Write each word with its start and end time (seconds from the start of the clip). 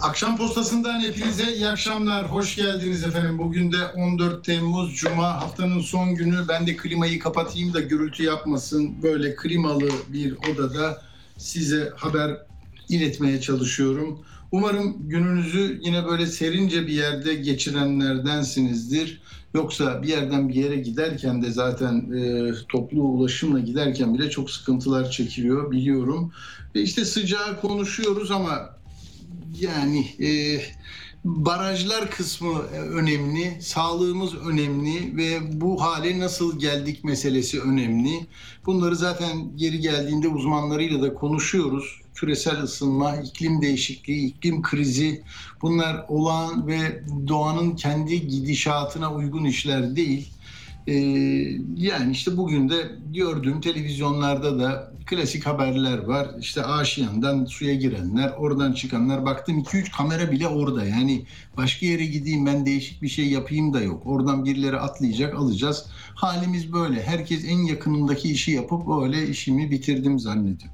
Akşam 0.00 0.36
postasından 0.36 1.00
hepinize 1.00 1.54
iyi 1.54 1.68
akşamlar. 1.68 2.30
Hoş 2.30 2.56
geldiniz 2.56 3.04
efendim. 3.04 3.38
Bugün 3.38 3.72
de 3.72 3.86
14 3.96 4.44
Temmuz 4.44 4.96
Cuma 4.96 5.42
haftanın 5.42 5.80
son 5.80 6.14
günü. 6.14 6.48
Ben 6.48 6.66
de 6.66 6.76
klimayı 6.76 7.18
kapatayım 7.18 7.74
da 7.74 7.80
gürültü 7.80 8.22
yapmasın. 8.22 9.02
Böyle 9.02 9.34
klimalı 9.36 9.88
bir 10.08 10.32
odada 10.32 11.02
size 11.36 11.92
haber 11.96 12.36
iletmeye 12.88 13.40
çalışıyorum. 13.40 14.18
Umarım 14.52 15.08
gününüzü 15.08 15.80
yine 15.82 16.06
böyle 16.06 16.26
serince 16.26 16.86
bir 16.86 16.92
yerde 16.92 17.34
geçirenlerdensinizdir. 17.34 19.20
Yoksa 19.54 20.02
bir 20.02 20.08
yerden 20.08 20.48
bir 20.48 20.54
yere 20.54 20.76
giderken 20.76 21.42
de 21.42 21.50
zaten 21.50 22.12
e, 22.12 22.52
toplu 22.68 23.02
ulaşımla 23.02 23.60
giderken 23.60 24.14
bile 24.14 24.30
çok 24.30 24.50
sıkıntılar 24.50 25.10
çekiliyor 25.10 25.70
biliyorum. 25.70 26.32
Ve 26.74 26.82
işte 26.82 27.04
sıcağı 27.04 27.60
konuşuyoruz 27.60 28.30
ama 28.30 28.77
yani 29.60 30.06
e, 30.20 30.60
barajlar 31.24 32.10
kısmı 32.10 32.58
önemli, 32.72 33.58
sağlığımız 33.62 34.34
önemli 34.34 35.16
ve 35.16 35.60
bu 35.60 35.82
hale 35.82 36.18
nasıl 36.18 36.58
geldik 36.58 37.04
meselesi 37.04 37.60
önemli. 37.60 38.26
Bunları 38.66 38.96
zaten 38.96 39.56
geri 39.56 39.80
geldiğinde 39.80 40.28
uzmanlarıyla 40.28 41.02
da 41.02 41.14
konuşuyoruz. 41.14 42.00
Küresel 42.14 42.62
ısınma, 42.62 43.16
iklim 43.16 43.62
değişikliği, 43.62 44.26
iklim 44.26 44.62
krizi 44.62 45.22
bunlar 45.62 46.04
olağan 46.08 46.66
ve 46.66 47.02
doğanın 47.28 47.76
kendi 47.76 48.28
gidişatına 48.28 49.14
uygun 49.14 49.44
işler 49.44 49.96
değil. 49.96 50.28
Ee, 50.88 50.94
yani 51.76 52.12
işte 52.12 52.36
bugün 52.36 52.68
de 52.68 52.90
gördüğüm 53.14 53.60
televizyonlarda 53.60 54.58
da 54.58 54.92
klasik 55.06 55.46
haberler 55.46 55.98
var. 55.98 56.28
İşte 56.40 56.64
Aşiyan'dan 56.64 57.44
suya 57.44 57.74
girenler, 57.74 58.30
oradan 58.38 58.72
çıkanlar. 58.72 59.24
Baktım 59.24 59.58
2-3 59.58 59.90
kamera 59.90 60.32
bile 60.32 60.48
orada. 60.48 60.84
Yani 60.84 61.24
başka 61.56 61.86
yere 61.86 62.06
gideyim 62.06 62.46
ben 62.46 62.66
değişik 62.66 63.02
bir 63.02 63.08
şey 63.08 63.28
yapayım 63.28 63.74
da 63.74 63.80
yok. 63.80 64.02
Oradan 64.06 64.44
birileri 64.44 64.76
atlayacak 64.76 65.34
alacağız. 65.34 65.86
Halimiz 66.14 66.72
böyle. 66.72 67.02
Herkes 67.02 67.44
en 67.44 67.58
yakınındaki 67.58 68.30
işi 68.30 68.50
yapıp 68.50 68.88
böyle 68.88 69.28
işimi 69.28 69.70
bitirdim 69.70 70.18
zannediyor. 70.18 70.72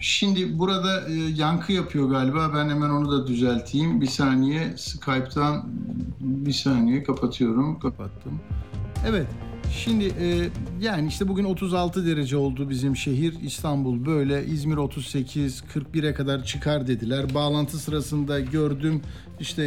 Şimdi 0.00 0.58
burada 0.58 1.08
e, 1.08 1.14
yankı 1.14 1.72
yapıyor 1.72 2.10
galiba. 2.10 2.50
Ben 2.54 2.68
hemen 2.68 2.90
onu 2.90 3.12
da 3.12 3.26
düzelteyim. 3.26 4.00
Bir 4.00 4.06
saniye 4.06 4.76
Skype'tan 4.76 5.64
bir 6.20 6.52
saniye 6.52 7.02
kapatıyorum. 7.02 7.78
Kapattım. 7.78 8.40
Evet. 9.08 9.26
Şimdi 9.72 10.04
e, 10.04 10.48
yani 10.80 11.08
işte 11.08 11.28
bugün 11.28 11.44
36 11.44 12.06
derece 12.06 12.36
oldu 12.36 12.70
bizim 12.70 12.96
şehir. 12.96 13.34
İstanbul 13.42 14.06
böyle. 14.06 14.46
İzmir 14.46 14.76
38, 14.76 15.62
41'e 15.74 16.14
kadar 16.14 16.44
çıkar 16.44 16.86
dediler. 16.86 17.34
Bağlantı 17.34 17.78
sırasında 17.78 18.40
gördüm 18.40 19.02
işte 19.40 19.62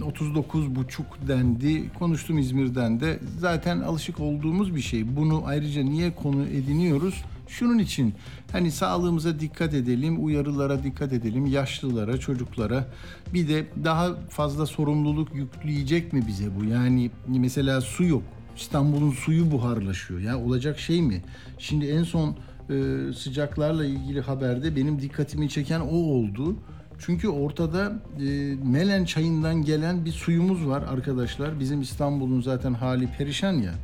e, 0.00 0.02
39 0.02 0.74
buçuk 0.76 1.06
dendi. 1.28 1.92
Konuştum 1.98 2.38
İzmir'den 2.38 3.00
de. 3.00 3.18
Zaten 3.38 3.80
alışık 3.80 4.20
olduğumuz 4.20 4.74
bir 4.74 4.80
şey. 4.80 5.16
Bunu 5.16 5.42
ayrıca 5.46 5.82
niye 5.82 6.14
konu 6.14 6.46
ediniyoruz? 6.46 7.14
Şunun 7.48 7.78
için 7.78 8.14
hani 8.52 8.70
sağlığımıza 8.70 9.40
dikkat 9.40 9.74
edelim, 9.74 10.24
uyarılara 10.24 10.82
dikkat 10.82 11.12
edelim, 11.12 11.46
yaşlılara, 11.46 12.18
çocuklara. 12.18 12.86
Bir 13.34 13.48
de 13.48 13.66
daha 13.84 14.16
fazla 14.28 14.66
sorumluluk 14.66 15.34
yükleyecek 15.34 16.12
mi 16.12 16.24
bize 16.26 16.56
bu? 16.60 16.64
Yani 16.64 17.10
mesela 17.28 17.80
su 17.80 18.04
yok. 18.04 18.22
İstanbul'un 18.56 19.10
suyu 19.10 19.50
buharlaşıyor. 19.50 20.20
Ya 20.20 20.38
olacak 20.38 20.78
şey 20.78 21.02
mi? 21.02 21.22
Şimdi 21.58 21.86
en 21.86 22.02
son 22.02 22.36
e, 22.70 23.12
sıcaklarla 23.12 23.84
ilgili 23.84 24.20
haberde 24.20 24.76
benim 24.76 25.00
dikkatimi 25.00 25.48
çeken 25.48 25.80
o 25.80 25.96
oldu. 25.96 26.56
Çünkü 26.98 27.28
ortada 27.28 28.02
e, 28.20 28.54
Melen 28.64 29.04
çayından 29.04 29.64
gelen 29.64 30.04
bir 30.04 30.12
suyumuz 30.12 30.66
var 30.66 30.82
arkadaşlar. 30.82 31.60
Bizim 31.60 31.80
İstanbul'un 31.80 32.40
zaten 32.40 32.74
hali 32.74 33.06
perişan 33.06 33.52
ya. 33.52 33.74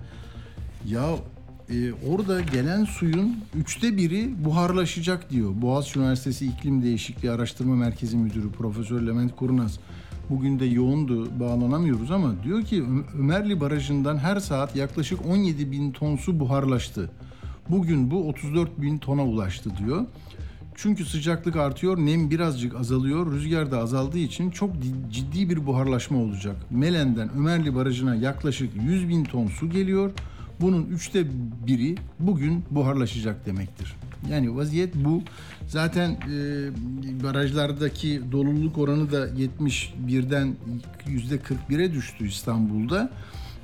Ya 0.87 1.17
e, 1.71 1.93
orada 2.09 2.41
gelen 2.41 2.85
suyun 2.85 3.37
üçte 3.55 3.97
biri 3.97 4.45
buharlaşacak 4.45 5.31
diyor. 5.31 5.51
Boğaziçi 5.63 5.99
Üniversitesi 5.99 6.47
İklim 6.47 6.83
Değişikliği 6.83 7.31
Araştırma 7.31 7.77
Merkezi 7.77 8.17
Müdürü 8.17 8.51
Profesör 8.51 9.03
Levent 9.03 9.37
Kurnaz. 9.37 9.79
Bugün 10.31 10.61
de 10.61 10.65
yoğundu, 10.65 11.41
bağlanamıyoruz 11.41 12.11
ama 12.11 12.35
diyor 12.45 12.63
ki 12.63 12.85
Ömerli 13.19 13.61
Barajı'ndan 13.61 14.19
her 14.19 14.41
saat 14.41 14.77
yaklaşık 14.77 15.27
17 15.27 15.73
bin 15.73 15.93
ton 15.93 16.17
su 16.17 16.41
buharlaştı. 16.41 17.11
Bugün 17.69 18.11
bu 18.11 18.29
34 18.29 18.81
bin 18.81 18.99
tona 18.99 19.25
ulaştı 19.25 19.71
diyor. 19.79 20.07
Çünkü 20.75 21.05
sıcaklık 21.05 21.57
artıyor, 21.57 21.99
nem 21.99 22.31
birazcık 22.31 22.75
azalıyor, 22.75 23.33
rüzgar 23.33 23.71
da 23.71 23.79
azaldığı 23.79 24.19
için 24.19 24.51
çok 24.51 24.71
ciddi 25.13 25.51
bir 25.51 25.67
buharlaşma 25.67 26.19
olacak. 26.19 26.57
Melen'den 26.71 27.31
Ömerli 27.37 27.75
Barajı'na 27.75 28.15
yaklaşık 28.15 28.71
100 28.83 29.09
bin 29.09 29.25
ton 29.25 29.47
su 29.47 29.71
geliyor. 29.71 30.11
Bunun 30.65 30.87
üçte 30.87 31.27
biri 31.67 31.95
bugün 32.21 32.65
buharlaşacak 32.71 33.47
demektir. 33.47 33.97
Yani 34.31 34.57
vaziyet 34.57 34.95
bu. 34.95 35.23
Zaten 35.67 36.11
e, 36.11 37.23
barajlardaki 37.23 38.21
doluluk 38.33 38.79
oranı 38.79 39.13
da 39.13 39.29
71'den 39.29 40.57
yüzde 41.07 41.37
41'e 41.37 41.93
düştü 41.93 42.29
İstanbul'da. 42.29 43.11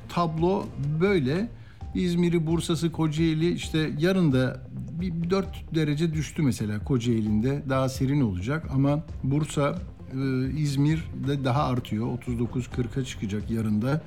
Tablo 0.09 0.67
böyle. 1.01 1.49
İzmir'i, 1.95 2.47
Bursa'sı, 2.47 2.93
Kocaeli 2.93 3.53
işte 3.53 3.91
yarın 3.99 4.33
da 4.33 4.61
bir 5.01 5.31
4 5.31 5.47
derece 5.75 6.15
düştü 6.15 6.43
mesela 6.43 6.85
Kocaeli'nde. 6.85 7.63
Daha 7.69 7.89
serin 7.89 8.21
olacak 8.21 8.67
ama 8.75 9.05
Bursa, 9.25 9.79
e, 10.13 10.51
İzmir'de 10.57 11.45
daha 11.45 11.65
artıyor. 11.65 12.19
39-40'a 12.19 13.05
çıkacak 13.05 13.51
yarında. 13.51 14.03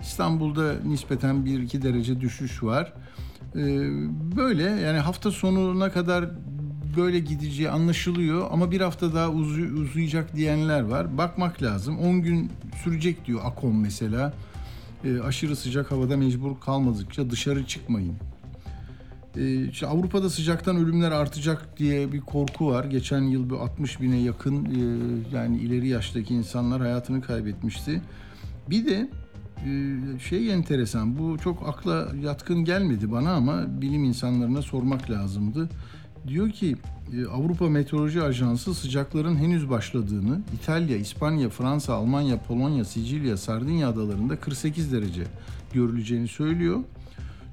İstanbul'da 0.00 0.74
nispeten 0.84 1.34
1-2 1.36 1.82
derece 1.82 2.20
düşüş 2.20 2.62
var. 2.62 2.92
Ee, 3.56 3.60
böyle 4.36 4.62
yani 4.62 4.98
hafta 4.98 5.30
sonuna 5.30 5.92
kadar 5.92 6.30
böyle 6.96 7.18
gideceği 7.18 7.70
anlaşılıyor 7.70 8.48
ama 8.50 8.70
bir 8.70 8.80
hafta 8.80 9.14
daha 9.14 9.30
uzu, 9.30 9.62
uzayacak 9.62 10.36
diyenler 10.36 10.80
var. 10.80 11.18
Bakmak 11.18 11.62
lazım. 11.62 11.98
10 11.98 12.22
gün 12.22 12.50
sürecek 12.84 13.26
diyor 13.26 13.40
Akom 13.44 13.80
mesela. 13.80 14.32
E, 15.04 15.20
aşırı 15.20 15.56
sıcak 15.56 15.90
havada 15.90 16.16
mecbur 16.16 16.60
kalmadıkça 16.60 17.30
dışarı 17.30 17.66
çıkmayın. 17.66 18.14
E, 19.36 19.86
Avrupa'da 19.86 20.30
sıcaktan 20.30 20.76
ölümler 20.76 21.10
artacak 21.10 21.78
diye 21.78 22.12
bir 22.12 22.20
korku 22.20 22.70
var. 22.70 22.84
Geçen 22.84 23.22
yıl 23.22 23.50
bir 23.50 23.54
60 23.54 24.00
bine 24.00 24.16
yakın 24.16 24.64
e, 24.64 24.78
yani 25.36 25.58
ileri 25.58 25.88
yaştaki 25.88 26.34
insanlar 26.34 26.80
hayatını 26.80 27.22
kaybetmişti. 27.22 28.02
Bir 28.70 28.86
de 28.86 28.94
ee, 28.94 29.25
şey 30.28 30.52
enteresan 30.52 31.18
bu 31.18 31.38
çok 31.38 31.68
akla 31.68 32.08
yatkın 32.22 32.64
gelmedi 32.64 33.12
bana 33.12 33.32
ama 33.32 33.80
bilim 33.80 34.04
insanlarına 34.04 34.62
sormak 34.62 35.10
lazımdı. 35.10 35.68
Diyor 36.28 36.50
ki 36.50 36.76
e, 37.14 37.26
Avrupa 37.26 37.68
Meteoroloji 37.68 38.22
Ajansı 38.22 38.74
sıcakların 38.74 39.36
henüz 39.36 39.70
başladığını, 39.70 40.40
İtalya, 40.54 40.96
İspanya, 40.96 41.48
Fransa, 41.48 41.94
Almanya, 41.94 42.38
Polonya, 42.38 42.84
Sicilya, 42.84 43.36
Sardinya 43.36 43.88
adalarında 43.88 44.36
48 44.36 44.92
derece 44.92 45.22
görüleceğini 45.72 46.28
söylüyor. 46.28 46.80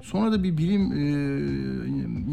Sonra 0.02 0.32
da 0.32 0.42
bir 0.42 0.58
bilim 0.58 0.92
e, 0.92 1.04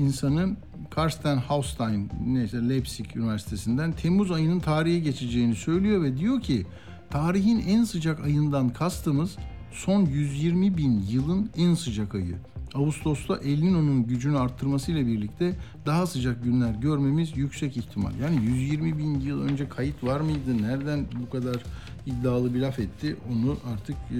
insanı 0.03 0.55
Karsten 0.89 1.37
Haustein 1.37 2.09
neyse 2.27 2.69
Leipzig 2.69 3.15
Üniversitesi'nden 3.15 3.91
Temmuz 3.91 4.31
ayının 4.31 4.59
tarihi 4.59 5.03
geçeceğini 5.03 5.55
söylüyor 5.55 6.03
ve 6.03 6.17
diyor 6.17 6.41
ki 6.41 6.65
tarihin 7.09 7.59
en 7.67 7.83
sıcak 7.83 8.25
ayından 8.25 8.69
kastımız 8.69 9.37
son 9.71 10.05
120 10.05 10.77
bin 10.77 11.03
yılın 11.09 11.49
en 11.57 11.73
sıcak 11.73 12.15
ayı. 12.15 12.35
Ağustos'ta 12.75 13.37
El 13.37 13.61
Niño'nun 13.61 14.07
gücünü 14.07 14.37
arttırmasıyla 14.37 15.07
birlikte 15.07 15.55
daha 15.85 16.07
sıcak 16.07 16.43
günler 16.43 16.73
görmemiz 16.73 17.37
yüksek 17.37 17.77
ihtimal. 17.77 18.11
Yani 18.21 18.45
120 18.45 18.97
bin 18.97 19.19
yıl 19.19 19.41
önce 19.41 19.69
kayıt 19.69 20.03
var 20.03 20.21
mıydı? 20.21 20.61
Nereden 20.61 21.05
bu 21.21 21.29
kadar 21.29 21.63
iddialı 22.05 22.53
bir 22.53 22.59
laf 22.59 22.79
etti? 22.79 23.15
Onu 23.31 23.57
artık 23.73 23.95
e, 23.95 24.19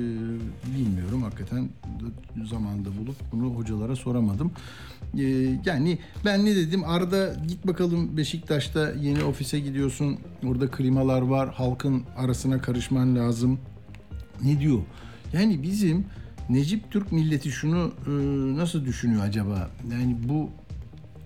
bilmiyorum. 0.78 1.24
Hakikaten 1.24 1.70
zamanda 2.50 2.90
bulup 2.98 3.16
bunu 3.32 3.56
hocalara 3.56 3.96
soramadım. 3.96 4.52
E, 5.18 5.24
yani 5.66 6.00
ben 6.26 6.46
ne 6.46 6.56
dedim? 6.56 6.84
Arda 6.86 7.36
git 7.48 7.68
bakalım 7.68 8.18
Beşiktaş'ta 8.18 8.92
yeni 8.92 9.24
ofise 9.24 9.60
gidiyorsun. 9.60 10.18
Orada 10.48 10.72
klimalar 10.72 11.22
var. 11.22 11.54
Halkın 11.54 12.04
arasına 12.18 12.62
karışman 12.62 13.16
lazım. 13.16 13.60
Ne 14.44 14.60
diyor? 14.60 14.80
Yani 15.34 15.64
bizim 15.64 16.06
Necip 16.52 16.92
Türk 16.92 17.12
milleti 17.12 17.52
şunu 17.52 17.92
e, 18.08 18.12
nasıl 18.58 18.86
düşünüyor 18.86 19.24
acaba? 19.24 19.70
Yani 19.92 20.18
bu 20.24 20.50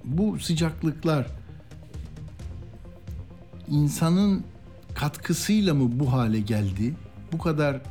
bu 0.03 0.39
sıcaklıklar 0.39 1.27
insanın 3.67 4.43
katkısıyla 4.95 5.73
mı 5.73 5.99
bu 5.99 6.13
hale 6.13 6.39
geldi? 6.39 6.93
Bu 7.31 7.37
kadar 7.37 7.81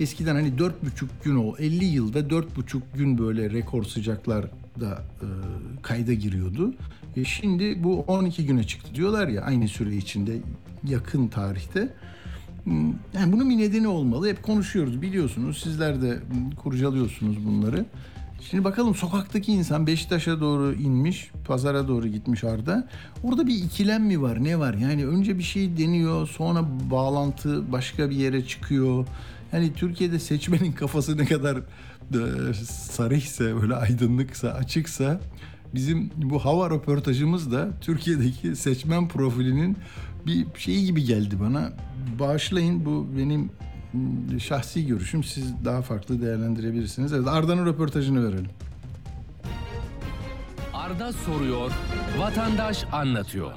eskiden 0.00 0.34
hani 0.34 0.58
dört 0.58 0.84
buçuk 0.84 1.24
gün 1.24 1.36
o 1.36 1.56
50 1.58 1.84
yılda 1.84 2.30
dört 2.30 2.56
buçuk 2.56 2.94
gün 2.94 3.18
böyle 3.18 3.50
rekor 3.50 3.84
sıcaklar 3.84 4.46
da 4.80 5.02
e, 5.22 5.26
kayda 5.82 6.12
giriyordu. 6.12 6.74
E 7.16 7.24
şimdi 7.24 7.84
bu 7.84 8.00
12 8.00 8.46
güne 8.46 8.64
çıktı 8.64 8.94
diyorlar 8.94 9.28
ya 9.28 9.42
aynı 9.42 9.68
süre 9.68 9.96
içinde 9.96 10.36
yakın 10.84 11.28
tarihte. 11.28 11.94
Hmm, 12.64 12.92
Yani 13.14 13.32
bunun 13.32 13.50
bir 13.50 13.58
nedeni 13.58 13.88
olmalı. 13.88 14.28
Hep 14.28 14.42
konuşuyoruz 14.42 15.02
biliyorsunuz. 15.02 15.60
Sizler 15.62 16.02
de 16.02 16.18
kurcalıyorsunuz 16.56 17.46
bunları. 17.46 17.84
Şimdi 18.50 18.64
bakalım 18.64 18.94
sokaktaki 18.94 19.52
insan 19.52 19.86
Beşiktaş'a 19.86 20.40
doğru 20.40 20.72
inmiş, 20.74 21.30
pazara 21.46 21.88
doğru 21.88 22.08
gitmiş 22.08 22.44
Arda. 22.44 22.88
Orada 23.24 23.46
bir 23.46 23.54
ikilem 23.54 24.04
mi 24.04 24.22
var, 24.22 24.44
ne 24.44 24.58
var? 24.58 24.74
Yani 24.74 25.06
önce 25.06 25.38
bir 25.38 25.42
şey 25.42 25.78
deniyor, 25.78 26.28
sonra 26.28 26.64
bağlantı 26.90 27.72
başka 27.72 28.10
bir 28.10 28.16
yere 28.16 28.46
çıkıyor. 28.46 29.06
Yani 29.52 29.72
Türkiye'de 29.72 30.18
seçmenin 30.18 30.72
kafası 30.72 31.18
ne 31.18 31.26
kadar 31.26 31.56
e, 31.56 32.54
sarıysa, 32.64 33.44
böyle 33.44 33.74
aydınlıksa, 33.74 34.48
açıksa 34.48 35.20
bizim 35.74 36.10
bu 36.16 36.38
hava 36.44 36.70
röportajımız 36.70 37.52
da 37.52 37.68
Türkiye'deki 37.80 38.56
seçmen 38.56 39.08
profilinin 39.08 39.76
bir 40.26 40.46
şeyi 40.58 40.86
gibi 40.86 41.04
geldi 41.04 41.40
bana. 41.40 41.72
Bağışlayın 42.18 42.84
bu 42.84 43.08
benim 43.18 43.50
şahsi 44.40 44.86
görüşüm. 44.86 45.24
Siz 45.24 45.64
daha 45.64 45.82
farklı 45.82 46.22
değerlendirebilirsiniz. 46.22 47.12
Evet 47.12 47.28
Arda'nın 47.28 47.66
röportajını 47.66 48.28
verelim. 48.28 48.50
Arda 50.74 51.12
soruyor, 51.12 51.70
vatandaş 52.18 52.84
anlatıyor. 52.92 53.52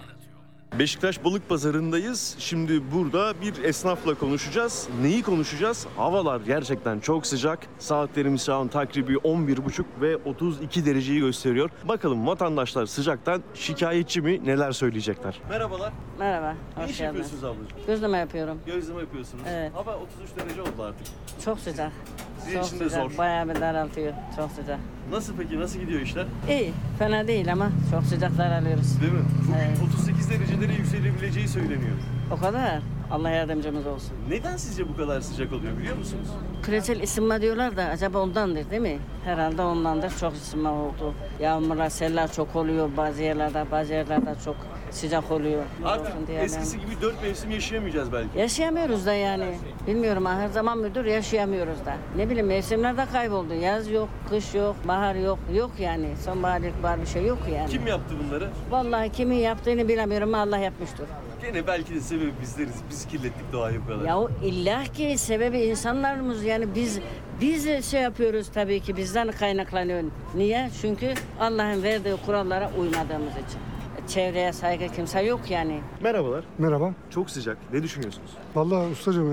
Beşiktaş 0.79 1.23
Balık 1.23 1.49
Pazarı'ndayız. 1.49 2.35
Şimdi 2.39 2.91
burada 2.91 3.33
bir 3.41 3.63
esnafla 3.63 4.13
konuşacağız. 4.15 4.87
Neyi 5.01 5.23
konuşacağız? 5.23 5.87
Havalar 5.97 6.41
gerçekten 6.41 6.99
çok 6.99 7.25
sıcak. 7.27 7.59
Saatlerimiz 7.79 8.45
şu 8.45 8.53
an 8.53 8.67
takribi 8.67 9.13
11.30 9.13 9.83
ve 10.01 10.17
32 10.17 10.85
dereceyi 10.85 11.19
gösteriyor. 11.19 11.69
Bakalım 11.87 12.27
vatandaşlar 12.27 12.85
sıcaktan 12.85 13.43
şikayetçi 13.53 14.21
mi? 14.21 14.45
Neler 14.45 14.71
söyleyecekler? 14.71 15.39
Merhabalar. 15.49 15.93
Merhaba, 16.19 16.55
Ne 16.77 16.83
hoş 16.83 16.91
iş 16.91 16.97
geldiniz. 16.97 17.19
yapıyorsunuz 17.31 17.43
ablacığım? 17.43 17.77
Gözleme 17.87 18.17
yapıyorum. 18.17 18.59
Gözleme 18.65 18.99
yapıyorsunuz. 18.99 19.43
Evet. 19.49 19.71
Hava 19.75 19.97
33 19.97 20.29
derece 20.39 20.61
oldu 20.61 20.83
artık. 20.83 21.07
Çok 21.45 21.59
sıcak. 21.59 21.91
Sizin 22.39 22.57
Çok 22.57 22.67
için 22.67 22.79
de 22.79 22.83
sıcak. 22.89 23.11
zor. 23.11 23.17
Bayağı 23.17 23.49
bir 23.49 23.55
daraltıyor. 23.61 24.13
Çok 24.35 24.51
sıcak. 24.51 24.79
Nasıl 25.11 25.33
peki? 25.37 25.59
Nasıl 25.59 25.79
gidiyor 25.79 26.01
işler? 26.01 26.25
İyi, 26.49 26.73
fena 26.99 27.27
değil 27.27 27.51
ama 27.51 27.69
çok 27.91 28.03
sıcak 28.03 28.37
daralıyoruz. 28.37 29.01
Değil 29.01 29.13
mi? 29.13 29.19
Bugün 29.43 29.53
Evet. 29.59 29.77
38 29.95 30.29
derecelere 30.29 30.73
yükselebileceği 30.73 31.47
söyleniyor. 31.47 31.95
O 32.31 32.37
kadar. 32.37 32.79
Allah 33.11 33.29
yardımcımız 33.29 33.87
olsun. 33.87 34.13
Neden 34.29 34.57
sizce 34.57 34.89
bu 34.89 34.97
kadar 34.97 35.21
sıcak 35.21 35.53
oluyor 35.53 35.77
biliyor 35.77 35.97
musunuz? 35.97 36.27
Küresel 36.63 37.03
ısınma 37.03 37.41
diyorlar 37.41 37.77
da 37.77 37.83
acaba 37.83 38.19
ondandır 38.19 38.69
değil 38.69 38.81
mi? 38.81 38.97
Herhalde 39.25 39.61
ondandır. 39.61 40.13
Çok 40.19 40.33
ısınma 40.33 40.71
oldu. 40.71 41.13
Yağmurlar, 41.41 41.89
seller 41.89 42.31
çok 42.31 42.55
oluyor 42.55 42.89
bazı 42.97 43.23
yerlerde. 43.23 43.65
Bazı 43.71 43.93
yerlerde 43.93 44.35
çok 44.45 44.55
sıcak 44.93 45.31
oluyor. 45.31 45.63
Artık 45.85 46.05
Olsun 46.15 46.27
diye 46.27 46.41
eskisi 46.41 46.79
gibi 46.79 47.01
dört 47.01 47.21
mevsim 47.23 47.51
yaşayamayacağız 47.51 48.13
belki. 48.13 48.39
Yaşayamıyoruz 48.39 49.05
da 49.05 49.13
yani. 49.13 49.45
Bilmiyorum 49.87 50.25
her 50.25 50.47
zaman 50.47 50.77
müdür 50.77 51.05
yaşayamıyoruz 51.05 51.85
da. 51.85 51.95
Ne 52.17 52.29
bileyim 52.29 52.47
mevsimler 52.47 52.97
de 52.97 53.05
kayboldu. 53.11 53.53
Yaz 53.53 53.91
yok, 53.91 54.09
kış 54.29 54.55
yok, 54.55 54.75
bahar 54.87 55.15
yok. 55.15 55.39
Yok 55.55 55.71
yani. 55.79 56.07
Sonbahar, 56.25 56.61
ilkbahar 56.61 57.01
bir 57.01 57.05
şey 57.07 57.25
yok 57.25 57.39
yani. 57.55 57.69
Kim 57.69 57.87
yaptı 57.87 58.15
bunları? 58.25 58.49
Vallahi 58.71 59.11
kimin 59.11 59.35
yaptığını 59.35 59.87
bilemiyorum 59.87 60.33
ama 60.33 60.43
Allah 60.43 60.57
yapmıştır. 60.57 61.05
Gene 61.41 61.67
belki 61.67 61.95
de 61.95 61.99
sebebi 61.99 62.31
bizleriz. 62.41 62.75
Biz 62.89 63.07
kirlettik 63.07 63.53
doğayı 63.53 63.81
bu 63.81 63.87
kadar. 63.87 64.05
Ya 64.05 64.19
o 64.19 64.29
illa 64.43 64.83
ki 64.83 65.17
sebebi 65.17 65.59
insanlarımız 65.59 66.43
yani 66.43 66.75
biz 66.75 66.99
biz 67.41 67.85
şey 67.91 68.01
yapıyoruz 68.01 68.47
tabii 68.53 68.79
ki 68.79 68.97
bizden 68.97 69.31
kaynaklanıyor. 69.31 70.03
Niye? 70.35 70.69
Çünkü 70.81 71.13
Allah'ın 71.39 71.83
verdiği 71.83 72.15
kurallara 72.25 72.71
uymadığımız 72.79 73.33
için. 73.33 73.72
Çevreye 74.07 74.53
saygı 74.53 74.87
kimse 74.95 75.21
yok 75.21 75.39
yani. 75.49 75.79
Merhabalar. 76.03 76.43
Merhaba. 76.57 76.93
Çok 77.09 77.29
sıcak. 77.29 77.57
Ne 77.73 77.83
düşünüyorsunuz? 77.83 78.29
Vallahi 78.55 78.91
ustacığım 78.91 79.31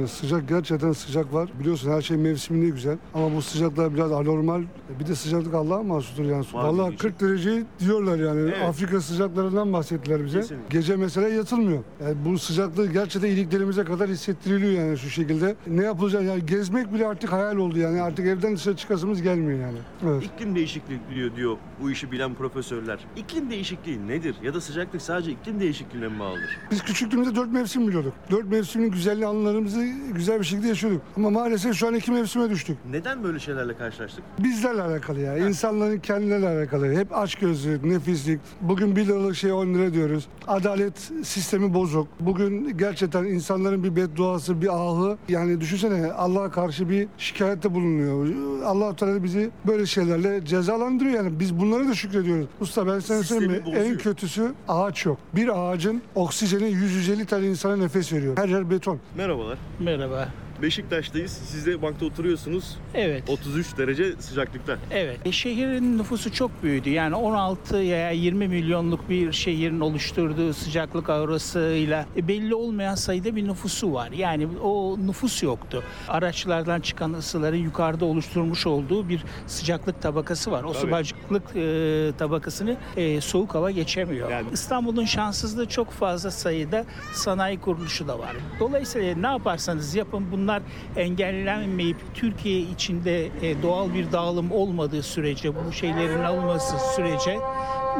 eee, 0.00 0.06
sıcak 0.06 0.48
gerçekten 0.48 0.92
sıcak 0.92 1.34
var. 1.34 1.50
Biliyorsun 1.60 1.90
her 1.90 2.02
şey 2.02 2.16
mevsiminde 2.16 2.68
güzel. 2.70 2.98
Ama 3.14 3.34
bu 3.36 3.42
sıcaklar 3.42 3.94
biraz 3.94 4.12
anormal. 4.12 4.62
Bir 5.00 5.06
de 5.06 5.14
sıcaklık 5.14 5.54
Allah'a 5.54 5.82
mahsustur 5.82 6.24
yani. 6.24 6.44
Var 6.52 6.64
Vallahi 6.64 6.76
diyorsun. 6.76 6.96
40 6.96 7.20
derece 7.20 7.62
diyorlar 7.80 8.18
yani. 8.18 8.40
Evet. 8.40 8.62
Afrika 8.68 9.00
sıcaklarından 9.00 9.72
bahsettiler 9.72 10.24
bize. 10.24 10.40
Kesinlikle. 10.40 10.78
Gece 10.78 10.96
mesela 10.96 11.28
yatılmıyor. 11.28 11.82
Yani 12.02 12.16
bu 12.24 12.38
sıcaklığı 12.38 12.92
gerçekten 12.92 13.28
iliklerimize 13.30 13.84
kadar 13.84 14.08
hissettiriliyor 14.08 14.72
yani 14.72 14.98
şu 14.98 15.10
şekilde. 15.10 15.54
Ne 15.66 15.84
yapılacak 15.84 16.22
yani 16.22 16.46
gezmek 16.46 16.92
bile 16.94 17.06
artık 17.06 17.32
hayal 17.32 17.56
oldu 17.56 17.78
yani. 17.78 18.02
Artık 18.02 18.26
evden 18.26 18.56
dışarı 18.56 18.76
çıkasımız 18.76 19.22
gelmiyor 19.22 19.60
yani. 19.60 19.78
Evet. 20.06 20.22
İklim 20.24 20.54
değişikliği 20.54 21.00
diyor, 21.14 21.36
diyor 21.36 21.56
bu 21.82 21.90
işi 21.90 22.12
bilen 22.12 22.34
profesörler. 22.34 22.98
İklim 23.16 23.50
değişikliği 23.50 23.97
nedir? 24.06 24.36
Ya 24.42 24.54
da 24.54 24.60
sıcaklık 24.60 25.02
sadece 25.02 25.30
iklim 25.30 25.60
değişikliğine 25.60 26.08
mi 26.08 26.18
bağlıdır? 26.18 26.58
Biz 26.70 26.82
küçüklüğümüzde 26.82 27.34
dört 27.34 27.52
mevsim 27.52 27.88
biliyorduk. 27.88 28.12
Dört 28.30 28.50
mevsimin 28.50 28.90
güzelliği 28.90 29.26
anılarımızı 29.26 29.84
güzel 30.14 30.40
bir 30.40 30.44
şekilde 30.44 30.68
yaşıyorduk. 30.68 31.02
Ama 31.16 31.30
maalesef 31.30 31.74
şu 31.74 31.88
an 31.88 31.94
iki 31.94 32.12
mevsime 32.12 32.50
düştük. 32.50 32.78
Neden 32.90 33.24
böyle 33.24 33.38
şeylerle 33.38 33.76
karşılaştık? 33.76 34.24
Bizlerle 34.38 34.82
alakalı 34.82 35.20
ya. 35.20 35.38
İnsanların 35.38 35.98
kendileriyle 35.98 36.48
alakalı. 36.48 36.92
Hep 36.98 37.16
açgözlülük, 37.16 37.84
nefislik. 37.84 38.40
Bugün 38.60 38.96
bir 38.96 39.06
liralık 39.06 39.36
şey 39.36 39.52
10 39.52 39.74
lira 39.74 39.94
diyoruz. 39.94 40.28
Adalet 40.46 40.98
sistemi 41.24 41.74
bozuk. 41.74 42.08
Bugün 42.20 42.78
gerçekten 42.78 43.24
insanların 43.24 43.84
bir 43.84 43.96
bedduası, 43.96 44.62
bir 44.62 44.68
ahı. 44.74 45.16
Yani 45.28 45.60
düşünsene 45.60 46.12
Allah'a 46.12 46.50
karşı 46.50 46.90
bir 46.90 47.08
şikayette 47.18 47.74
bulunuyor. 47.74 48.28
Allah 48.64 48.96
Teala 48.96 49.24
bizi 49.24 49.50
böyle 49.66 49.86
şeylerle 49.86 50.44
cezalandırıyor 50.44 51.14
yani. 51.16 51.40
Biz 51.40 51.58
bunlara 51.60 51.88
da 51.88 51.94
şükrediyoruz. 51.94 52.46
Usta 52.60 52.86
ben 52.86 52.98
sana 52.98 53.22
söyleyeyim 53.22 53.52
mi? 53.52 53.76
En 53.88 53.98
kötüsü 53.98 54.52
ağaç 54.68 55.06
yok. 55.06 55.18
Bir 55.34 55.48
ağacın 55.60 56.02
oksijeni 56.14 56.64
100-150 56.64 57.26
tane 57.26 57.46
insana 57.46 57.76
nefes 57.76 58.12
veriyor. 58.12 58.36
Her 58.36 58.48
yer 58.48 58.70
beton. 58.70 58.98
Merhabalar. 59.16 59.58
Merhaba. 59.80 60.28
Beşiktaş'tayız. 60.62 61.32
Siz 61.32 61.66
de 61.66 61.82
bankta 61.82 62.06
oturuyorsunuz. 62.06 62.76
Evet. 62.94 63.30
33 63.30 63.78
derece 63.78 64.12
sıcaklıkta. 64.18 64.78
Evet. 64.90 65.18
E, 65.24 65.32
şehrin 65.32 65.98
nüfusu 65.98 66.32
çok 66.32 66.62
büyüdü. 66.62 66.90
Yani 66.90 67.14
16 67.14 67.76
ya 67.76 68.10
20 68.10 68.48
milyonluk 68.48 69.10
bir 69.10 69.32
şehrin 69.32 69.80
oluşturduğu 69.80 70.52
sıcaklık 70.52 71.10
aurasıyla 71.10 72.06
e, 72.16 72.28
belli 72.28 72.54
olmayan 72.54 72.94
sayıda 72.94 73.36
bir 73.36 73.48
nüfusu 73.48 73.92
var. 73.92 74.10
Yani 74.12 74.48
o 74.62 74.96
nüfus 75.06 75.42
yoktu. 75.42 75.82
Araçlardan 76.08 76.80
çıkan 76.80 77.12
ısıların 77.12 77.56
yukarıda 77.56 78.04
oluşturmuş 78.04 78.66
olduğu 78.66 79.08
bir 79.08 79.24
sıcaklık 79.46 80.02
tabakası 80.02 80.50
var. 80.50 80.62
O 80.64 80.72
Tabii. 80.72 81.04
sıcaklık 81.04 81.56
e, 81.56 82.12
tabakasını 82.18 82.76
e, 82.96 83.20
soğuk 83.20 83.54
hava 83.54 83.70
geçemiyor. 83.70 84.30
Yani- 84.30 84.46
İstanbul'un 84.52 85.04
şanssızlığı 85.04 85.66
çok 85.68 85.90
fazla 85.90 86.30
sayıda 86.30 86.84
sanayi 87.12 87.60
kuruluşu 87.60 88.08
da 88.08 88.18
var. 88.18 88.36
Dolayısıyla 88.60 89.16
ne 89.16 89.26
yaparsanız 89.26 89.94
yapın 89.94 90.26
bunlar 90.32 90.47
engellenmeyip 90.96 91.96
Türkiye 92.14 92.60
içinde 92.60 93.26
e, 93.26 93.62
doğal 93.62 93.94
bir 93.94 94.12
dağılım 94.12 94.52
olmadığı 94.52 95.02
sürece 95.02 95.52
bu 95.54 95.72
şeylerin 95.72 96.22
alınması 96.22 96.94
sürece 96.96 97.38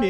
e, 0.03 0.07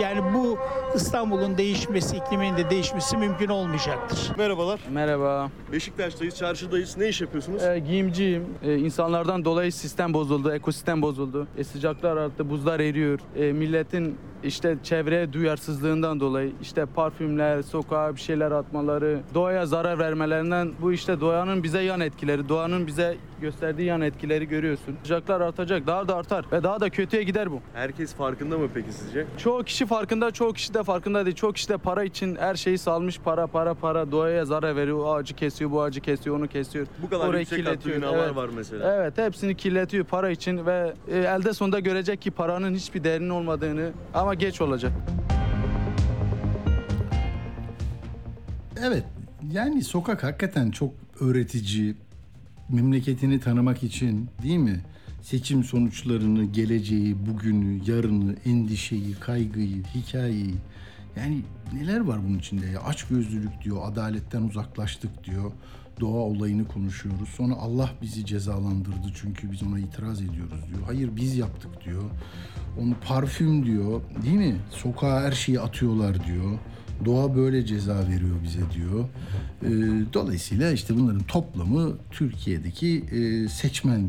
yani 0.00 0.34
bu 0.34 0.58
İstanbul'un 0.94 1.58
değişmesi, 1.58 2.16
iklimin 2.16 2.56
de 2.56 2.70
değişmesi 2.70 3.16
mümkün 3.16 3.48
olmayacaktır. 3.48 4.32
Merhabalar. 4.38 4.80
Merhaba. 4.92 5.50
Beşiktaş'tayız, 5.72 6.36
çarşıdayız. 6.36 6.96
Ne 6.96 7.08
iş 7.08 7.20
yapıyorsunuz? 7.20 7.62
Ee, 7.62 7.78
giyimciyim. 7.78 8.44
Ee, 8.62 8.76
insanlardan 8.76 9.44
dolayı 9.44 9.72
sistem 9.72 10.14
bozuldu, 10.14 10.52
ekosistem 10.52 11.02
bozuldu. 11.02 11.46
E, 11.58 11.64
sıcaklar 11.64 12.16
arttı, 12.16 12.50
buzlar 12.50 12.80
eriyor. 12.80 13.20
E, 13.36 13.52
milletin 13.52 14.16
işte 14.44 14.76
çevreye 14.82 15.32
duyarsızlığından 15.32 16.20
dolayı 16.20 16.52
işte 16.62 16.86
parfümler, 16.86 17.62
sokağa 17.62 18.14
bir 18.16 18.20
şeyler 18.20 18.50
atmaları, 18.50 19.20
doğaya 19.34 19.66
zarar 19.66 19.98
vermelerinden 19.98 20.72
bu 20.80 20.92
işte 20.92 21.20
doğanın 21.20 21.62
bize 21.62 21.80
yan 21.82 22.00
etkileri, 22.00 22.48
doğanın 22.48 22.86
bize 22.86 23.16
gösterdiği 23.40 23.84
yan 23.84 24.00
etkileri 24.00 24.48
görüyorsun. 24.48 24.96
Sıcaklar 25.02 25.40
artacak, 25.40 25.86
daha 25.86 26.08
da 26.08 26.16
artar 26.16 26.44
ve 26.52 26.62
daha 26.62 26.80
da 26.80 26.90
kötüye 26.90 27.22
gider 27.22 27.52
bu. 27.52 27.60
Herkes 27.74 28.14
farkında 28.14 28.58
mı 28.58 28.68
peki 28.74 28.92
sizce? 28.92 29.26
Çoğu 29.38 29.62
kişi 29.64 29.86
farkında, 29.86 30.30
çoğu 30.30 30.52
kişi 30.52 30.74
de 30.74 30.82
farkında 30.82 31.24
değil. 31.24 31.36
Çoğu 31.36 31.52
kişi 31.52 31.68
de 31.68 31.76
para 31.76 32.04
için 32.04 32.36
her 32.36 32.54
şeyi 32.54 32.78
salmış 32.78 33.18
para 33.18 33.46
para 33.46 33.74
para 33.74 34.12
doğaya 34.12 34.44
zarar 34.44 34.76
veriyor. 34.76 34.98
O 34.98 35.14
ağacı 35.14 35.34
kesiyor, 35.34 35.70
bu 35.70 35.82
ağacı 35.82 36.00
kesiyor, 36.00 36.36
onu 36.36 36.48
kesiyor. 36.48 36.86
Bu 37.02 37.10
kadar 37.10 37.28
Orayı 37.28 37.40
yüksek 37.40 37.66
katlı 37.66 37.90
binalar 37.96 38.24
Evet. 38.26 38.36
var 38.36 38.48
mesela. 38.56 38.94
Evet 38.94 39.18
hepsini 39.18 39.54
kirletiyor 39.54 40.04
para 40.04 40.30
için 40.30 40.66
ve 40.66 40.94
e, 41.08 41.18
elde 41.18 41.52
sonunda 41.52 41.80
görecek 41.80 42.22
ki 42.22 42.30
paranın 42.30 42.74
hiçbir 42.74 43.04
değerinin 43.04 43.30
olmadığını 43.30 43.90
ama 44.14 44.27
geç 44.34 44.60
olacak. 44.60 44.92
Evet 48.82 49.04
yani 49.52 49.84
sokak 49.84 50.22
hakikaten 50.22 50.70
çok 50.70 50.94
öğretici, 51.20 51.94
memleketini 52.68 53.40
tanımak 53.40 53.82
için 53.82 54.28
değil 54.42 54.58
mi? 54.58 54.80
Seçim 55.22 55.64
sonuçlarını, 55.64 56.44
geleceği, 56.44 57.26
bugünü, 57.26 57.90
yarını, 57.90 58.36
endişeyi, 58.44 59.14
kaygıyı, 59.14 59.84
hikayeyi. 59.94 60.54
Yani 61.16 61.42
neler 61.72 62.00
var 62.00 62.18
bunun 62.28 62.38
içinde 62.38 62.66
ya? 62.66 62.80
Açgözlülük 62.80 63.64
diyor, 63.64 63.78
adaletten 63.84 64.42
uzaklaştık 64.42 65.24
diyor. 65.24 65.52
Doğa 66.00 66.20
olayını 66.20 66.68
konuşuyoruz. 66.68 67.28
Sonra 67.28 67.54
Allah 67.54 67.90
bizi 68.02 68.26
cezalandırdı 68.26 69.12
çünkü 69.14 69.52
biz 69.52 69.62
ona 69.62 69.78
itiraz 69.78 70.20
ediyoruz 70.20 70.60
diyor. 70.68 70.80
Hayır 70.86 71.16
biz 71.16 71.36
yaptık 71.36 71.84
diyor. 71.84 72.02
Onu 72.80 72.94
parfüm 73.04 73.66
diyor 73.66 74.00
değil 74.22 74.36
mi? 74.36 74.56
Sokağa 74.70 75.22
her 75.22 75.32
şeyi 75.32 75.60
atıyorlar 75.60 76.26
diyor. 76.26 76.58
Doğa 77.04 77.36
böyle 77.36 77.66
ceza 77.66 78.08
veriyor 78.08 78.36
bize 78.44 78.60
diyor. 78.74 79.04
Ee, 79.62 79.68
dolayısıyla 80.12 80.72
işte 80.72 80.96
bunların 80.96 81.22
toplamı 81.22 81.96
Türkiye'deki 82.10 83.04
e, 83.12 83.48
seçmen 83.48 84.08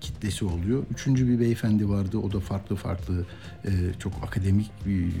kitlesi 0.00 0.44
oluyor. 0.44 0.82
Üçüncü 0.90 1.28
bir 1.28 1.40
beyefendi 1.40 1.88
vardı. 1.88 2.18
O 2.18 2.32
da 2.32 2.40
farklı 2.40 2.76
farklı 2.76 3.26
e, 3.64 3.70
çok 3.98 4.12
akademik 4.22 4.70
bir 4.86 5.12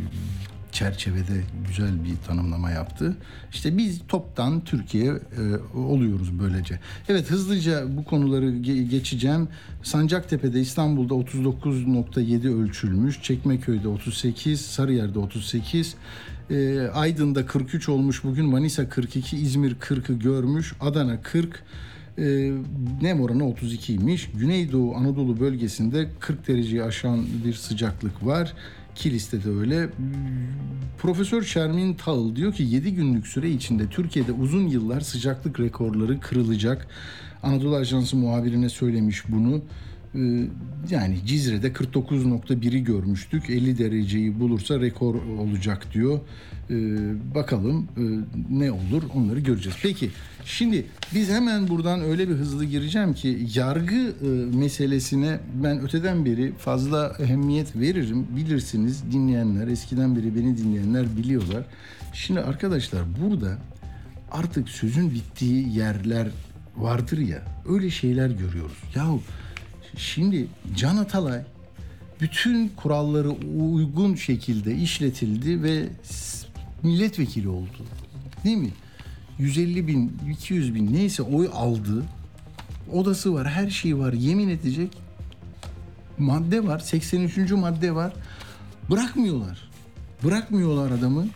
çerçevede 0.72 1.42
güzel 1.68 2.04
bir 2.04 2.16
tanımlama 2.26 2.70
yaptı. 2.70 3.16
İşte 3.52 3.78
biz 3.78 4.00
toptan 4.08 4.64
Türkiye 4.64 5.12
e, 5.12 5.76
oluyoruz 5.78 6.38
böylece. 6.40 6.80
Evet 7.08 7.30
hızlıca 7.30 7.96
bu 7.96 8.04
konuları 8.04 8.50
ge- 8.50 8.88
geçeceğim. 8.88 9.48
Sancaktepe'de 9.82 10.60
İstanbul'da 10.60 11.14
39.7 11.14 12.62
ölçülmüş. 12.62 13.22
Çekmeköy'de 13.22 13.88
38, 13.88 14.60
Sarıyer'de 14.60 15.18
38. 15.18 15.94
E, 16.50 16.80
Aydın'da 16.94 17.46
43 17.46 17.88
olmuş 17.88 18.24
bugün. 18.24 18.46
Manisa 18.46 18.88
42, 18.88 19.36
İzmir 19.36 19.74
40'ı 19.74 20.18
görmüş. 20.18 20.74
Adana 20.80 21.22
40. 21.22 21.62
E, 22.18 22.52
nem 23.02 23.20
oranı 23.20 23.42
32'ymiş. 23.42 24.26
Güneydoğu 24.38 24.96
Anadolu 24.96 25.40
bölgesinde 25.40 26.08
40 26.20 26.48
dereceyi 26.48 26.82
aşan 26.82 27.26
bir 27.44 27.54
sıcaklık 27.54 28.26
var. 28.26 28.54
Kilis'te 28.98 29.44
de 29.44 29.50
öyle. 29.50 29.88
Profesör 30.98 31.42
Şermin 31.42 31.94
Tağıl 31.94 32.36
diyor 32.36 32.52
ki 32.52 32.62
7 32.62 32.94
günlük 32.94 33.26
süre 33.26 33.50
içinde 33.50 33.86
Türkiye'de 33.86 34.32
uzun 34.32 34.66
yıllar 34.66 35.00
sıcaklık 35.00 35.60
rekorları 35.60 36.20
kırılacak. 36.20 36.86
Anadolu 37.42 37.76
Ajansı 37.76 38.16
muhabirine 38.16 38.68
söylemiş 38.68 39.28
bunu. 39.28 39.62
Ee, 40.14 40.18
Yani 40.90 41.18
Cizre'de 41.26 41.68
49.1'i 41.68 42.84
görmüştük. 42.84 43.50
50 43.50 43.78
dereceyi 43.78 44.40
bulursa 44.40 44.80
rekor 44.80 45.14
olacak 45.14 45.86
diyor. 45.94 46.20
Ee, 46.70 46.74
Bakalım 47.34 47.88
e, 47.96 48.02
ne 48.50 48.72
olur 48.72 49.02
onları 49.14 49.40
göreceğiz. 49.40 49.78
Peki 49.82 50.10
şimdi 50.44 50.86
biz 51.14 51.30
hemen 51.30 51.68
buradan 51.68 52.00
öyle 52.02 52.28
bir 52.28 52.34
hızlı 52.34 52.64
gireceğim 52.64 53.14
ki 53.14 53.46
yargı 53.54 53.96
e, 54.22 54.56
meselesine 54.56 55.40
ben 55.62 55.80
öteden 55.80 56.24
beri 56.24 56.52
fazla 56.58 57.16
ehemmiyet 57.18 57.76
veririm. 57.76 58.26
Bilirsiniz 58.36 59.02
dinleyenler 59.12 59.68
eskiden 59.68 60.16
beri 60.16 60.36
beni 60.36 60.58
dinleyenler 60.58 61.16
biliyorlar. 61.16 61.64
Şimdi 62.12 62.40
arkadaşlar 62.40 63.02
burada 63.22 63.58
artık 64.32 64.68
sözün 64.68 65.10
bittiği 65.10 65.76
yerler 65.76 66.28
vardır 66.76 67.18
ya 67.18 67.42
öyle 67.68 67.90
şeyler 67.90 68.30
görüyoruz. 68.30 68.78
Yahu 68.94 69.20
şimdi 69.98 70.46
Can 70.76 70.96
Atalay 70.96 71.42
bütün 72.20 72.68
kuralları 72.68 73.30
uygun 73.58 74.14
şekilde 74.14 74.74
işletildi 74.74 75.62
ve 75.62 75.88
milletvekili 76.82 77.48
oldu. 77.48 77.86
Değil 78.44 78.56
mi? 78.56 78.70
150 79.38 79.86
bin, 79.86 80.18
200 80.30 80.74
bin 80.74 80.94
neyse 80.94 81.22
oy 81.22 81.50
aldı. 81.52 82.04
Odası 82.92 83.34
var, 83.34 83.48
her 83.48 83.70
şeyi 83.70 83.98
var. 83.98 84.12
Yemin 84.12 84.48
edecek 84.48 84.90
madde 86.18 86.66
var. 86.66 86.78
83. 86.78 87.50
madde 87.50 87.94
var. 87.94 88.12
Bırakmıyorlar. 88.90 89.70
Bırakmıyorlar 90.24 90.90
adamı. 90.90 91.26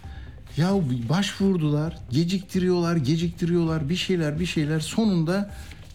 Ya 0.56 0.74
başvurdular, 1.08 1.98
geciktiriyorlar, 2.10 2.96
geciktiriyorlar 2.96 3.88
bir 3.88 3.96
şeyler 3.96 4.40
bir 4.40 4.46
şeyler. 4.46 4.80
Sonunda 4.80 5.50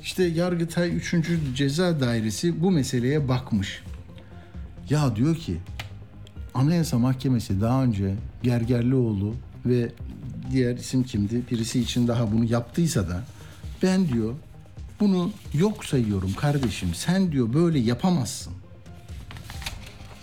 işte 0.07 0.23
Yargıtay 0.23 0.95
3. 0.95 1.15
Ceza 1.55 1.99
Dairesi 1.99 2.61
bu 2.61 2.71
meseleye 2.71 3.27
bakmış. 3.27 3.83
Ya 4.89 5.15
diyor 5.15 5.35
ki 5.35 5.57
Anayasa 6.53 6.99
Mahkemesi 6.99 7.61
daha 7.61 7.83
önce 7.83 8.15
Gergerlioğlu 8.43 9.35
ve 9.65 9.91
diğer 10.51 10.75
isim 10.77 11.03
kimdi? 11.03 11.41
Birisi 11.51 11.79
için 11.79 12.07
daha 12.07 12.31
bunu 12.31 12.45
yaptıysa 12.45 13.09
da 13.09 13.23
ben 13.83 14.07
diyor 14.07 14.33
bunu 14.99 15.31
yok 15.53 15.85
sayıyorum 15.85 16.33
kardeşim. 16.33 16.89
Sen 16.95 17.31
diyor 17.31 17.53
böyle 17.53 17.79
yapamazsın. 17.79 18.53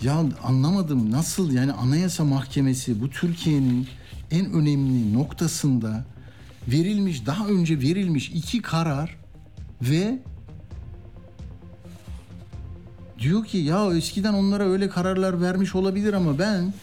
Ya 0.01 0.23
anlamadım 0.43 1.11
nasıl 1.11 1.51
yani 1.51 1.71
Anayasa 1.71 2.23
Mahkemesi 2.23 3.01
bu 3.01 3.09
Türkiye'nin 3.09 3.87
en 4.31 4.53
önemli 4.53 5.13
noktasında 5.13 6.05
verilmiş 6.67 7.25
daha 7.25 7.47
önce 7.47 7.79
verilmiş 7.79 8.29
iki 8.29 8.61
karar 8.61 9.24
ve 9.81 10.19
diyor 13.19 13.45
ki 13.45 13.57
ya 13.57 13.93
eskiden 13.93 14.33
onlara 14.33 14.63
öyle 14.63 14.89
kararlar 14.89 15.41
vermiş 15.41 15.75
olabilir 15.75 16.13
ama 16.13 16.39
ben 16.39 16.73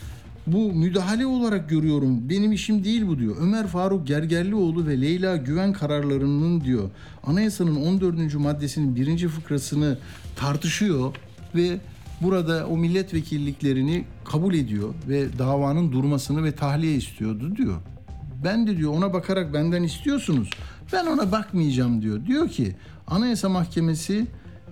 bu 0.46 0.72
müdahale 0.72 1.26
olarak 1.26 1.68
görüyorum. 1.68 2.28
Benim 2.28 2.52
işim 2.52 2.84
değil 2.84 3.06
bu 3.06 3.18
diyor. 3.18 3.36
Ömer 3.40 3.66
Faruk 3.66 4.06
Gergerlioğlu 4.06 4.86
ve 4.86 5.00
Leyla 5.00 5.36
Güven 5.36 5.72
kararlarının 5.72 6.60
diyor 6.60 6.90
anayasanın 7.24 7.76
14. 7.76 8.34
maddesinin 8.34 8.96
birinci 8.96 9.28
fıkrasını 9.28 9.98
tartışıyor 10.36 11.16
ve 11.54 11.78
burada 12.20 12.66
o 12.66 12.76
milletvekilliklerini 12.76 14.04
kabul 14.24 14.54
ediyor 14.54 14.94
ve 15.08 15.38
davanın 15.38 15.92
durmasını 15.92 16.44
ve 16.44 16.52
tahliye 16.52 16.94
istiyordu 16.94 17.56
diyor. 17.56 17.76
Ben 18.44 18.66
de 18.66 18.76
diyor 18.76 18.92
ona 18.92 19.12
bakarak 19.12 19.54
benden 19.54 19.82
istiyorsunuz. 19.82 20.50
Ben 20.92 21.06
ona 21.06 21.32
bakmayacağım 21.32 22.02
diyor. 22.02 22.26
Diyor 22.26 22.48
ki 22.48 22.74
Anayasa 23.06 23.48
Mahkemesi 23.48 24.26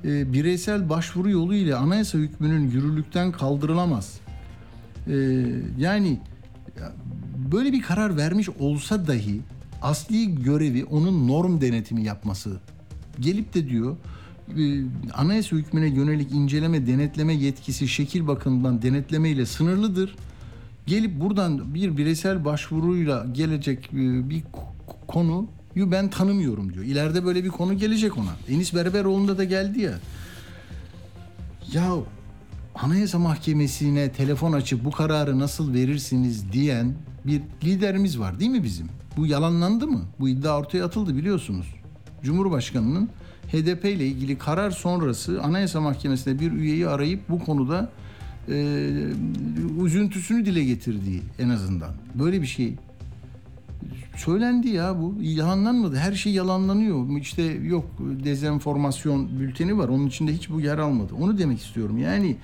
e, 0.04 0.32
bireysel 0.32 0.88
başvuru 0.88 1.30
yolu 1.30 1.54
ile 1.54 1.74
anayasa 1.74 2.18
hükmünün 2.18 2.70
yürürlükten 2.70 3.32
kaldırılamaz. 3.32 4.20
E, 5.06 5.14
yani 5.78 6.20
ya, 6.80 6.92
böyle 7.52 7.72
bir 7.72 7.82
karar 7.82 8.16
vermiş 8.16 8.48
olsa 8.48 9.06
dahi 9.06 9.40
asli 9.82 10.42
görevi 10.42 10.84
onun 10.84 11.28
norm 11.28 11.60
denetimi 11.60 12.04
yapması. 12.04 12.60
Gelip 13.20 13.54
de 13.54 13.68
diyor 13.68 13.96
e, 14.58 14.82
anayasa 15.14 15.56
hükmüne 15.56 15.86
yönelik 15.86 16.32
inceleme 16.32 16.86
denetleme 16.86 17.34
yetkisi 17.34 17.88
şekil 17.88 18.26
bakımından 18.26 18.82
denetleme 18.82 19.30
ile 19.30 19.46
sınırlıdır. 19.46 20.16
Gelip 20.86 21.20
buradan 21.20 21.74
bir 21.74 21.96
bireysel 21.96 22.44
başvuruyla 22.44 23.26
gelecek 23.32 23.90
e, 23.92 24.30
bir 24.30 24.40
k- 24.42 25.06
konuyu 25.74 25.92
ben 25.92 26.10
tanımıyorum 26.10 26.74
diyor. 26.74 26.84
İleride 26.84 27.24
böyle 27.24 27.44
bir 27.44 27.48
konu 27.48 27.78
gelecek 27.78 28.18
ona. 28.18 28.36
Enis 28.48 28.74
Berberoğlu'nda 28.74 29.38
da 29.38 29.44
geldi 29.44 29.80
ya. 29.80 29.98
Ya 31.72 31.94
Anayasa 32.74 33.18
Mahkemesi'ne 33.18 34.12
telefon 34.12 34.52
açıp 34.52 34.84
bu 34.84 34.90
kararı 34.90 35.38
nasıl 35.38 35.74
verirsiniz 35.74 36.52
diyen 36.52 36.94
bir 37.26 37.42
liderimiz 37.64 38.18
var 38.18 38.40
değil 38.40 38.50
mi 38.50 38.64
bizim? 38.64 38.88
Bu 39.16 39.26
yalanlandı 39.26 39.86
mı? 39.86 40.02
Bu 40.20 40.28
iddia 40.28 40.58
ortaya 40.58 40.84
atıldı 40.84 41.16
biliyorsunuz. 41.16 41.66
Cumhurbaşkanının 42.22 43.08
HDP 43.52 43.84
ile 43.84 44.06
ilgili 44.06 44.38
karar 44.38 44.70
sonrası 44.70 45.42
Anayasa 45.42 45.80
Mahkemesi'ne 45.80 46.40
bir 46.40 46.52
üyeyi 46.52 46.88
arayıp 46.88 47.28
bu 47.28 47.44
konuda 47.44 47.90
e, 48.48 48.92
üzüntüsünü 49.84 50.46
dile 50.46 50.64
getirdiği 50.64 51.22
en 51.38 51.48
azından. 51.48 51.90
Böyle 52.14 52.42
bir 52.42 52.46
şey 52.46 52.76
söylendi 54.24 54.68
ya 54.68 55.00
bu 55.00 55.14
yalanlanmadı. 55.20 55.96
Her 55.96 56.12
şey 56.12 56.32
yalanlanıyor. 56.32 57.18
İşte 57.20 57.42
yok 57.42 57.84
dezenformasyon 58.00 59.40
bülteni 59.40 59.78
var. 59.78 59.88
Onun 59.88 60.06
içinde 60.06 60.32
hiç 60.32 60.50
bu 60.50 60.60
yer 60.60 60.78
almadı. 60.78 61.14
Onu 61.20 61.38
demek 61.38 61.60
istiyorum. 61.60 61.98
Yani 61.98 62.36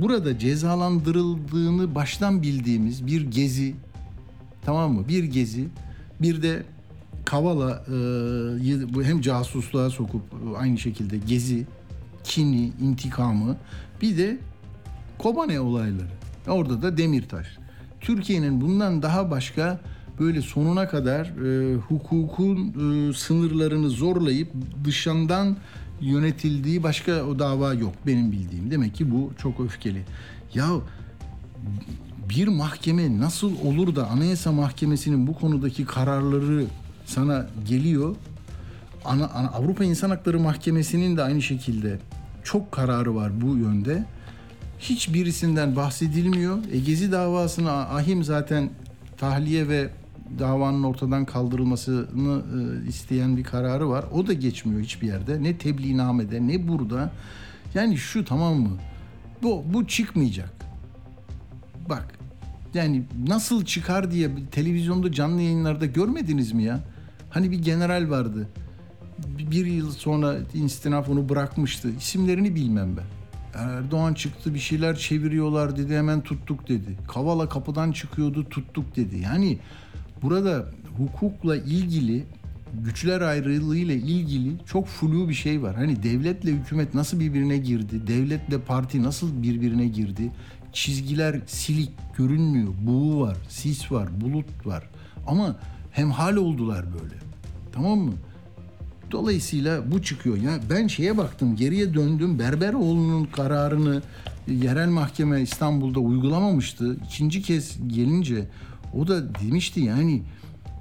burada 0.00 0.38
cezalandırıldığını 0.38 1.94
baştan 1.94 2.42
bildiğimiz 2.42 3.06
bir 3.06 3.30
gezi 3.30 3.74
tamam 4.64 4.92
mı? 4.92 5.08
Bir 5.08 5.24
gezi 5.24 5.68
bir 6.22 6.42
de 6.42 6.62
Kavala 7.24 7.84
e, 9.02 9.04
hem 9.04 9.20
casusluğa 9.20 9.90
sokup 9.90 10.22
aynı 10.58 10.78
şekilde 10.78 11.18
gezi, 11.18 11.66
kini, 12.24 12.72
intikamı 12.82 13.56
bir 14.02 14.18
de 14.18 14.38
Kobane 15.18 15.60
olayları. 15.60 16.08
Orada 16.48 16.82
da 16.82 16.96
Demirtaş. 16.96 17.46
Türkiye'nin 18.00 18.60
bundan 18.60 19.02
daha 19.02 19.30
başka 19.30 19.80
böyle 20.20 20.42
sonuna 20.42 20.88
kadar 20.88 21.26
e, 21.26 21.74
hukukun 21.76 22.56
e, 22.68 23.12
sınırlarını 23.12 23.90
zorlayıp 23.90 24.48
dışından 24.84 25.56
yönetildiği 26.00 26.82
başka 26.82 27.24
o 27.24 27.38
dava 27.38 27.74
yok 27.74 27.92
benim 28.06 28.32
bildiğim. 28.32 28.70
Demek 28.70 28.94
ki 28.94 29.10
bu 29.10 29.32
çok 29.42 29.60
öfkeli. 29.60 30.02
Ya 30.54 30.66
bir 32.30 32.48
mahkeme 32.48 33.18
nasıl 33.20 33.52
olur 33.64 33.96
da 33.96 34.06
Anayasa 34.08 34.52
Mahkemesi'nin 34.52 35.26
bu 35.26 35.34
konudaki 35.34 35.84
kararları 35.84 36.64
sana 37.06 37.46
geliyor 37.68 38.16
Ana, 39.04 39.26
ana- 39.28 39.48
Avrupa 39.50 39.84
İnsan 39.84 40.10
Hakları 40.10 40.40
Mahkemesi'nin 40.40 41.16
de 41.16 41.22
aynı 41.22 41.42
şekilde 41.42 41.98
çok 42.44 42.72
kararı 42.72 43.14
var 43.14 43.40
bu 43.40 43.56
yönde. 43.56 44.04
Hiçbirisinden 44.80 45.76
bahsedilmiyor. 45.76 46.58
E, 46.72 46.78
Gezi 46.78 47.12
davasını 47.12 47.70
ahim 47.72 48.24
zaten 48.24 48.70
tahliye 49.16 49.68
ve 49.68 49.88
davanın 50.38 50.82
ortadan 50.82 51.24
kaldırılmasını 51.24 52.42
e, 52.84 52.88
isteyen 52.88 53.36
bir 53.36 53.44
kararı 53.44 53.88
var. 53.88 54.04
O 54.12 54.26
da 54.26 54.32
geçmiyor 54.32 54.80
hiçbir 54.80 55.06
yerde. 55.06 55.42
Ne 55.42 55.58
tebliğnamede 55.58 56.46
ne 56.46 56.68
burada. 56.68 57.12
Yani 57.74 57.96
şu 57.96 58.24
tamam 58.24 58.54
mı? 58.54 58.76
Bu, 59.42 59.64
bu 59.74 59.86
çıkmayacak. 59.86 60.54
Bak 61.88 62.18
yani 62.74 63.02
nasıl 63.28 63.64
çıkar 63.64 64.10
diye 64.10 64.30
televizyonda 64.50 65.12
canlı 65.12 65.40
yayınlarda 65.40 65.86
görmediniz 65.86 66.52
mi 66.52 66.62
ya? 66.62 66.80
Hani 67.30 67.50
bir 67.50 67.62
general 67.62 68.10
vardı. 68.10 68.48
Bir 69.50 69.66
yıl 69.66 69.92
sonra 69.92 70.36
istinaf 70.54 71.08
onu 71.08 71.28
bırakmıştı. 71.28 71.90
İsimlerini 71.98 72.54
bilmem 72.54 72.96
ben. 72.96 73.04
Erdoğan 73.60 74.14
çıktı 74.14 74.54
bir 74.54 74.58
şeyler 74.58 74.96
çeviriyorlar 74.96 75.76
dedi 75.76 75.96
hemen 75.96 76.20
tuttuk 76.20 76.68
dedi. 76.68 76.96
Kavala 77.08 77.48
kapıdan 77.48 77.92
çıkıyordu 77.92 78.48
tuttuk 78.48 78.96
dedi. 78.96 79.18
Yani 79.18 79.58
burada 80.22 80.66
hukukla 80.96 81.56
ilgili 81.56 82.24
güçler 82.84 83.20
ayrılığıyla 83.20 83.94
ilgili 83.94 84.52
çok 84.66 84.86
flu 84.86 85.28
bir 85.28 85.34
şey 85.34 85.62
var. 85.62 85.76
Hani 85.76 86.02
devletle 86.02 86.50
hükümet 86.50 86.94
nasıl 86.94 87.20
birbirine 87.20 87.56
girdi? 87.56 88.06
Devletle 88.06 88.58
parti 88.60 89.02
nasıl 89.02 89.42
birbirine 89.42 89.86
girdi? 89.86 90.30
Çizgiler 90.72 91.40
silik 91.46 91.90
görünmüyor. 92.16 92.68
Buğu 92.82 93.20
var, 93.20 93.36
sis 93.48 93.92
var, 93.92 94.20
bulut 94.20 94.66
var. 94.66 94.84
Ama 95.26 95.56
hemhal 95.90 96.36
oldular 96.36 96.84
böyle. 96.92 97.14
Tamam 97.72 97.98
mı? 97.98 98.12
Dolayısıyla 99.10 99.92
bu 99.92 100.02
çıkıyor. 100.02 100.36
Ya 100.36 100.58
ben 100.70 100.86
şeye 100.86 101.16
baktım, 101.16 101.56
geriye 101.56 101.94
döndüm. 101.94 102.38
Berberoğlu'nun 102.38 103.24
kararını 103.24 104.02
yerel 104.46 104.88
mahkeme 104.88 105.42
İstanbul'da 105.42 106.00
uygulamamıştı. 106.00 106.96
İkinci 107.06 107.42
kez 107.42 107.76
gelince 107.86 108.48
o 108.94 109.08
da 109.08 109.34
demişti 109.34 109.80
yani 109.80 110.22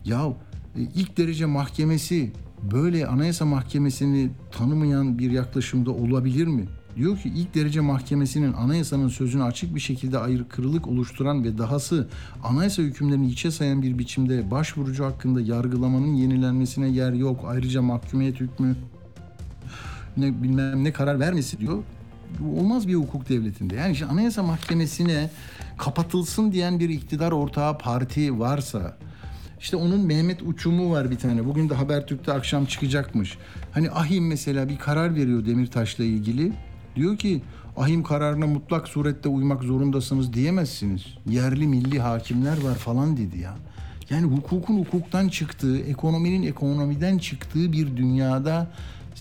ya 0.06 0.34
e, 0.76 0.82
ilk 0.82 1.18
derece 1.18 1.46
mahkemesi 1.46 2.32
böyle 2.72 3.08
anayasa 3.08 3.46
mahkemesini 3.46 4.30
tanımayan 4.52 5.20
bir 5.20 5.32
yaklaşımda 5.32 5.92
olabilir 5.92 6.48
mi? 6.48 6.66
Diyor 6.96 7.18
ki 7.18 7.30
ilk 7.36 7.56
derece 7.56 7.80
mahkemesinin 7.80 8.54
anayasanın 8.54 9.08
sözünü 9.08 9.44
açık 9.44 9.76
bir 9.76 9.80
şekilde 9.80 10.18
aykırılık 10.18 10.88
oluşturan 10.88 11.44
ve 11.44 11.58
dahası 11.58 12.08
anayasa 12.44 12.82
hükümlerini 12.82 13.28
hiçe 13.28 13.52
sayan 13.52 13.82
bir 13.82 14.00
biçimde 14.00 14.52
başvurucu 14.52 15.06
hakkında 15.06 15.42
yargılamanın 15.42 16.14
yenilenmesine 16.14 16.88
yer 16.88 17.14
yok. 17.14 17.46
Ayrıca 17.48 17.82
mahkumiyet 17.82 18.40
hükmü 18.40 18.76
ne 20.18 20.44
bilmem 20.44 20.84
ne 20.84 20.94
karar 20.94 21.20
vermesi 21.20 21.60
diyor. 21.60 21.84
Olmaz 22.58 22.88
bir 22.88 22.96
hukuk 22.96 23.30
devletinde. 23.30 23.76
Yani 23.76 23.94
işte 23.94 24.06
anayasa 24.06 24.44
mahkemesine 24.44 25.30
kapatılsın 25.78 26.52
diyen 26.52 26.80
bir 26.80 26.90
iktidar 26.90 27.32
ortağı 27.32 27.78
parti 27.78 28.40
varsa 28.40 28.98
işte 29.60 29.78
onun 29.78 30.00
Mehmet 30.00 30.42
Uçum'u 30.42 30.92
var 30.92 31.12
bir 31.12 31.18
tane. 31.18 31.46
Bugün 31.46 31.70
de 31.70 31.76
Habertürk'te 31.76 32.34
akşam 32.34 32.66
çıkacakmış. 32.66 33.38
Hani 33.72 33.92
Ahim 33.92 34.28
mesela 34.28 34.70
bir 34.70 34.78
karar 34.78 35.16
veriyor 35.16 35.46
Demirtaş'la 35.46 36.04
ilgili. 36.04 36.54
Diyor 36.96 37.18
ki 37.18 37.42
ahim 37.78 38.04
kararına 38.04 38.48
mutlak 38.48 38.88
surette 38.88 39.30
uymak 39.30 39.64
zorundasınız 39.64 40.34
diyemezsiniz. 40.34 41.06
Yerli 41.30 41.68
milli 41.68 42.00
hakimler 42.00 42.62
var 42.64 42.76
falan 42.76 43.18
dedi 43.18 43.40
ya. 43.40 43.56
Yani 44.10 44.26
hukukun 44.26 44.80
hukuktan 44.80 45.30
çıktığı, 45.30 45.80
ekonominin 45.80 46.44
ekonomiden 46.44 47.18
çıktığı 47.18 47.72
bir 47.72 47.98
dünyada 47.98 48.72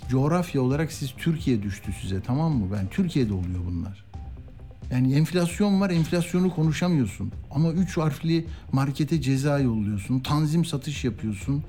coğrafya 0.08 0.62
olarak 0.62 0.92
siz 0.92 1.12
Türkiye 1.18 1.62
düştü 1.62 1.92
size 2.02 2.20
tamam 2.20 2.52
mı? 2.52 2.66
Ben 2.72 2.88
Türkiye'de 2.88 3.32
oluyor 3.32 3.60
bunlar. 3.66 4.05
Yani 4.90 5.14
enflasyon 5.14 5.80
var, 5.80 5.90
enflasyonu 5.90 6.54
konuşamıyorsun. 6.54 7.32
Ama 7.50 7.72
üç 7.72 7.96
harfli 7.96 8.46
markete 8.72 9.20
ceza 9.20 9.58
yolluyorsun, 9.58 10.20
tanzim 10.20 10.64
satış 10.64 11.04
yapıyorsun. 11.04 11.64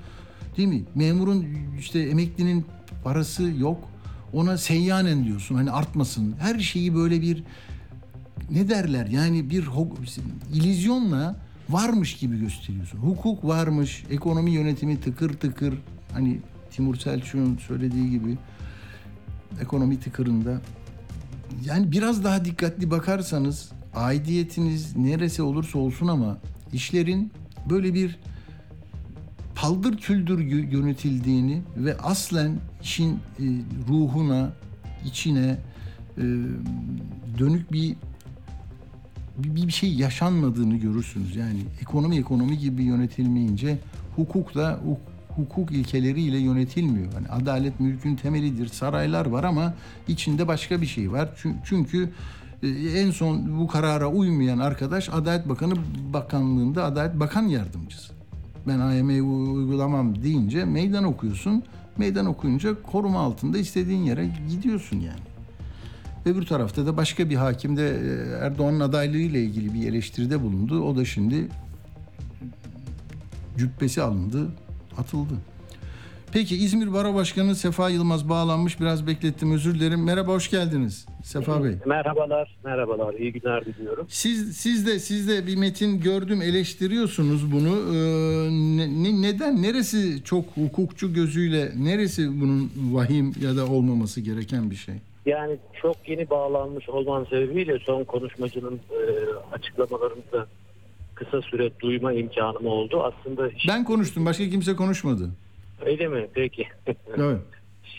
Değil 0.56 0.68
mi? 0.68 0.84
Memurun 0.94 1.46
işte 1.78 2.00
emeklinin 2.00 2.66
parası 3.04 3.42
yok. 3.42 3.88
Ona 4.32 4.58
seyyanen 4.58 5.24
diyorsun 5.24 5.54
hani 5.54 5.70
artmasın. 5.70 6.34
Her 6.38 6.58
şeyi 6.58 6.94
böyle 6.94 7.22
bir 7.22 7.44
ne 8.50 8.68
derler 8.68 9.06
yani 9.06 9.50
bir 9.50 9.68
illüzyonla 10.52 11.36
varmış 11.68 12.16
gibi 12.16 12.40
gösteriyorsun. 12.40 12.98
Hukuk 12.98 13.44
varmış, 13.44 14.04
ekonomi 14.10 14.50
yönetimi 14.50 15.00
tıkır 15.00 15.32
tıkır. 15.32 15.74
Hani 16.12 16.40
Timur 16.70 16.96
Selçuk'un 16.96 17.56
söylediği 17.56 18.10
gibi 18.10 18.38
ekonomi 19.60 20.00
tıkırında. 20.00 20.60
Yani 21.64 21.92
biraz 21.92 22.24
daha 22.24 22.44
dikkatli 22.44 22.90
bakarsanız 22.90 23.70
aidiyetiniz 23.94 24.96
neresi 24.96 25.42
olursa 25.42 25.78
olsun 25.78 26.08
ama 26.08 26.38
işlerin 26.72 27.32
böyle 27.70 27.94
bir 27.94 28.18
paldır 29.54 29.96
küldür 29.96 30.38
yö- 30.38 30.70
yönetildiğini 30.76 31.62
ve 31.76 31.98
aslen 31.98 32.56
işin 32.82 33.12
e, 33.14 33.44
ruhuna, 33.88 34.52
içine 35.04 35.56
e, 36.18 36.22
dönük 37.38 37.72
bir 37.72 37.96
bir, 39.38 39.70
şey 39.70 39.94
yaşanmadığını 39.94 40.76
görürsünüz. 40.76 41.36
Yani 41.36 41.60
ekonomi 41.82 42.18
ekonomi 42.18 42.58
gibi 42.58 42.82
yönetilmeyince 42.82 43.78
hukuk 44.16 44.54
da 44.54 44.80
hukuk 45.38 45.72
ilkeleriyle 45.72 46.38
yönetilmiyor. 46.38 47.12
Yani 47.12 47.28
adalet 47.28 47.80
mülkün 47.80 48.16
temelidir. 48.16 48.66
Saraylar 48.68 49.26
var 49.26 49.44
ama 49.44 49.74
içinde 50.08 50.48
başka 50.48 50.80
bir 50.80 50.86
şey 50.86 51.12
var. 51.12 51.28
Çün- 51.42 51.56
Çünkü 51.64 52.10
e, 52.62 52.68
en 52.68 53.10
son 53.10 53.60
bu 53.60 53.66
karara 53.66 54.08
uymayan 54.08 54.58
arkadaş 54.58 55.08
Adalet 55.08 55.48
Bakanı 55.48 55.74
Bakanlığında 56.12 56.84
Adalet 56.84 57.20
Bakan 57.20 57.42
Yardımcısı. 57.42 58.12
Ben 58.68 58.78
AYM'yi 58.80 59.22
uygulamam 59.22 60.22
deyince 60.22 60.64
meydan 60.64 61.04
okuyorsun. 61.04 61.62
Meydan 61.98 62.26
okuyunca 62.26 62.82
koruma 62.82 63.20
altında 63.20 63.58
istediğin 63.58 64.02
yere 64.02 64.30
gidiyorsun 64.50 64.96
yani. 65.00 65.20
Öbür 66.26 66.46
tarafta 66.46 66.86
da 66.86 66.96
başka 66.96 67.30
bir 67.30 67.34
hakim 67.36 67.76
de 67.76 67.88
e, 67.88 68.44
Erdoğan'ın 68.46 68.80
adaylığı 68.80 69.18
ilgili 69.18 69.74
bir 69.74 69.88
eleştiride 69.88 70.42
bulundu. 70.42 70.82
O 70.82 70.96
da 70.96 71.04
şimdi 71.04 71.48
cübbesi 73.58 74.02
alındı, 74.02 74.48
atıldı. 74.98 75.34
Peki 76.32 76.56
İzmir 76.56 76.92
Baro 76.92 77.14
Başkanı 77.14 77.54
Sefa 77.56 77.88
Yılmaz 77.90 78.28
bağlanmış. 78.28 78.80
Biraz 78.80 79.06
beklettim 79.06 79.52
özür 79.52 79.74
dilerim. 79.74 80.04
Merhaba 80.04 80.32
hoş 80.32 80.50
geldiniz 80.50 81.06
Sefa 81.24 81.64
Bey. 81.64 81.72
Merhabalar, 81.86 82.56
merhabalar. 82.64 83.14
İyi 83.14 83.32
günler 83.32 83.64
diliyorum. 83.64 84.06
Siz 84.10 84.56
siz 84.56 84.86
de 84.86 84.98
siz 84.98 85.28
de 85.28 85.46
bir 85.46 85.56
metin 85.56 86.00
gördüm 86.00 86.42
eleştiriyorsunuz 86.42 87.52
bunu. 87.52 87.68
Ee, 87.94 88.50
ne- 88.76 89.02
ne- 89.02 89.22
neden 89.22 89.62
neresi 89.62 90.24
çok 90.24 90.44
hukukçu 90.54 91.14
gözüyle 91.14 91.72
neresi 91.78 92.40
bunun 92.40 92.72
vahim 92.92 93.32
ya 93.42 93.56
da 93.56 93.66
olmaması 93.66 94.20
gereken 94.20 94.70
bir 94.70 94.76
şey? 94.76 94.94
Yani 95.26 95.56
çok 95.82 95.96
yeni 96.08 96.30
bağlanmış 96.30 96.88
olman 96.88 97.24
sebebiyle 97.24 97.78
son 97.78 98.04
konuşmacının 98.04 98.74
e, 98.90 99.00
açıklamalarını 99.52 100.22
da 100.32 100.46
kısa 101.18 101.42
süre 101.42 101.70
duyma 101.80 102.12
imkanım 102.12 102.66
oldu. 102.66 103.02
Aslında 103.02 103.50
Ben 103.68 103.84
konuştum 103.84 104.26
başka 104.26 104.44
kimse 104.48 104.76
konuşmadı. 104.76 105.30
öyle 105.86 106.08
mi? 106.08 106.26
Peki. 106.34 106.66
Evet. 107.16 107.40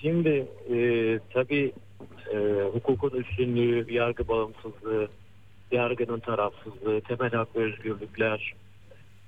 Şimdi 0.02 0.46
e, 0.74 1.20
tabii 1.34 1.72
e, 2.34 2.38
hukukun 2.74 3.10
üstünlüğü, 3.10 3.94
yargı 3.94 4.28
bağımsızlığı, 4.28 5.08
yargının 5.72 6.20
tarafsızlığı, 6.20 7.02
temel 7.02 7.32
hak 7.32 7.56
ve 7.56 7.60
özgürlükler, 7.64 8.54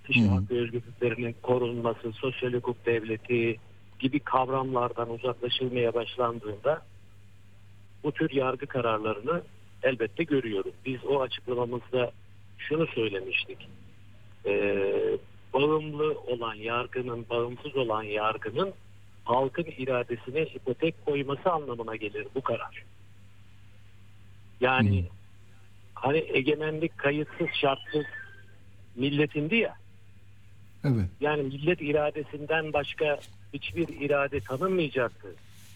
kişi 0.08 0.28
hak 0.28 0.52
ve 0.52 0.60
özgürlüklerinin 0.60 1.36
korunması, 1.42 2.12
sosyal 2.12 2.54
hukuk 2.54 2.86
devleti 2.86 3.58
gibi 4.00 4.20
kavramlardan 4.20 5.10
uzaklaşılmaya 5.10 5.94
başlandığında 5.94 6.82
bu 8.04 8.12
tür 8.12 8.32
yargı 8.32 8.66
kararlarını 8.66 9.42
elbette 9.84 10.24
görüyoruz. 10.24 10.74
Biz 10.86 11.06
o 11.06 11.22
açıklamamızda 11.22 12.12
şunu 12.58 12.88
söylemiştik. 12.88 13.58
Ee, 14.46 15.18
bağımlı 15.54 16.20
olan 16.20 16.56
yargının, 16.56 17.26
bağımsız 17.30 17.76
olan 17.76 18.04
yargının 18.04 18.74
halkın 19.24 19.66
iradesine 19.78 20.44
ipotek 20.44 21.06
koyması 21.06 21.52
anlamına 21.52 21.96
gelir 21.96 22.28
bu 22.36 22.42
karar. 22.42 22.84
Yani 24.62 25.00
Hmm. 25.02 25.08
hani 25.94 26.18
egemenlik 26.34 26.98
kayıtsız 26.98 27.48
şartsız 27.62 28.06
milletindi 28.96 29.56
ya. 29.56 29.76
Evet. 30.84 31.06
Yani 31.22 31.44
millet 31.44 31.82
iradesinden 31.82 32.74
başka 32.74 33.20
hiçbir 33.54 33.88
irade 33.88 34.40
tanınmayacaktı. 34.40 35.28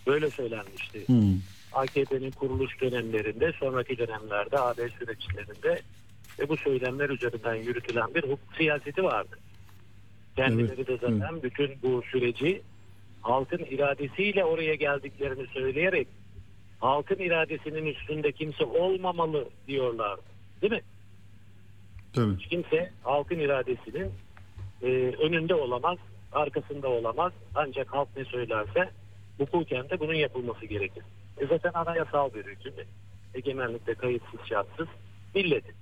Böyle 0.07 0.29
söylenmişti. 0.29 1.07
Hmm. 1.07 1.39
AKP'nin 1.73 2.31
kuruluş 2.31 2.81
dönemlerinde, 2.81 3.51
sonraki 3.59 3.97
dönemlerde 3.97 4.59
AB 4.59 4.89
süreçlerinde 4.89 5.81
ve 6.39 6.49
bu 6.49 6.57
söylemler 6.57 7.09
üzerinden 7.09 7.55
yürütülen 7.55 8.15
bir 8.15 8.23
hukuk 8.23 8.55
siyaseti 8.57 9.03
vardı. 9.03 9.39
Kendileri 10.35 10.75
Evet, 10.75 10.87
de 10.87 10.97
zaten 11.01 11.43
bütün 11.43 11.71
bu 11.83 12.01
süreci 12.11 12.61
halkın 13.21 13.65
iradesiyle 13.69 14.45
oraya 14.45 14.75
geldiklerini 14.75 15.47
söyleyerek 15.47 16.07
halkın 16.79 17.19
iradesinin 17.19 17.85
üstünde 17.85 18.31
kimse 18.31 18.65
olmamalı 18.65 19.49
diyorlar. 19.67 20.19
Değil 20.61 20.73
mi? 20.73 20.81
Tabii. 22.13 22.35
Hiç 22.37 22.47
kimse 22.47 22.91
halkın 23.03 23.39
iradesinin 23.39 24.11
e, 24.81 24.87
önünde 25.21 25.55
olamaz, 25.55 25.97
arkasında 26.31 26.87
olamaz. 26.87 27.33
Ancak 27.55 27.93
halk 27.93 28.09
ne 28.17 28.25
söylerse 28.25 28.89
hukuken 29.37 29.89
de 29.89 29.99
bunun 29.99 30.13
yapılması 30.13 30.65
gerekir. 30.65 31.03
E 31.37 31.47
zaten 31.47 31.71
anayasal 31.73 32.33
bir 32.33 32.45
hüküm. 32.45 32.73
Egemenlikte 33.33 33.93
kayıtsız 33.93 34.39
şartsız 34.49 34.87
milletin. 35.35 35.75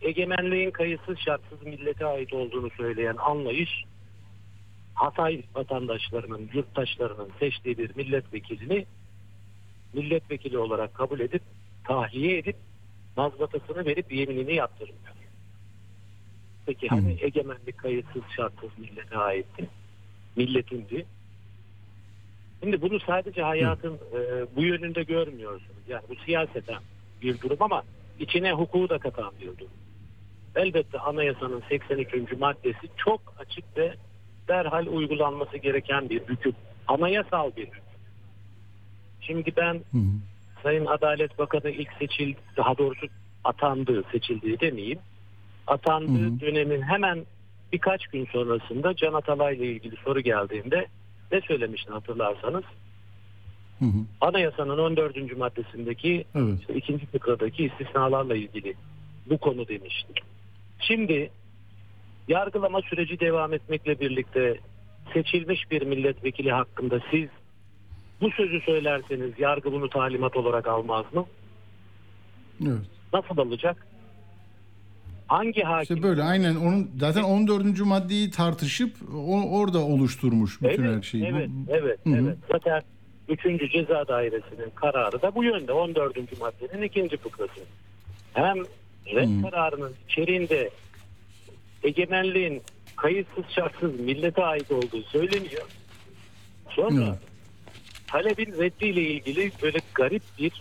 Egemenliğin 0.00 0.70
kayıtsız 0.70 1.18
şartsız 1.18 1.62
millete 1.62 2.06
ait 2.06 2.32
olduğunu 2.32 2.70
söyleyen 2.70 3.16
anlayış 3.16 3.84
Hatay 4.94 5.42
vatandaşlarının, 5.54 6.50
yurttaşlarının 6.54 7.30
seçtiği 7.40 7.78
bir 7.78 7.96
milletvekilini 7.96 8.86
milletvekili 9.92 10.58
olarak 10.58 10.94
kabul 10.94 11.20
edip 11.20 11.42
tahliye 11.84 12.38
edip 12.38 12.56
mazbatasını 13.16 13.86
verip 13.86 14.12
yeminini 14.12 14.54
yaptırmıyor. 14.54 15.16
Peki 16.66 16.88
hani 16.88 17.16
egemenlik 17.20 17.78
kayıtsız 17.78 18.22
şartsız 18.36 18.70
millete 18.78 19.16
aitti? 19.16 19.68
Milletindi. 20.36 21.06
Şimdi 22.60 22.82
bunu 22.82 23.00
sadece 23.00 23.42
hayatın 23.42 23.94
e, 23.94 24.46
bu 24.56 24.62
yönünde 24.62 25.02
görmüyorsunuz. 25.02 25.82
Yani 25.88 26.02
bu 26.08 26.16
siyaseten 26.16 26.80
bir 27.22 27.40
durum 27.40 27.56
ama 27.60 27.82
içine 28.20 28.52
hukuku 28.52 28.88
da 28.88 28.98
katan 28.98 29.32
bir 29.40 29.46
durum. 29.46 29.72
Elbette 30.56 30.98
anayasanın 30.98 31.62
83. 31.68 32.38
maddesi 32.38 32.88
çok 32.96 33.20
açık 33.38 33.64
ve 33.76 33.94
derhal 34.48 34.86
uygulanması 34.86 35.56
gereken 35.56 36.10
bir 36.10 36.20
hüküm. 36.20 36.52
Anayasal 36.88 37.50
bir 37.56 37.66
hüküm. 37.66 37.82
Şimdi 39.20 39.52
ben 39.56 39.74
Hı 39.74 39.98
hı. 39.98 40.02
Sayın 40.62 40.86
Adalet 40.86 41.38
Bakanı 41.38 41.70
ilk 41.70 41.92
seçildi, 41.98 42.38
daha 42.56 42.78
doğrusu 42.78 43.06
atandığı, 43.44 44.04
seçildiği 44.12 44.60
demeyeyim. 44.60 44.98
Atandığı 45.66 46.26
Hı 46.26 46.26
hı. 46.26 46.40
dönemin 46.40 46.82
hemen 46.82 47.26
birkaç 47.72 48.06
gün 48.06 48.26
sonrasında 48.32 48.96
Can 48.96 49.12
Atalay'la 49.12 49.64
ilgili 49.64 49.96
soru 49.96 50.20
geldiğinde 50.20 50.86
ne 51.32 51.40
söylemişti 51.40 51.92
hatırlarsanız? 51.92 52.64
Hı 53.78 53.84
hı. 53.84 53.98
Anayasanın 54.20 54.78
14. 54.78 55.36
maddesindeki 55.36 56.24
Evet. 56.34 56.60
işte 56.60 56.74
ikinci 56.74 57.06
fıkradaki 57.06 57.64
istisnalarla 57.64 58.36
ilgili 58.36 58.74
bu 59.30 59.38
konu 59.38 59.68
demişti. 59.68 60.12
Şimdi 60.80 61.30
yargılama 62.28 62.80
süreci 62.82 63.20
devam 63.20 63.52
etmekle 63.52 64.00
birlikte 64.00 64.58
seçilmiş 65.14 65.70
bir 65.70 65.82
milletvekili 65.82 66.52
hakkında 66.52 67.00
siz 67.10 67.28
bu 68.20 68.30
sözü 68.30 68.60
söylerseniz 68.60 69.30
yargı 69.38 69.72
bunu 69.72 69.88
talimat 69.88 70.36
olarak 70.36 70.66
almaz 70.66 71.04
mı? 71.14 71.26
Evet. 72.62 72.86
Nasıl 73.12 73.38
alacak? 73.38 73.86
Hangi 75.26 75.62
hakim? 75.62 75.96
İşte 75.96 76.08
böyle 76.08 76.22
aynen 76.22 76.56
onun 76.56 76.90
zaten 76.98 77.22
14. 77.22 77.80
maddeyi 77.80 78.30
tartışıp 78.30 78.96
o, 79.14 79.58
orada 79.60 79.78
oluşturmuş 79.78 80.62
bütün 80.62 80.84
evet, 80.84 80.96
her 80.96 81.02
şeyi. 81.02 81.24
Evet, 81.24 81.50
evet, 81.68 81.98
Hı 82.06 82.10
hı. 82.10 82.16
evet. 82.16 82.38
Zaten 82.52 82.82
3. 83.28 83.72
Ceza 83.72 84.08
Dairesi'nin 84.08 84.70
kararı 84.74 85.22
da 85.22 85.34
bu 85.34 85.44
yönde 85.44 85.72
14. 85.72 86.40
maddenin 86.40 86.82
ikinci 86.82 87.16
fıkrası. 87.16 87.60
Hem 88.32 88.56
red 89.06 89.28
Hı. 89.28 89.50
kararının 89.50 89.94
içeriğinde 90.08 90.70
egemenliğin 91.82 92.62
kayıtsız 92.96 93.44
şartsız 93.54 94.00
millete 94.00 94.44
ait 94.44 94.72
olduğu 94.72 95.02
söyleniyor. 95.02 95.66
Sonra 96.70 97.04
Evet. 97.04 97.18
talebin 98.06 98.52
reddiyle 98.52 99.00
ilgili 99.02 99.52
böyle 99.62 99.78
garip 99.94 100.22
bir 100.38 100.52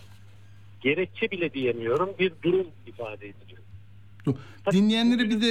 gerekçe 0.82 1.32
bile 1.32 1.54
diyemiyorum 1.54 2.10
bir 2.20 2.32
durum 2.44 2.68
ifade 2.88 3.28
ediliyor. 3.28 3.45
Dinleyenlere 4.72 5.30
bir 5.30 5.42
de 5.42 5.50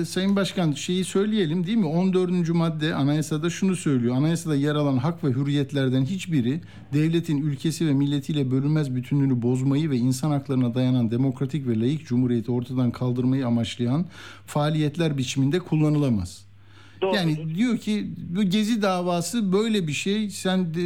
e, 0.00 0.04
Sayın 0.04 0.36
Başkan 0.36 0.72
şeyi 0.72 1.04
söyleyelim 1.04 1.66
değil 1.66 1.76
mi? 1.76 1.86
14. 1.86 2.48
madde 2.48 2.94
anayasada 2.94 3.50
şunu 3.50 3.76
söylüyor. 3.76 4.16
Anayasada 4.16 4.56
yer 4.56 4.74
alan 4.74 4.96
hak 4.96 5.24
ve 5.24 5.28
hürriyetlerden 5.28 6.04
hiçbiri 6.04 6.60
devletin 6.92 7.42
ülkesi 7.42 7.86
ve 7.86 7.92
milletiyle 7.92 8.50
bölünmez 8.50 8.94
bütünlüğünü 8.94 9.42
bozmayı 9.42 9.90
ve 9.90 9.96
insan 9.96 10.30
haklarına 10.30 10.74
dayanan 10.74 11.10
demokratik 11.10 11.66
ve 11.66 11.80
layık 11.80 12.06
cumhuriyeti 12.06 12.52
ortadan 12.52 12.90
kaldırmayı 12.90 13.46
amaçlayan 13.46 14.06
faaliyetler 14.46 15.18
biçiminde 15.18 15.58
kullanılamaz. 15.58 16.44
Doğrudur. 17.02 17.16
Yani 17.16 17.54
diyor 17.54 17.78
ki 17.78 18.06
bu 18.16 18.42
gezi 18.42 18.82
davası 18.82 19.52
böyle 19.52 19.86
bir 19.86 19.92
şey. 19.92 20.30
Sen 20.30 20.74
de, 20.74 20.80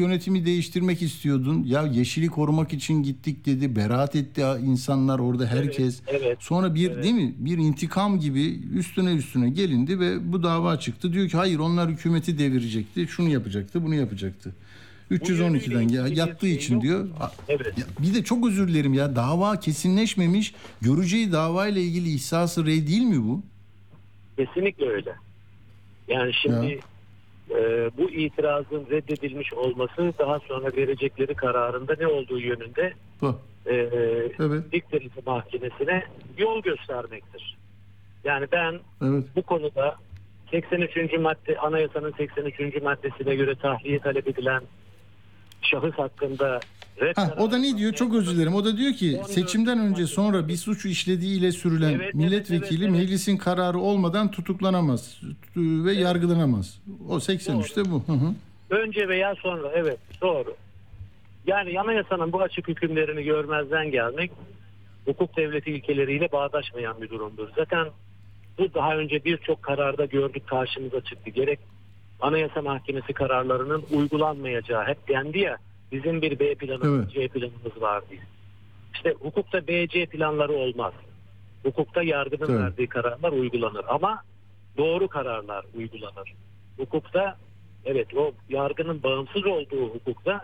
yönetimi 0.00 0.46
değiştirmek 0.46 1.02
istiyordun. 1.02 1.64
Ya 1.64 1.82
yeşili 1.82 2.28
korumak 2.28 2.72
için 2.72 3.02
gittik 3.02 3.46
dedi. 3.46 3.76
Beraat 3.76 4.16
etti 4.16 4.44
insanlar 4.64 5.18
orada 5.18 5.46
herkes. 5.46 6.00
evet, 6.06 6.36
Sonra 6.40 6.74
bir 6.74 6.90
evet. 6.90 7.04
değil 7.04 7.14
mi? 7.14 7.34
Bir 7.38 7.58
intikam 7.58 8.20
gibi 8.20 8.60
üstüne 8.74 9.12
üstüne 9.12 9.50
gelindi 9.50 10.00
ve 10.00 10.32
bu 10.32 10.42
dava 10.42 10.78
çıktı. 10.78 11.12
Diyor 11.12 11.28
ki 11.28 11.36
hayır 11.36 11.58
onlar 11.58 11.90
hükümeti 11.90 12.38
devirecekti. 12.38 13.06
Şunu 13.08 13.28
yapacaktı, 13.28 13.84
bunu 13.84 13.94
yapacaktı. 13.94 14.54
312'den 15.10 15.88
ya, 15.88 16.06
bir 16.06 16.16
yattığı 16.16 16.46
şey 16.46 16.54
için 16.54 16.74
yok. 16.74 16.82
diyor. 16.82 17.08
Evet. 17.48 17.78
ya 17.78 17.84
bir 17.98 18.14
de 18.14 18.24
çok 18.24 18.46
özür 18.46 18.68
dilerim 18.68 18.94
ya 18.94 19.16
dava 19.16 19.60
kesinleşmemiş. 19.60 20.54
Göreceği 20.80 21.32
davayla 21.32 21.80
ilgili 21.80 22.10
ihsası 22.10 22.66
rey 22.66 22.86
değil 22.86 23.02
mi 23.02 23.24
bu? 23.24 23.42
Kesinlikle 24.38 24.88
öyle. 24.88 25.14
Yani 26.08 26.32
şimdi 26.34 26.78
e, 27.50 27.90
bu 27.98 28.10
itirazın 28.10 28.86
reddedilmiş 28.90 29.52
olması 29.52 30.12
daha 30.18 30.38
sonra 30.38 30.76
verecekleri 30.76 31.34
kararında 31.34 31.94
ne 32.00 32.06
olduğu 32.06 32.38
yönünde 32.38 32.92
Bu. 33.22 33.38
e, 33.66 33.74
Evet. 34.40 34.72
dik 34.72 34.92
derece 34.92 35.20
mahkemesine 35.26 36.04
yol 36.38 36.62
göstermektir. 36.62 37.56
Yani 38.24 38.46
ben 38.52 38.80
Evet. 39.02 39.24
bu 39.36 39.42
konuda 39.42 39.96
83. 40.50 40.96
madde 41.20 41.58
anayasanın 41.58 42.12
83. 42.18 42.82
maddesine 42.82 43.34
göre 43.34 43.54
tahliye 43.54 43.98
talep 43.98 44.28
edilen 44.28 44.62
şahıs 45.62 45.94
hakkında 45.94 46.60
Ha, 47.16 47.34
o 47.38 47.50
da 47.50 47.58
ne 47.58 47.78
diyor? 47.78 47.92
Çok 47.92 48.14
özür 48.14 48.36
dilerim. 48.36 48.54
O 48.54 48.64
da 48.64 48.76
diyor 48.76 48.92
ki 48.92 49.16
14 49.16 49.30
seçimden 49.30 49.78
önce 49.78 50.06
sonra 50.06 50.48
bir 50.48 50.56
suç 50.56 50.84
işlediğiyle 50.84 51.52
sürülen 51.52 51.90
Evet, 51.90 52.00
evet, 52.02 52.14
milletvekili 52.14 52.84
evet, 52.84 52.90
evet. 52.90 53.00
meclisin 53.00 53.36
kararı 53.36 53.78
olmadan 53.78 54.30
tutuklanamaz 54.30 55.20
ve 55.56 55.92
yargılanamaz. 55.92 56.80
O 57.08 57.16
83'te 57.16 57.90
bu. 57.90 58.02
Hı 58.06 58.12
hı. 58.12 58.34
Önce 58.70 59.08
veya 59.08 59.34
sonra 59.34 59.72
evet 59.74 59.98
doğru. 60.22 60.56
Yani 61.46 61.80
anayasanın 61.80 62.32
bu 62.32 62.42
açık 62.42 62.68
hükümlerini 62.68 63.24
görmezden 63.24 63.90
gelmek 63.90 64.30
hukuk 65.04 65.36
devleti 65.36 65.70
ilkeleriyle 65.70 66.32
bağdaşmayan 66.32 67.00
bir 67.00 67.10
durumdur. 67.10 67.48
Zaten 67.56 67.86
bu 68.58 68.74
daha 68.74 68.96
önce 68.96 69.24
birçok 69.24 69.62
kararda 69.62 70.04
gördük 70.04 70.46
karşımıza 70.46 71.00
çıktı. 71.00 71.30
Gerek 71.30 71.58
Anayasa 72.20 72.62
Mahkemesi 72.62 73.12
kararlarının 73.12 73.84
uygulanmayacağı 73.92 74.84
hep 74.86 75.08
dendi 75.08 75.38
ya 75.38 75.56
bizim 75.92 76.22
bir 76.22 76.38
B 76.38 76.54
planımız, 76.54 76.98
Evet. 76.98 77.12
C 77.12 77.28
planımız 77.28 77.82
var 77.82 78.02
diye. 78.10 78.20
İşte 78.94 79.14
hukukta 79.20 79.66
B, 79.66 79.88
C 79.88 80.06
planları 80.06 80.52
olmaz. 80.52 80.92
Hukukta 81.62 82.02
yargının 82.02 82.46
Tabii. 82.46 82.58
verdiği 82.58 82.86
kararlar 82.86 83.32
uygulanır 83.32 83.84
ama 83.88 84.22
doğru 84.76 85.08
kararlar 85.08 85.64
uygulanır. 85.74 86.34
Hukukta 86.76 87.36
evet 87.84 88.14
o 88.16 88.32
yargının 88.48 89.02
bağımsız 89.02 89.46
olduğu 89.46 89.88
hukukta 89.94 90.40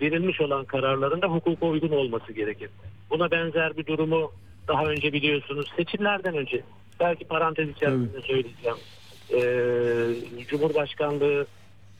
verilmiş 0.00 0.40
olan 0.40 0.64
kararların 0.64 1.22
da 1.22 1.26
hukuka 1.26 1.66
uygun 1.66 1.90
olması 1.90 2.32
gerekir. 2.32 2.70
Buna 3.10 3.30
benzer 3.30 3.76
bir 3.76 3.86
durumu 3.86 4.32
daha 4.68 4.84
önce 4.84 5.12
biliyorsunuz 5.12 5.66
seçimlerden 5.76 6.36
önce 6.36 6.62
belki 7.00 7.24
parantez 7.24 7.68
içerisinde 7.68 8.20
söyleyeceğim. 8.20 8.76
Ee, 9.34 10.14
Cumhurbaşkanlığı 10.48 11.46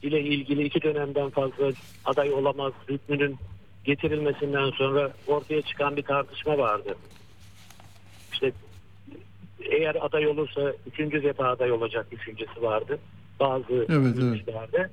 ile 0.02 0.20
ilgili 0.20 0.64
iki 0.64 0.82
dönemden 0.82 1.30
fazla 1.30 1.72
aday 2.04 2.32
olamaz 2.32 2.72
hükmünün 2.88 3.36
getirilmesinden 3.84 4.70
sonra 4.70 5.12
ortaya 5.26 5.62
çıkan 5.62 5.96
bir 5.96 6.02
tartışma 6.02 6.58
vardı. 6.58 6.96
İşte 8.32 8.52
eğer 9.60 9.96
aday 10.00 10.26
olursa 10.26 10.72
üçüncü 10.86 11.22
defa 11.22 11.48
aday 11.48 11.72
olacak 11.72 12.10
düşüncesi 12.10 12.62
vardı. 12.62 12.98
Bazı 13.40 13.72
Evet, 13.74 13.88
evet. 13.90 14.16
görüşlerde. 14.16 14.88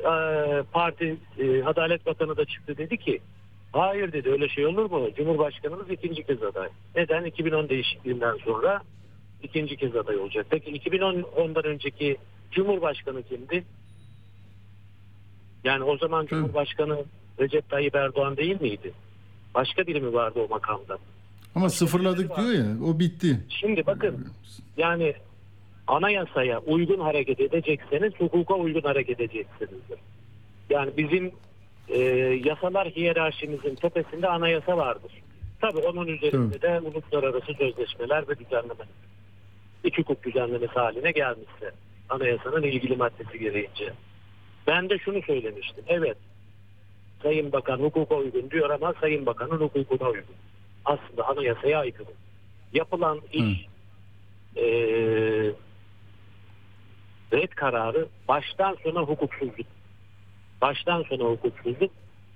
Ee, 0.00 0.62
parti 0.72 1.16
e, 1.38 1.64
Adalet 1.64 2.06
Bakanı 2.06 2.36
da 2.36 2.44
çıktı 2.44 2.76
dedi 2.76 2.96
ki 2.96 3.20
hayır 3.72 4.12
dedi 4.12 4.30
öyle 4.30 4.48
şey 4.48 4.66
olur 4.66 4.90
mu? 4.90 5.08
Cumhurbaşkanımız 5.16 5.90
ikinci 5.90 6.24
kez 6.24 6.42
aday. 6.42 6.68
Neden? 6.96 7.24
2010 7.24 7.68
değişikliğinden 7.68 8.36
sonra 8.44 8.82
ikinci 9.44 9.76
kez 9.76 9.96
aday 9.96 10.16
olacak. 10.16 10.46
Peki 10.50 10.70
2010'dan 10.70 11.64
önceki 11.64 12.16
Cumhurbaşkanı 12.50 13.22
kimdi? 13.22 13.64
Yani 15.64 15.84
o 15.84 15.96
zaman 15.96 16.26
Cumhurbaşkanı 16.26 17.04
Recep 17.40 17.70
Tayyip 17.70 17.94
Erdoğan 17.94 18.36
değil 18.36 18.60
miydi? 18.60 18.92
Başka 19.54 19.86
biri 19.86 20.00
mi 20.00 20.12
vardı 20.12 20.40
o 20.40 20.48
makamda? 20.48 20.98
Ama 21.54 21.70
sıfırladık 21.70 22.36
diyor 22.36 22.50
ya. 22.50 22.66
O 22.84 22.98
bitti. 22.98 23.40
Şimdi 23.48 23.86
bakın 23.86 24.28
yani 24.76 25.14
anayasaya 25.86 26.60
uygun 26.60 27.00
hareket 27.00 27.40
edecekseniz 27.40 28.12
hukuka 28.18 28.54
uygun 28.54 28.82
hareket 28.82 29.20
edeceksinizdir. 29.20 29.98
Yani 30.70 30.90
bizim 30.96 31.32
e, 31.88 31.98
yasalar 32.44 32.88
hiyerarşimizin 32.88 33.74
tepesinde 33.74 34.28
anayasa 34.28 34.76
vardır. 34.76 35.12
Tabii 35.60 35.78
onun 35.78 36.06
üzerinde 36.06 36.62
de 36.62 36.80
uluslararası 36.80 37.52
sözleşmeler 37.58 38.28
ve 38.28 38.38
düzenleme. 38.38 38.84
İç 39.84 39.98
hukuk 39.98 40.24
düzenlemesi 40.24 40.74
haline 40.74 41.10
gelmişse 41.10 41.72
anayasanın 42.08 42.62
ilgili 42.62 42.96
maddesi 42.96 43.38
gereğince. 43.38 43.92
Ben 44.66 44.90
de 44.90 44.98
şunu 44.98 45.22
söylemiştim. 45.22 45.84
Evet 45.88 46.16
Sayın 47.22 47.52
Bakan 47.52 47.78
hukuka 47.78 48.14
uygun 48.14 48.50
diyor 48.50 48.70
ama 48.70 48.94
Sayın 49.00 49.26
Bakan'ın 49.26 49.60
hukukuna 49.60 50.08
uygun. 50.08 50.34
Aslında 50.84 51.28
anayasaya 51.28 51.78
aykırı. 51.78 52.08
Yapılan 52.72 53.20
iş 53.32 53.66
eee 54.56 55.52
red 57.32 57.48
kararı 57.48 58.06
baştan 58.28 58.76
sona 58.82 59.00
hukuksuzluk. 59.00 59.66
Baştan 60.60 61.02
sona 61.02 61.24
hukuksuzluk 61.24 61.90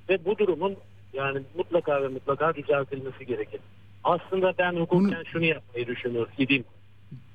ve 0.08 0.24
bu 0.24 0.38
durumun 0.38 0.76
yani 1.12 1.42
mutlaka 1.56 2.02
ve 2.02 2.08
mutlaka 2.08 2.54
düzeltilmesi 2.54 3.26
gerekir. 3.26 3.61
Aslında 4.04 4.54
ben 4.58 4.72
hukuken 4.72 5.22
şunu 5.32 5.44
yapmayı 5.44 5.87
düşünür 5.87 6.26
idim. 6.38 6.64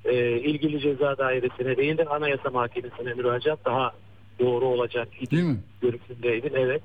Ee, 0.05 0.39
ilgili 0.39 0.79
ceza 0.79 1.17
dairesine 1.17 1.77
değil 1.77 1.97
de 1.97 2.05
anayasa 2.05 2.49
mahkemesine 2.49 3.13
müracaat 3.13 3.65
daha 3.65 3.91
doğru 4.39 4.65
olacak. 4.65 5.07
Değil 5.31 5.43
mi? 5.43 5.57
Görüşündeydim 5.81 6.51
evet. 6.55 6.81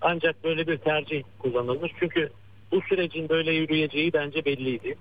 Ancak 0.00 0.44
böyle 0.44 0.66
bir 0.66 0.76
tercih 0.76 1.22
kullanılmış. 1.38 1.92
Çünkü 2.00 2.30
bu 2.72 2.80
sürecin 2.88 3.28
böyle 3.28 3.52
yürüyeceği 3.52 4.12
bence 4.12 4.44
belliydi. 4.44 4.96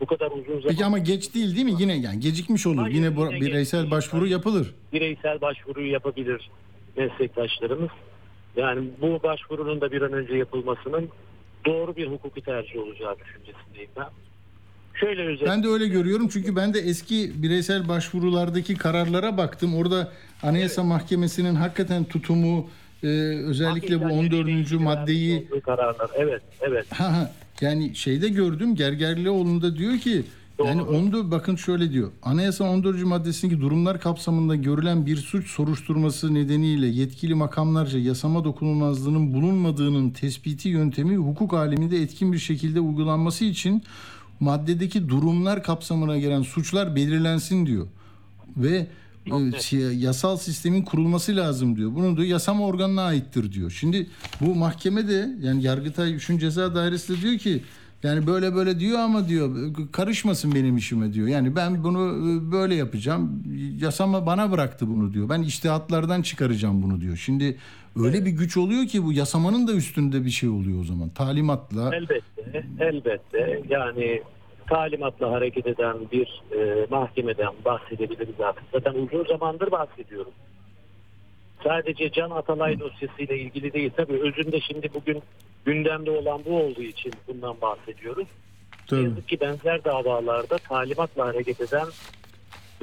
Bu 0.00 0.06
kadar 0.06 0.30
uzun 0.30 0.44
zaman 0.44 0.62
Peki 0.68 0.84
ama 0.84 0.98
geç 0.98 1.34
değil 1.34 1.54
değil 1.56 1.64
mi? 1.66 1.74
Yine 1.78 1.96
yani 1.96 2.20
gecikmiş 2.20 2.66
olur. 2.66 2.82
Hayır, 2.82 2.94
Yine 2.94 3.06
yine 3.06 3.30
geç 3.30 3.40
bireysel 3.40 3.80
değil. 3.80 3.90
başvuru 3.90 4.26
yapılır. 4.26 4.74
bireysel 4.92 5.40
başvuruyu 5.40 5.90
yapabilir 5.92 6.50
meslektaşlarımız. 6.96 7.90
Yani 8.56 8.88
bu 9.00 9.22
başvurunun 9.22 9.80
da 9.80 9.92
bir 9.92 10.02
an 10.02 10.12
önce 10.12 10.36
yapılmasının 10.36 11.08
doğru 11.66 11.96
bir 11.96 12.06
hukuki 12.06 12.40
tercih 12.40 12.78
olacağı 12.78 13.16
düşüncesindeyim 13.18 13.90
ben. 13.96 14.06
Şöyle 14.94 15.22
özetle 15.22 15.46
Ben 15.46 15.62
de 15.62 15.68
öyle 15.68 15.88
görüyorum 15.88 16.28
çünkü 16.28 16.56
ben 16.56 16.74
de 16.74 16.78
eski 16.78 17.42
bireysel 17.42 17.88
başvurulardaki 17.88 18.74
kararlara 18.74 19.36
baktım. 19.36 19.76
Orada 19.76 20.12
Anayasa 20.42 20.82
Mahkemesi'nin 20.82 21.54
hakikaten 21.54 22.04
tutumu 22.04 22.68
e, 23.02 23.06
özellikle 23.44 24.00
bu 24.00 24.04
14. 24.04 24.72
maddeyi 24.72 25.48
kararlar. 25.64 26.10
Evet, 26.14 26.42
evet. 26.60 26.92
ha 26.92 27.32
yani 27.60 27.96
şeyde 27.96 28.28
gördüm 28.28 28.74
Gergerlioğlu'nda 28.74 29.76
diyor 29.76 29.98
ki 29.98 30.24
yani 30.64 30.80
Doğru. 30.80 30.96
onda 30.96 31.30
bakın 31.30 31.56
şöyle 31.56 31.92
diyor. 31.92 32.12
Anayasa 32.22 32.64
14. 32.64 33.04
maddesindeki 33.04 33.60
durumlar 33.60 34.00
kapsamında 34.00 34.56
görülen 34.56 35.06
bir 35.06 35.16
suç 35.16 35.50
soruşturması 35.50 36.34
nedeniyle 36.34 36.86
yetkili 36.86 37.34
makamlarca 37.34 37.98
yasama 37.98 38.44
dokunulmazlığının 38.44 39.34
bulunmadığının 39.34 40.10
tespiti 40.10 40.68
yöntemi 40.68 41.16
hukuk 41.16 41.54
aleminde 41.54 41.96
etkin 41.96 42.32
bir 42.32 42.38
şekilde 42.38 42.80
uygulanması 42.80 43.44
için 43.44 43.82
maddedeki 44.40 45.08
durumlar 45.08 45.62
kapsamına 45.62 46.18
giren 46.18 46.42
suçlar 46.42 46.96
belirlensin 46.96 47.66
diyor. 47.66 47.86
Ve 48.56 48.86
e, 49.26 49.60
şey, 49.60 49.80
yasal 49.80 50.36
sistemin 50.36 50.82
kurulması 50.82 51.36
lazım 51.36 51.76
diyor. 51.76 51.94
Bunu 51.94 52.16
diyor 52.16 52.28
yasama 52.28 52.66
organına 52.66 53.02
aittir 53.02 53.52
diyor. 53.52 53.70
Şimdi 53.70 54.06
bu 54.40 54.54
mahkeme 54.54 55.08
de 55.08 55.30
yani 55.42 55.62
Yargıtay 55.62 56.14
3. 56.14 56.26
Ceza 56.26 56.74
Dairesi 56.74 57.16
de 57.16 57.22
diyor 57.22 57.38
ki 57.38 57.62
yani 58.04 58.26
böyle 58.26 58.54
böyle 58.54 58.80
diyor 58.80 58.98
ama 58.98 59.28
diyor 59.28 59.50
karışmasın 59.92 60.54
benim 60.54 60.76
işime 60.76 61.12
diyor. 61.12 61.28
Yani 61.28 61.56
ben 61.56 61.84
bunu 61.84 62.08
e, 62.08 62.52
böyle 62.52 62.74
yapacağım. 62.74 63.42
Yasama 63.80 64.26
bana 64.26 64.52
bıraktı 64.52 64.86
bunu 64.88 65.12
diyor. 65.12 65.28
Ben 65.28 65.42
iştihatlardan 65.42 66.22
çıkaracağım 66.22 66.82
bunu 66.82 67.00
diyor. 67.00 67.16
Şimdi 67.16 67.56
öyle 67.96 68.24
bir 68.24 68.30
güç 68.30 68.56
oluyor 68.56 68.86
ki 68.86 69.04
bu 69.04 69.12
yasamanın 69.12 69.66
da 69.66 69.72
üstünde 69.72 70.24
bir 70.24 70.30
şey 70.30 70.48
oluyor 70.48 70.80
o 70.80 70.84
zaman. 70.84 71.08
Talimatla 71.08 71.96
Elbette, 71.96 72.64
elbette. 72.80 73.62
Yani 73.68 74.22
talimatla 74.66 75.30
hareket 75.30 75.66
eden 75.66 75.96
bir 76.12 76.42
e, 76.58 76.86
mahkemeden 76.90 77.52
bahsedebiliriz 77.64 78.40
artık. 78.40 78.64
Zaten 78.72 78.94
uzun 78.94 79.24
zamandır 79.24 79.70
bahsediyorum. 79.70 80.32
Sadece 81.64 82.10
Can 82.10 82.30
Atalay 82.30 82.80
dosyasıyla 82.80 83.34
ilgili 83.34 83.72
değil. 83.72 83.90
Tabii 83.96 84.20
özünde 84.20 84.60
şimdi 84.60 84.90
bugün 84.94 85.22
gündemde 85.64 86.10
olan 86.10 86.40
bu 86.46 86.56
olduğu 86.62 86.82
için 86.82 87.12
bundan 87.28 87.56
bahsediyoruz. 87.60 88.26
Tabii. 88.86 89.02
yazık 89.02 89.28
ki 89.28 89.38
benzer 89.40 89.84
davalarda 89.84 90.58
talimatla 90.58 91.26
hareket 91.26 91.60
eden 91.60 91.86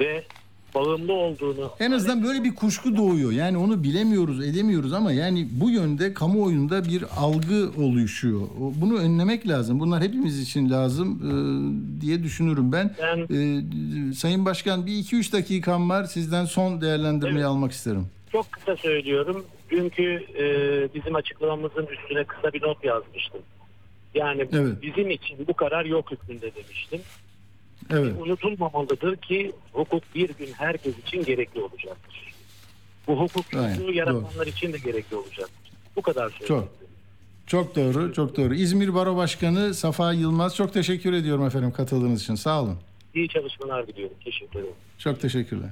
ve 0.00 0.24
bağımlı 0.74 1.12
olduğunu 1.12 1.70
En 1.80 1.90
azından 1.92 2.24
böyle 2.24 2.44
bir 2.44 2.54
kuşku 2.54 2.96
doğuyor. 2.96 3.32
Yani 3.32 3.58
onu 3.58 3.82
bilemiyoruz, 3.82 4.44
edemiyoruz 4.46 4.92
ama 4.92 5.12
yani 5.12 5.48
bu 5.52 5.70
yönde 5.70 6.14
kamuoyunda 6.14 6.84
bir 6.84 7.04
algı 7.16 7.70
oluşuyor. 7.78 8.40
Bunu 8.76 8.98
önlemek 8.98 9.48
lazım. 9.48 9.80
Bunlar 9.80 10.02
hepimiz 10.02 10.40
için 10.40 10.70
lazım 10.70 11.20
e, 11.24 12.00
diye 12.00 12.22
düşünürüm 12.22 12.72
ben. 12.72 12.94
Ben- 13.02 13.18
E, 14.10 14.12
Sayın 14.14 14.44
Başkan 14.44 14.86
bir 14.86 14.96
iki 14.98 15.16
üç 15.16 15.32
dakikam 15.32 15.90
var. 15.90 16.04
Sizden 16.04 16.44
son 16.44 16.80
değerlendirmeyi 16.80 17.36
Evet. 17.36 17.46
almak 17.46 17.72
isterim. 17.72 18.06
Çok 18.32 18.52
kısa 18.52 18.76
söylüyorum. 18.76 19.44
Dünkü 19.70 20.26
e, 20.38 20.44
bizim 20.94 21.14
açıklamamızın 21.14 21.86
üstüne 21.86 22.24
kısa 22.24 22.52
bir 22.52 22.62
not 22.62 22.84
yazmıştım. 22.84 23.40
Yani 24.14 24.48
Evet. 24.52 24.82
bizim 24.82 25.10
için 25.10 25.46
bu 25.48 25.54
karar 25.54 25.84
yok 25.84 26.10
hükmünde 26.10 26.54
demiştim. 26.54 27.00
Evet. 27.90 28.14
Unutulmamalıdır 28.20 29.16
ki 29.16 29.52
hukuk 29.72 30.02
bir 30.14 30.28
gün 30.28 30.52
herkes 30.52 30.98
için 30.98 31.24
gerekli 31.24 31.60
olacaktır. 31.60 32.32
Bu 33.06 33.20
hukuksuzluğu 33.20 33.92
yaratanlar 33.92 34.46
için 34.46 34.72
de 34.72 34.78
gerekli 34.78 35.16
olacaktır. 35.16 35.72
Bu 35.96 36.02
kadar 36.02 36.30
söylüyorum. 36.30 36.68
Çok. 36.68 36.82
Çok 37.46 37.76
doğru, 37.76 38.12
çok 38.12 38.36
doğru. 38.36 38.54
İzmir 38.54 38.94
Baro 38.94 39.16
Başkanı 39.16 39.74
Safa 39.74 40.12
Yılmaz 40.12 40.56
çok 40.56 40.72
teşekkür 40.72 41.12
ediyorum 41.12 41.46
efendim 41.46 41.72
katıldığınız 41.72 42.22
için. 42.22 42.34
Sağ 42.34 42.62
olun. 42.62 42.78
İyi 43.14 43.28
çalışmalar 43.28 43.86
diliyorum. 43.86 44.16
Teşekkür 44.24 44.60
ederim. 44.60 44.74
Çok 44.98 45.20
teşekkürler. 45.20 45.70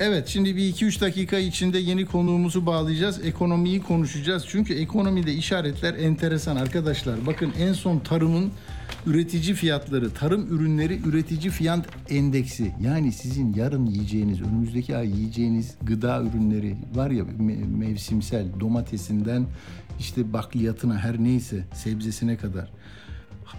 Evet 0.00 0.28
şimdi 0.28 0.56
bir 0.56 0.68
iki 0.68 0.84
üç 0.84 1.00
dakika 1.00 1.38
içinde 1.38 1.78
yeni 1.78 2.06
konuğumuzu 2.06 2.66
bağlayacağız. 2.66 3.24
Ekonomiyi 3.24 3.82
konuşacağız. 3.82 4.44
Çünkü 4.48 4.74
ekonomide 4.74 5.32
işaretler 5.34 5.94
enteresan 5.94 6.56
arkadaşlar. 6.56 7.26
Bakın 7.26 7.52
en 7.58 7.72
son 7.72 7.98
tarımın 7.98 8.52
üretici 9.06 9.54
fiyatları, 9.54 10.10
tarım 10.10 10.46
ürünleri 10.56 11.00
üretici 11.08 11.50
fiyat 11.50 11.86
endeksi. 12.10 12.72
Yani 12.82 13.12
sizin 13.12 13.54
yarın 13.54 13.86
yiyeceğiniz, 13.86 14.42
önümüzdeki 14.42 14.96
ay 14.96 15.08
yiyeceğiniz 15.08 15.74
gıda 15.82 16.22
ürünleri 16.22 16.76
var 16.94 17.10
ya 17.10 17.22
me- 17.24 17.76
mevsimsel 17.78 18.46
domatesinden 18.60 19.46
işte 20.00 20.32
bakliyatına 20.32 20.98
her 20.98 21.18
neyse 21.24 21.64
sebzesine 21.74 22.36
kadar. 22.36 22.70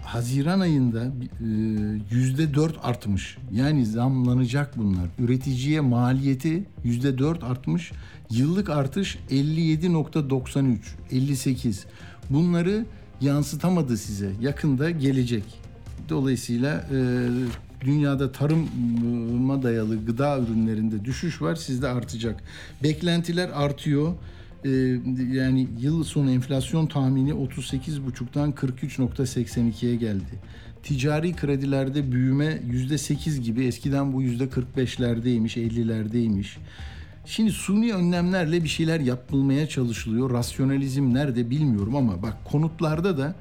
Haziran 0.04 0.60
ayında 0.60 1.04
e, 1.04 1.10
yüzde 2.10 2.54
dört 2.54 2.76
artmış. 2.82 3.38
Yani 3.52 3.86
zamlanacak 3.86 4.78
bunlar. 4.78 5.08
Üreticiye 5.18 5.80
maliyeti 5.80 6.64
yüzde 6.84 7.18
dört 7.18 7.44
artmış. 7.44 7.92
Yıllık 8.30 8.70
artış 8.70 9.18
57.93, 9.30 10.78
58. 11.12 11.86
Bunları 12.30 12.86
yansıtamadı 13.20 13.96
size. 13.96 14.30
Yakında 14.40 14.90
gelecek. 14.90 15.44
Dolayısıyla 16.08 16.84
e, 16.92 17.28
dünyada 17.80 18.32
tarıma 18.32 19.62
dayalı 19.62 20.04
gıda 20.06 20.38
ürünlerinde 20.38 21.04
düşüş 21.04 21.42
var. 21.42 21.54
Sizde 21.56 21.88
artacak. 21.88 22.42
Beklentiler 22.82 23.48
artıyor. 23.48 24.14
Ee, 24.66 24.68
yani 25.32 25.68
yıl 25.80 26.04
sonu 26.04 26.30
enflasyon 26.30 26.86
tahmini 26.86 27.30
38,5'tan 27.30 28.54
43.82'ye 28.54 29.96
geldi. 29.96 30.40
Ticari 30.82 31.32
kredilerde 31.32 32.12
büyüme 32.12 32.62
%8 32.70 33.40
gibi 33.40 33.64
eskiden 33.64 34.12
bu 34.12 34.22
%45'lerdeymiş, 34.22 35.56
50'lerdeymiş. 35.56 36.56
Şimdi 37.26 37.52
suni 37.52 37.94
önlemlerle 37.94 38.64
bir 38.64 38.68
şeyler 38.68 39.00
yapılmaya 39.00 39.68
çalışılıyor. 39.68 40.30
Rasyonalizm 40.30 41.14
nerede 41.14 41.50
bilmiyorum 41.50 41.96
ama 41.96 42.22
bak 42.22 42.44
konutlarda 42.44 43.18
da 43.18 43.34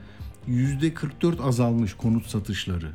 %44 0.50 1.42
azalmış 1.42 1.94
konut 1.94 2.26
satışları. 2.28 2.92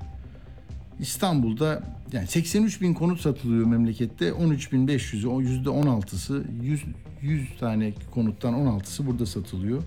İstanbul'da 1.01 1.83
yani 2.13 2.27
83 2.27 2.81
bin 2.81 2.95
konut 2.95 3.21
satılıyor 3.21 3.67
memlekette. 3.67 4.29
13.500'ü, 4.29 5.27
o 5.27 5.41
yüzde 5.41 5.69
16'sı, 5.69 6.45
100, 7.23 7.41
100 7.41 7.59
tane 7.59 7.93
konuttan 8.15 8.55
16'sı 8.55 9.07
burada 9.07 9.27
satılıyor. 9.27 9.83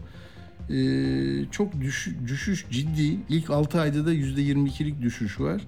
Ee, 0.69 1.45
çok 1.51 1.81
düş, 1.81 2.09
düşüş 2.27 2.65
ciddi. 2.71 3.17
İlk 3.29 3.49
6 3.49 3.81
ayda 3.81 4.05
da 4.05 4.13
yüzde 4.13 4.41
22'lik 4.41 5.01
düşüş 5.01 5.39
var. 5.39 5.61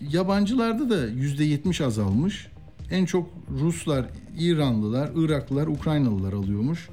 Yabancılarda 0.00 0.90
da 0.90 1.06
yüzde 1.06 1.44
70 1.44 1.80
azalmış. 1.80 2.46
En 2.90 3.04
çok 3.04 3.30
Ruslar, 3.60 4.06
İranlılar, 4.38 5.10
Iraklılar, 5.16 5.66
Ukraynalılar 5.66 6.32
alıyormuş. 6.32 6.88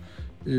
Ee, 0.46 0.50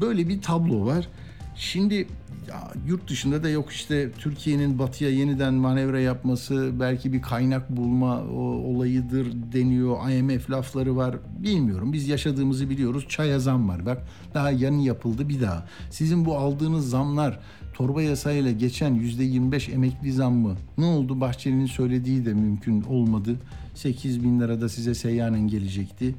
böyle 0.00 0.28
bir 0.28 0.42
tablo 0.42 0.86
var. 0.86 1.08
Şimdi 1.56 2.06
ya, 2.48 2.72
yurt 2.86 3.10
dışında 3.10 3.42
da 3.42 3.48
yok 3.48 3.70
işte 3.70 4.10
Türkiye'nin 4.18 4.78
batıya 4.78 5.10
yeniden 5.10 5.54
manevra 5.54 6.00
yapması 6.00 6.70
belki 6.80 7.12
bir 7.12 7.22
kaynak 7.22 7.76
bulma 7.76 8.22
o, 8.22 8.40
olayıdır 8.40 9.32
deniyor. 9.52 10.10
IMF 10.10 10.50
lafları 10.50 10.96
var. 10.96 11.16
Bilmiyorum. 11.38 11.92
Biz 11.92 12.08
yaşadığımızı 12.08 12.70
biliyoruz. 12.70 13.06
Çaya 13.08 13.38
zam 13.38 13.68
var. 13.68 13.86
Bak 13.86 14.02
daha 14.34 14.50
yeni 14.50 14.84
yapıldı 14.84 15.28
bir 15.28 15.40
daha. 15.40 15.66
Sizin 15.90 16.24
bu 16.24 16.36
aldığınız 16.36 16.90
zamlar 16.90 17.40
torba 17.74 18.02
yasayla 18.02 18.52
geçen 18.52 18.94
%25 18.94 19.72
emekli 19.72 20.12
zammı 20.12 20.56
ne 20.78 20.84
oldu? 20.84 21.20
Bahçeli'nin 21.20 21.66
söylediği 21.66 22.24
de 22.24 22.34
mümkün 22.34 22.82
olmadı. 22.82 23.36
8 23.74 24.24
bin 24.24 24.40
lirada 24.40 24.68
size 24.68 24.94
seyyanen 24.94 25.48
gelecekti. 25.48 26.14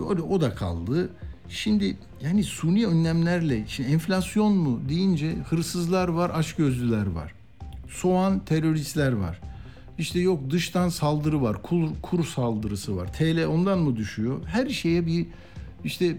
O, 0.00 0.04
o 0.04 0.40
da 0.40 0.54
kaldı. 0.54 1.10
Şimdi 1.48 1.96
yani 2.22 2.44
suni 2.44 2.86
önlemlerle 2.86 3.64
şimdi 3.68 3.92
enflasyon 3.92 4.52
mu 4.52 4.80
deyince 4.88 5.34
hırsızlar 5.34 6.08
var, 6.08 6.30
açgözlüler 6.30 7.06
var. 7.06 7.34
Soğan 7.88 8.44
teröristler 8.44 9.12
var. 9.12 9.40
İşte 9.98 10.20
yok 10.20 10.50
dıştan 10.50 10.88
saldırı 10.88 11.42
var, 11.42 11.62
kur, 11.62 11.88
kur 12.02 12.24
saldırısı 12.24 12.96
var. 12.96 13.12
TL 13.12 13.44
ondan 13.44 13.78
mı 13.78 13.96
düşüyor? 13.96 14.40
Her 14.46 14.68
şeye 14.68 15.06
bir 15.06 15.26
işte 15.84 16.16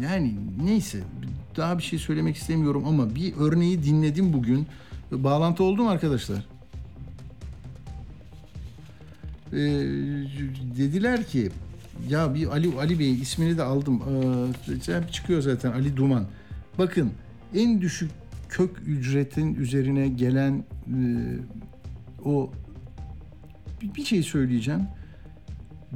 yani 0.00 0.34
neyse 0.64 1.00
daha 1.56 1.78
bir 1.78 1.82
şey 1.82 1.98
söylemek 1.98 2.36
istemiyorum 2.36 2.84
ama 2.86 3.14
bir 3.14 3.34
örneği 3.36 3.82
dinledim 3.82 4.32
bugün. 4.32 4.66
Bağlantı 5.12 5.64
oldu 5.64 5.82
mu 5.82 5.90
arkadaşlar? 5.90 6.46
Ee, 9.52 9.56
dediler 10.76 11.26
ki 11.26 11.50
ya 12.08 12.34
bir 12.34 12.46
Ali 12.46 12.78
Ali 12.78 12.98
Bey 12.98 13.12
ismini 13.12 13.58
de 13.58 13.62
aldım. 13.62 14.02
Ee, 14.78 15.12
çıkıyor 15.12 15.42
zaten 15.42 15.72
Ali 15.72 15.96
Duman. 15.96 16.26
Bakın 16.78 17.10
en 17.54 17.80
düşük 17.80 18.10
kök 18.48 18.70
ücretin 18.86 19.54
üzerine 19.54 20.08
gelen 20.08 20.64
e, 20.86 20.98
o 22.24 22.50
bir, 23.96 24.04
şey 24.04 24.22
söyleyeceğim. 24.22 24.82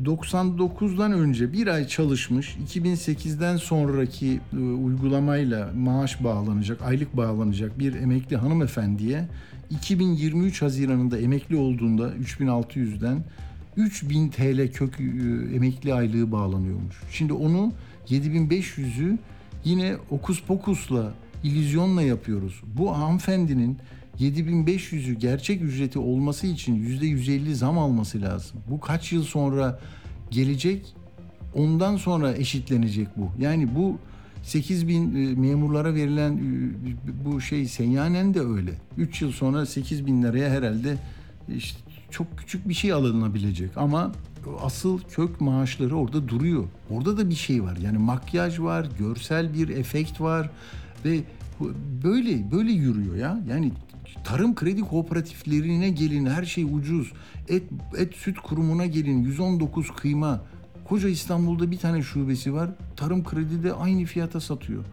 99'dan 0.04 1.12
önce 1.12 1.52
bir 1.52 1.66
ay 1.66 1.86
çalışmış, 1.88 2.56
2008'den 2.68 3.56
sonraki 3.56 4.40
e, 4.52 4.56
uygulamayla 4.56 5.70
maaş 5.76 6.24
bağlanacak, 6.24 6.82
aylık 6.82 7.16
bağlanacak 7.16 7.78
bir 7.78 7.94
emekli 7.94 8.36
hanımefendiye 8.36 9.28
2023 9.70 10.62
Haziran'ında 10.62 11.18
emekli 11.18 11.56
olduğunda 11.56 12.08
3600'den 12.08 13.24
3000 13.76 14.28
TL 14.28 14.72
kök 14.72 15.00
e, 15.00 15.04
emekli 15.54 15.94
aylığı 15.94 16.32
bağlanıyormuş. 16.32 17.00
Şimdi 17.10 17.32
onu 17.32 17.72
7500'ü 18.08 19.18
yine 19.64 19.96
okus 20.10 20.42
pokusla, 20.42 21.14
illüzyonla 21.44 22.02
yapıyoruz. 22.02 22.62
Bu 22.76 22.98
hanımefendinin 22.98 23.78
7500'ü 24.20 25.12
gerçek 25.12 25.62
ücreti 25.62 25.98
olması 25.98 26.46
için 26.46 26.98
%150 27.00 27.54
zam 27.54 27.78
alması 27.78 28.22
lazım. 28.22 28.60
Bu 28.70 28.80
kaç 28.80 29.12
yıl 29.12 29.24
sonra 29.24 29.80
gelecek? 30.30 30.94
Ondan 31.54 31.96
sonra 31.96 32.34
eşitlenecek 32.34 33.08
bu. 33.16 33.30
Yani 33.40 33.74
bu 33.74 33.98
8 34.42 34.88
bin 34.88 35.14
e, 35.14 35.34
memurlara 35.34 35.94
verilen 35.94 36.32
e, 36.32 36.40
bu 37.24 37.40
şey 37.40 37.68
seyyanen 37.68 38.34
de 38.34 38.40
öyle. 38.40 38.70
3 38.96 39.22
yıl 39.22 39.32
sonra 39.32 39.66
8 39.66 40.06
bin 40.06 40.22
liraya 40.22 40.50
herhalde 40.50 40.96
işte 41.56 41.78
çok 42.10 42.38
küçük 42.38 42.68
bir 42.68 42.74
şey 42.74 42.92
alınabilecek 42.92 43.70
ama 43.76 44.12
asıl 44.60 45.00
kök 45.00 45.40
maaşları 45.40 45.96
orada 45.96 46.28
duruyor. 46.28 46.64
Orada 46.90 47.16
da 47.16 47.30
bir 47.30 47.34
şey 47.34 47.62
var. 47.62 47.76
Yani 47.76 47.98
makyaj 47.98 48.60
var, 48.60 48.86
görsel 48.98 49.54
bir 49.54 49.68
efekt 49.68 50.20
var 50.20 50.50
ve 51.04 51.20
böyle 52.04 52.50
böyle 52.50 52.72
yürüyor 52.72 53.16
ya. 53.16 53.40
Yani 53.48 53.72
tarım 54.24 54.54
kredi 54.54 54.80
kooperatiflerine 54.80 55.90
gelin 55.90 56.26
her 56.26 56.44
şey 56.44 56.64
ucuz. 56.64 57.12
Et 57.48 57.62
et 57.98 58.14
süt 58.14 58.38
kurumuna 58.38 58.86
gelin 58.86 59.22
119 59.22 59.90
kıyma. 59.90 60.40
Koca 60.84 61.08
İstanbul'da 61.08 61.70
bir 61.70 61.78
tane 61.78 62.02
şubesi 62.02 62.54
var. 62.54 62.70
Tarım 62.96 63.24
kredi 63.24 63.62
de 63.62 63.72
aynı 63.72 64.04
fiyata 64.04 64.40
satıyor. 64.40 64.84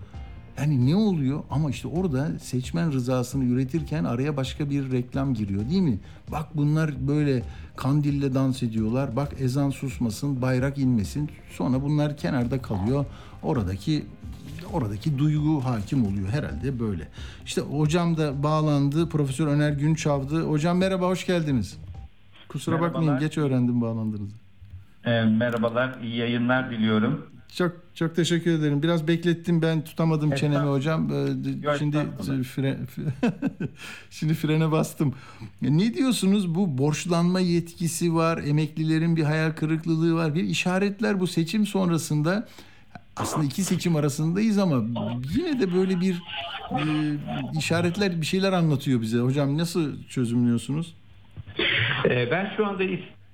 Yani 0.57 0.91
ne 0.91 0.95
oluyor? 0.95 1.43
Ama 1.49 1.69
işte 1.69 1.87
orada 1.87 2.39
seçmen 2.39 2.91
rızasını 2.91 3.43
üretirken 3.45 4.03
araya 4.03 4.37
başka 4.37 4.69
bir 4.69 4.91
reklam 4.91 5.33
giriyor 5.33 5.69
değil 5.69 5.81
mi? 5.81 5.99
Bak 6.31 6.45
bunlar 6.55 7.07
böyle 7.07 7.43
kandille 7.75 8.33
dans 8.33 8.63
ediyorlar. 8.63 9.15
Bak 9.15 9.31
ezan 9.39 9.69
susmasın, 9.69 10.41
bayrak 10.41 10.77
inmesin. 10.77 11.29
Sonra 11.51 11.81
bunlar 11.81 12.17
kenarda 12.17 12.61
kalıyor. 12.61 13.05
Oradaki 13.43 14.05
oradaki 14.73 15.17
duygu 15.17 15.65
hakim 15.65 16.05
oluyor 16.07 16.29
herhalde 16.29 16.79
böyle. 16.79 17.07
İşte 17.45 17.61
hocam 17.61 18.17
da 18.17 18.43
bağlandı. 18.43 19.09
Profesör 19.09 19.47
Öner 19.47 19.71
Günçav'dı. 19.71 20.41
Hocam 20.43 20.77
merhaba, 20.77 21.07
hoş 21.07 21.25
geldiniz. 21.25 21.77
Kusura 22.49 22.75
Merhabalar. 22.75 23.01
bakmayın 23.01 23.19
geç 23.19 23.37
öğrendim 23.37 23.81
bağlandığınızı. 23.81 24.35
E, 25.05 25.21
merhabalar, 25.23 25.99
iyi 26.03 26.15
yayınlar 26.15 26.71
diliyorum. 26.71 27.25
Çok 27.57 27.71
çok 27.95 28.15
teşekkür 28.15 28.51
ederim. 28.51 28.83
Biraz 28.83 29.07
beklettim 29.07 29.61
ben 29.61 29.83
tutamadım 29.83 30.33
Estağfurullah. 30.33 30.59
çenemi 30.59 30.75
hocam. 30.75 31.11
Ee, 31.11 31.65
Yok, 31.67 31.75
Şimdi 31.77 31.97
fre, 32.43 32.77
şimdi 34.09 34.33
frene 34.33 34.71
bastım. 34.71 35.15
Ne 35.61 35.93
diyorsunuz? 35.93 36.55
Bu 36.55 36.77
borçlanma 36.77 37.39
yetkisi 37.39 38.15
var, 38.15 38.37
emeklilerin 38.37 39.15
bir 39.15 39.23
hayal 39.23 39.51
kırıklığı 39.51 40.15
var. 40.15 40.35
Bir 40.35 40.43
işaretler 40.43 41.19
bu 41.19 41.27
seçim 41.27 41.65
sonrasında 41.65 42.47
aslında 43.15 43.45
iki 43.45 43.63
seçim 43.63 43.95
arasındayız 43.95 44.57
ama 44.57 44.83
yine 45.35 45.59
de 45.59 45.73
böyle 45.73 46.01
bir 46.01 46.21
e, 46.71 46.81
işaretler 47.59 48.21
bir 48.21 48.25
şeyler 48.25 48.53
anlatıyor 48.53 49.01
bize. 49.01 49.17
Hocam 49.17 49.57
nasıl 49.57 50.03
çözümlüyorsunuz? 50.03 50.95
E, 52.05 52.31
ben 52.31 52.53
şu 52.57 52.65
anda 52.67 52.83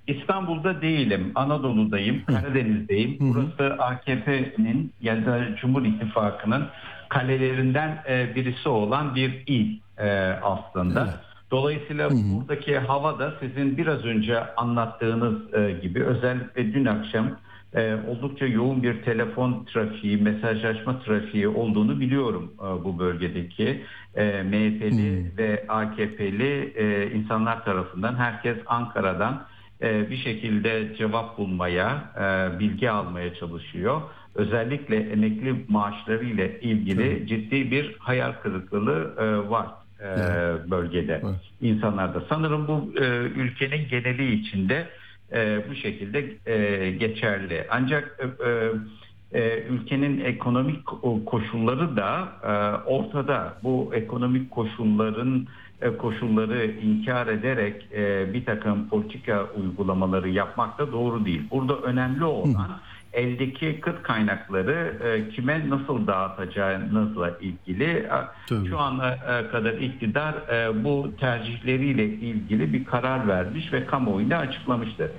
İstanbul'da 0.09 0.81
değilim, 0.81 1.31
Anadolu'dayım, 1.35 2.25
Karadeniz'deyim. 2.25 3.17
Burası 3.19 3.83
AKP'nin 3.83 4.93
ya 5.01 5.25
da 5.25 5.55
Cumhur 5.55 5.85
İttifakı'nın 5.85 6.67
kalelerinden 7.09 8.03
e, 8.09 8.35
birisi 8.35 8.69
olan 8.69 9.15
bir 9.15 9.43
il 9.47 9.79
e, 9.97 10.09
aslında. 10.43 11.01
Evet. 11.03 11.19
Dolayısıyla 11.51 12.09
buradaki 12.09 12.77
hava 12.77 13.19
da 13.19 13.33
sizin 13.39 13.77
biraz 13.77 14.05
önce 14.05 14.55
anlattığınız 14.55 15.53
e, 15.53 15.71
gibi 15.81 16.03
özellikle 16.03 16.73
dün 16.73 16.85
akşam 16.85 17.27
e, 17.73 17.95
oldukça 18.07 18.45
yoğun 18.45 18.83
bir 18.83 19.01
telefon 19.01 19.65
trafiği, 19.65 20.17
mesajlaşma 20.17 20.99
trafiği 20.99 21.47
olduğunu 21.47 21.99
biliyorum 21.99 22.53
e, 22.59 22.83
bu 22.83 22.99
bölgedeki 22.99 23.83
e, 24.15 24.43
MHP'li 24.43 25.31
ve 25.37 25.65
AKP'li 25.67 26.73
e, 26.75 27.11
insanlar 27.11 27.65
tarafından. 27.65 28.15
Herkes 28.15 28.57
Ankara'dan 28.65 29.45
bir 29.81 30.17
şekilde 30.17 30.95
cevap 30.97 31.37
bulmaya, 31.37 32.03
e, 32.17 32.59
bilgi 32.59 32.89
almaya 32.91 33.33
çalışıyor. 33.33 34.01
Özellikle 34.35 34.95
emekli 34.95 35.65
maaşları 35.67 36.25
ile 36.25 36.59
ilgili 36.61 37.27
ciddi 37.27 37.71
bir 37.71 37.95
hayal 37.99 38.31
kırıklığı 38.31 39.13
e, 39.19 39.49
var 39.49 39.67
e, 39.99 40.07
Evet. 40.07 40.69
bölgede 40.71 41.21
Evet. 41.23 41.35
insanlarda. 41.61 42.23
Sanırım 42.29 42.67
bu 42.67 42.93
e, 43.01 43.05
ülkenin 43.17 43.87
geneli 43.87 44.33
içinde 44.35 44.87
e, 45.33 45.61
bu 45.69 45.75
şekilde 45.75 46.25
e, 46.45 46.91
geçerli. 46.91 47.67
Ancak 47.69 48.19
e, 48.45 49.39
e, 49.39 49.63
ülkenin 49.69 50.19
ekonomik 50.25 50.85
ko- 50.85 51.25
koşulları 51.25 51.97
da 51.97 52.27
e, 52.43 52.49
ortada. 52.89 53.53
Bu 53.63 53.91
ekonomik 53.95 54.51
koşulların 54.51 55.35
e, 55.41 55.58
koşulları 55.97 56.65
inkar 56.65 57.27
ederek 57.27 57.87
e, 57.93 58.33
bir 58.33 58.45
takım 58.45 58.89
politika 58.89 59.47
uygulamaları 59.61 60.29
yapmak 60.29 60.79
da 60.79 60.91
doğru 60.91 61.25
değil. 61.25 61.41
Burada 61.51 61.77
önemli 61.77 62.23
olan 62.23 62.79
eldeki 63.13 63.79
kıt 63.81 64.03
kaynakları 64.03 64.97
e, 65.03 65.29
kime 65.29 65.69
nasıl 65.69 66.07
dağıtacağınızla 66.07 67.31
ilgili. 67.41 67.83
E, 67.83 68.09
Tabii. 68.47 68.67
Şu 68.67 68.79
ana 68.79 69.13
e, 69.13 69.47
kadar 69.51 69.73
iktidar 69.73 70.33
e, 70.33 70.83
bu 70.83 71.11
tercihleriyle 71.19 72.05
ilgili 72.05 72.73
bir 72.73 72.85
karar 72.85 73.27
vermiş 73.27 73.73
ve 73.73 73.85
kamuoyuna 73.85 74.37
açıklamıştır. 74.37 75.11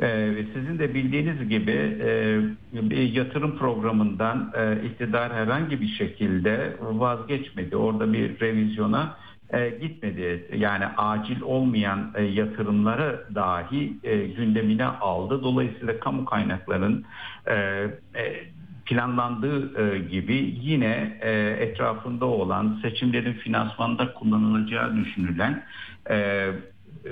E, 0.00 0.08
ve 0.08 0.44
sizin 0.54 0.78
de 0.78 0.94
bildiğiniz 0.94 1.48
gibi 1.48 1.98
e, 2.00 2.40
bir 2.72 3.12
yatırım 3.12 3.58
programından 3.58 4.52
e, 4.56 4.86
iktidar 4.86 5.32
herhangi 5.32 5.80
bir 5.80 5.88
şekilde 5.88 6.76
vazgeçmedi. 6.80 7.76
Orada 7.76 8.12
bir 8.12 8.40
revizyona 8.40 9.16
e, 9.52 9.70
gitmedi. 9.70 10.48
Yani 10.56 10.86
acil 10.86 11.40
olmayan 11.40 12.12
e, 12.14 12.22
yatırımları 12.22 13.24
dahi 13.34 13.96
e, 14.02 14.26
gündemine 14.26 14.84
aldı. 14.84 15.42
Dolayısıyla 15.42 16.00
kamu 16.00 16.24
kaynaklarının 16.24 17.04
e, 17.46 17.54
e, 17.54 17.88
planlandığı 18.86 19.82
e, 19.82 19.98
gibi 19.98 20.54
yine 20.60 21.18
e, 21.20 21.30
etrafında 21.60 22.26
olan 22.26 22.78
seçimlerin 22.82 23.32
finansmanında 23.32 24.14
kullanılacağı 24.14 24.96
düşünülen 24.96 25.64
e, 26.10 26.16
e, 27.04 27.10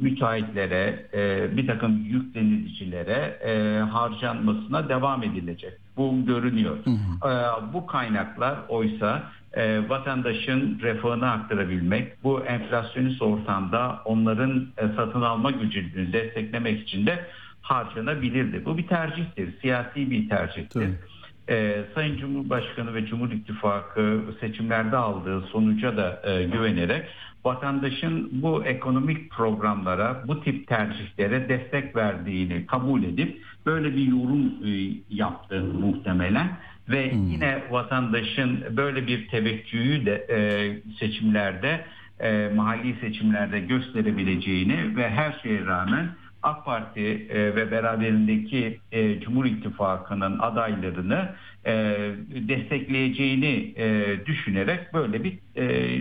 müteahhitlere, 0.00 1.06
e, 1.14 1.56
bir 1.56 1.66
takım 1.66 2.04
yüklenicilere 2.04 3.38
e, 3.44 3.78
harcanmasına 3.78 4.88
devam 4.88 5.22
edilecek. 5.22 5.72
Bu 5.96 6.26
görünüyor. 6.26 6.76
E, 6.76 7.72
bu 7.72 7.86
kaynaklar 7.86 8.58
oysa 8.68 9.22
e, 9.56 9.88
vatandaşın 9.88 10.78
refahını 10.82 11.30
arttırabilmek, 11.30 12.24
bu 12.24 12.44
enflasyonist 12.44 13.22
ortamda 13.22 14.02
onların 14.04 14.66
e, 14.78 14.82
satın 14.96 15.22
alma 15.22 15.50
gücünü 15.50 16.12
desteklemek 16.12 16.82
için 16.82 17.06
de 17.06 17.26
harcanabilirdi. 17.62 18.64
Bu 18.64 18.78
bir 18.78 18.86
tercihtir, 18.86 19.60
siyasi 19.60 20.10
bir 20.10 20.28
tercihtir. 20.28 20.80
Tabii. 20.80 20.98
Ee, 21.48 21.84
Sayın 21.94 22.18
Cumhurbaşkanı 22.18 22.94
ve 22.94 23.06
Cumhur 23.06 23.30
İttifakı 23.30 24.20
seçimlerde 24.40 24.96
aldığı 24.96 25.40
sonuca 25.40 25.96
da 25.96 26.22
e, 26.24 26.44
güvenerek 26.44 27.04
vatandaşın 27.44 28.28
bu 28.32 28.64
ekonomik 28.64 29.30
programlara, 29.30 30.22
bu 30.26 30.40
tip 30.40 30.68
tercihlere 30.68 31.48
destek 31.48 31.96
verdiğini 31.96 32.66
kabul 32.66 33.02
edip 33.02 33.42
böyle 33.66 33.96
bir 33.96 34.06
yorum 34.06 34.52
e, 34.64 34.94
yaptı 35.10 35.60
muhtemelen 35.60 36.48
ve 36.88 37.12
yine 37.30 37.62
vatandaşın 37.70 38.64
böyle 38.76 39.06
bir 39.06 39.28
teveccühü 39.28 40.06
de 40.06 40.26
e, 40.30 40.38
seçimlerde 40.98 41.84
e, 42.20 42.50
mahalli 42.54 42.94
seçimlerde 43.00 43.60
gösterebileceğini 43.60 44.96
ve 44.96 45.10
her 45.10 45.40
şeye 45.42 45.66
rağmen 45.66 46.08
AK 46.42 46.64
Parti 46.64 47.26
e, 47.30 47.56
ve 47.56 47.70
beraberindeki 47.70 48.80
e, 48.92 49.20
Cumhur 49.20 49.44
İttifakı'nın 49.44 50.38
adaylarını 50.38 51.28
e, 51.66 51.72
destekleyeceğini 52.48 53.74
e, 53.76 54.16
düşünerek 54.26 54.94
böyle 54.94 55.24
bir 55.24 55.38
e, 55.56 55.98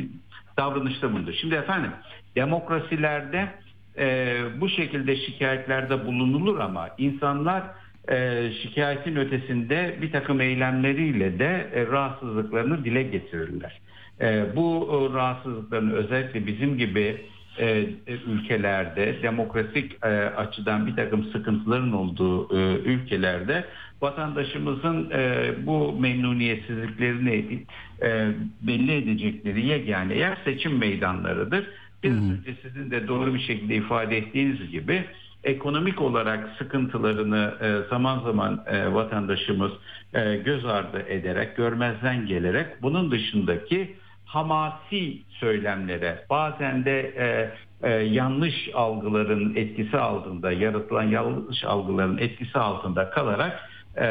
davranışta 0.58 1.12
bulundu. 1.12 1.34
Şimdi 1.34 1.56
efendim 1.56 1.92
demokrasilerde 2.36 3.50
e, 3.98 4.38
bu 4.62 4.70
şekilde 4.70 5.16
şikayetlerde 5.16 6.06
bulunulur 6.06 6.60
ama 6.60 6.90
insanlar 6.98 7.64
e, 8.12 8.50
şikayetin 8.62 9.16
ötesinde 9.16 9.98
bir 10.02 10.12
takım 10.12 10.42
eylemleriyle 10.42 11.40
de 11.40 11.68
e, 11.74 11.86
rahatsızlıklarını 11.86 12.86
dile 12.86 13.04
getirirler. 13.04 13.82
E, 14.22 14.56
bu 14.56 14.90
e, 14.92 15.14
rahatsızlıkların 15.16 15.92
özellikle 15.92 16.48
bizim 16.48 16.78
gibi 16.78 17.22
e, 17.60 17.86
ülkelerde 18.28 19.16
demokratik 19.24 20.04
e, 20.04 20.08
açıdan 20.38 20.88
bir 20.88 20.96
takım 20.96 21.24
sıkıntıların 21.24 21.94
olduğu 21.94 22.58
e, 22.58 22.78
ülkelerde 22.80 23.66
vatandaşımızın 24.02 25.10
e, 25.12 25.52
bu 25.66 26.00
memnuniyetsizliklerini 26.00 27.66
e, 28.02 28.28
belli 28.62 28.92
edecekleri 28.92 29.66
yegane 29.66 30.18
yer 30.18 30.38
seçim 30.46 30.78
meydanlarıdır. 30.78 31.68
Biraz 32.04 32.18
önce 32.18 32.56
sizin 32.62 32.92
de 32.92 33.08
doğru 33.08 33.34
bir 33.34 33.40
şekilde 33.40 33.76
ifade 33.76 34.18
ettiğiniz 34.18 34.72
gibi 34.72 35.04
ekonomik 35.44 36.02
olarak 36.02 36.50
sıkıntılarını 36.58 37.54
e, 37.62 37.90
zaman 37.90 38.20
zaman 38.20 38.64
e, 38.68 38.94
vatandaşımız 38.94 39.72
e, 40.14 40.36
göz 40.36 40.66
ardı 40.66 41.00
ederek, 41.08 41.58
görmezden 41.58 42.26
gelerek 42.26 42.82
bunun 42.82 43.12
dışındaki 43.12 43.96
hamasi 44.26 45.22
söylemlere, 45.30 46.26
bazen 46.30 46.86
de 46.86 47.00
e, 47.18 47.52
e, 47.84 47.92
yanlış 47.92 48.70
algıların 48.74 49.56
etkisi 49.56 49.98
altında, 49.98 50.52
yaratılan 50.52 51.04
yanlış 51.04 51.64
algıların 51.64 52.18
etkisi 52.18 52.60
altında 52.60 53.10
kalarak 53.10 53.70
e, 53.98 54.06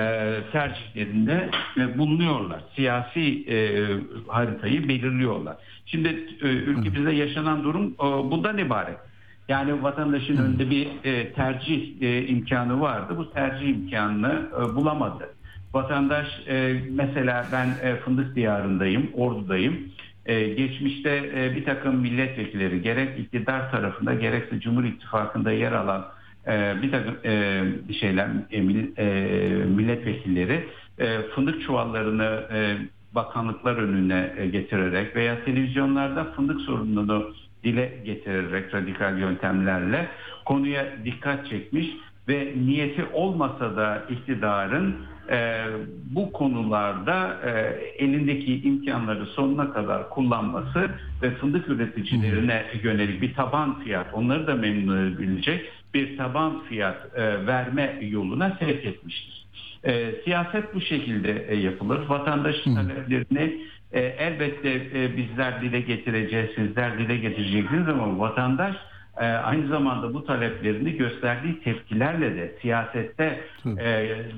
tercihlerinde 0.53 1.51
e, 1.76 1.99
bulunuyorlar. 1.99 2.61
Siyasi 2.76 3.45
e, 3.49 3.87
haritayı 4.28 4.89
belirliyorlar. 4.89 5.57
Şimdi 5.87 6.09
e, 6.43 6.47
ülkemizde 6.47 7.12
yaşanan 7.12 7.64
durum 7.64 7.87
e, 7.87 8.30
bundan 8.30 8.59
ibaret. 8.59 8.99
Yani 9.49 9.82
vatandaşın 9.82 10.36
önünde 10.36 10.70
bir 10.70 10.88
e, 11.05 11.32
tercih 11.32 12.03
e, 12.03 12.26
imkanı 12.26 12.80
vardı. 12.80 13.14
Bu 13.16 13.32
tercih 13.32 13.68
imkanını 13.68 14.49
e, 14.57 14.76
bulamadı. 14.76 15.28
Vatandaş 15.74 16.26
e, 16.49 16.80
mesela 16.90 17.47
ben 17.53 17.88
e, 17.88 17.97
Fındık 17.97 18.36
Diyarı'ndayım, 18.36 19.11
Ordu'dayım. 19.14 19.78
E, 20.26 20.49
geçmişte 20.49 21.30
e, 21.34 21.57
bir 21.57 21.64
takım 21.64 21.97
milletvekilleri 21.97 22.82
gerek 22.82 23.18
iktidar 23.18 23.70
tarafında 23.70 24.14
gerekse 24.14 24.61
Cumhur 24.61 24.84
İttifakı'nda 24.84 25.53
yer 25.53 25.72
alan 25.72 26.05
e, 26.47 26.82
bir 26.82 26.90
takım 26.90 27.16
e, 27.24 27.62
şeyler 28.01 28.28
e, 28.51 28.57
e, 28.57 29.09
milletvekilleri 29.64 30.64
e, 30.99 31.22
fındık 31.34 31.62
çuvallarını 31.62 32.45
e, 32.53 32.76
bakanlıklar 33.14 33.76
önüne 33.76 34.32
e, 34.36 34.47
getirerek 34.47 35.16
veya 35.16 35.45
televizyonlarda 35.45 36.24
fındık 36.24 36.61
sorununu 36.61 37.32
dile 37.64 37.92
getirerek 38.04 38.74
radikal 38.74 39.18
yöntemlerle 39.18 40.08
konuya 40.44 40.86
dikkat 41.04 41.46
çekmiş 41.46 41.86
ve 42.28 42.52
niyeti 42.66 43.04
olmasa 43.12 43.76
da 43.76 44.02
iktidarın 44.10 44.96
e, 45.30 45.64
bu 46.10 46.32
konularda 46.32 47.40
e, 47.44 47.50
elindeki 48.04 48.62
imkanları 48.62 49.26
sonuna 49.26 49.72
kadar 49.72 50.10
kullanması 50.10 50.90
ve 51.22 51.30
fındık 51.30 51.68
üreticilerine 51.68 52.64
yönelik 52.82 53.22
bir 53.22 53.34
taban 53.34 53.80
fiyat 53.80 54.06
onları 54.14 54.46
da 54.46 54.54
memnun 54.54 55.06
edebilecek 55.06 55.70
bir 55.94 56.16
taban 56.16 56.62
fiyat 56.68 57.06
e, 57.14 57.46
verme 57.46 57.98
yoluna 58.00 58.56
sevk 58.60 58.84
etmiştir. 58.84 59.46
E, 59.84 60.14
siyaset 60.24 60.74
bu 60.74 60.80
şekilde 60.80 61.46
e, 61.48 61.56
yapılır. 61.56 62.08
Vatandaş 62.08 62.56
taleplerini 62.64 63.60
e, 63.93 64.01
elbette 64.01 64.70
e, 64.70 65.16
bizler 65.16 65.62
dile 65.62 65.80
getireceğiz, 65.80 66.51
sizler 66.55 66.99
dile 66.99 67.16
getireceksiniz 67.16 67.88
ama 67.88 68.18
vatandaş 68.18 68.76
e, 69.20 69.24
aynı 69.24 69.68
zamanda 69.68 70.14
bu 70.14 70.24
taleplerini 70.24 70.97
gösterdiği 70.97 71.61
tepkilerle 71.61 72.36
de 72.36 72.53
siyasette 72.62 73.40
e, 73.66 73.84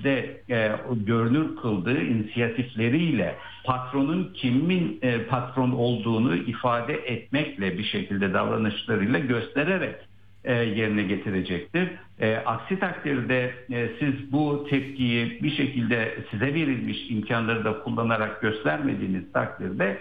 de 0.04 0.40
e, 0.50 0.72
görünür 1.06 1.56
kıldığı 1.56 2.00
inisiyatifleriyle 2.00 3.34
patronun 3.64 4.32
kimin 4.34 4.98
e, 5.02 5.18
patron 5.18 5.70
olduğunu 5.70 6.36
ifade 6.36 6.94
etmekle 6.94 7.78
bir 7.78 7.84
şekilde 7.84 8.34
davranışlarıyla 8.34 9.18
göstererek 9.18 9.96
e, 10.44 10.52
yerine 10.52 11.02
getirecektir. 11.02 11.88
E, 12.20 12.36
aksi 12.36 12.78
takdirde 12.78 13.54
e, 13.72 13.88
siz 13.98 14.32
bu 14.32 14.66
tepkiyi 14.70 15.42
bir 15.42 15.50
şekilde 15.50 16.18
size 16.30 16.54
verilmiş 16.54 17.10
imkanları 17.10 17.64
da 17.64 17.82
kullanarak 17.82 18.42
göstermediğiniz 18.42 19.32
takdirde 19.32 19.98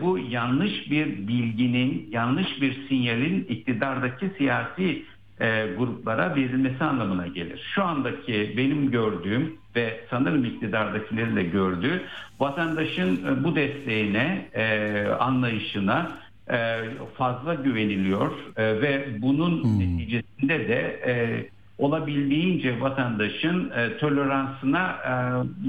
bu 0.00 0.18
yanlış 0.18 0.90
bir 0.90 1.06
bilginin, 1.28 2.08
yanlış 2.10 2.60
bir 2.60 2.86
sinyalin 2.88 3.46
iktidardaki 3.48 4.30
siyasi 4.38 5.02
gruplara 5.78 6.36
verilmesi 6.36 6.84
anlamına 6.84 7.26
gelir. 7.26 7.70
Şu 7.74 7.84
andaki 7.84 8.54
benim 8.56 8.90
gördüğüm 8.90 9.56
ve 9.76 10.00
sanırım 10.10 10.44
iktidardakilerin 10.44 11.36
de 11.36 11.42
gördüğü 11.42 12.02
vatandaşın 12.40 13.44
bu 13.44 13.56
desteğine, 13.56 14.48
anlayışına 15.20 16.10
fazla 17.18 17.54
güveniliyor 17.54 18.32
e, 18.56 18.82
ve 18.82 19.08
bunun 19.22 19.78
neticesinde 19.80 20.68
de 20.68 21.00
e, 21.06 21.14
olabildiğince 21.78 22.80
vatandaşın 22.80 23.70
e, 23.70 23.98
toleransına 23.98 24.90
e, 24.90 25.12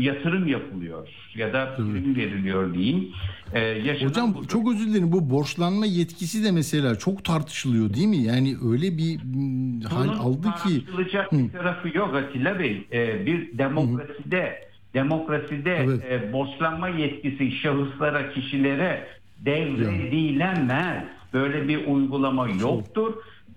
yatırım 0.03 0.47
yapılıyor 0.47 1.07
ya 1.35 1.53
da 1.53 1.75
prim 1.75 2.15
veriliyor 2.15 2.73
diyeyim. 2.73 3.09
E, 3.53 3.59
yaşanan 3.59 4.09
Hocam 4.09 4.33
budur. 4.33 4.47
çok 4.47 4.73
özür 4.73 4.87
dilerim 4.87 5.11
bu 5.11 5.29
borçlanma 5.29 5.85
yetkisi 5.85 6.43
de 6.43 6.51
mesela 6.51 6.95
çok 6.95 7.25
tartışılıyor 7.25 7.93
değil 7.93 8.07
mi? 8.07 8.17
Yani 8.17 8.55
öyle 8.71 8.97
bir 8.97 9.19
mm, 9.23 9.81
hal 9.81 10.07
Bunun 10.07 10.17
aldı 10.17 10.41
ki 10.41 10.85
tartışılacak 10.85 11.31
bir 11.31 11.51
tarafı 11.51 11.97
yok 11.97 12.15
Atilla 12.15 12.59
Bey. 12.59 12.87
Bir 13.25 13.57
demokraside 13.57 14.67
demokraside 14.93 15.75
Evet. 15.75 16.03
e, 16.11 16.33
borçlanma 16.33 16.89
yetkisi 16.89 17.51
şahıslara, 17.51 18.29
kişilere 18.33 19.07
devredilemez. 19.45 21.03
Böyle 21.33 21.67
bir 21.67 21.85
uygulama 21.87 22.49
yoktur. 22.49 23.13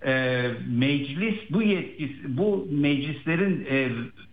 Ee, 0.06 0.42
meclis 0.68 1.34
bu 1.50 1.62
yetkisi, 1.62 2.36
bu 2.36 2.68
meclislerin 2.70 3.66
e, 3.70 3.88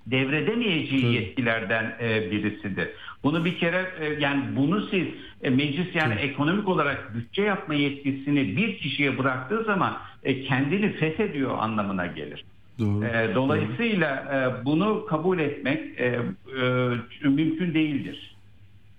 devredemeyeceği 0.07 1.01
Tabii. 1.01 1.13
yetkilerden 1.13 1.95
e, 2.01 2.31
birisidir. 2.31 2.87
Bunu 3.23 3.45
bir 3.45 3.57
kere 3.57 3.85
e, 3.99 4.05
yani 4.19 4.43
bunu 4.55 4.81
siz 4.81 5.07
e, 5.43 5.49
meclis 5.49 5.95
yani 5.95 6.13
ekonomik 6.13 6.67
olarak 6.67 7.15
bütçe 7.15 7.41
yapma 7.41 7.73
yetkisini 7.73 8.57
bir 8.57 8.77
kişiye 8.77 9.17
bıraktığı 9.17 9.63
zaman 9.63 9.97
e, 10.23 10.43
kendini 10.43 10.91
fethediyor 10.91 11.57
anlamına 11.57 12.05
gelir. 12.05 12.45
doğru. 12.79 13.05
E, 13.05 13.35
dolayısıyla 13.35 14.15
e, 14.15 14.65
bunu 14.65 15.05
kabul 15.05 15.39
etmek 15.39 15.99
e, 15.99 16.05
e, 16.05 17.27
mümkün 17.27 17.73
değildir. 17.73 18.36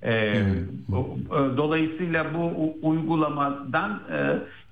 E, 0.02 0.42
o- 0.92 1.18
e, 1.30 1.56
dolayısıyla 1.56 2.26
bu 2.34 2.74
uygulamadan 2.82 4.00
e, 4.12 4.18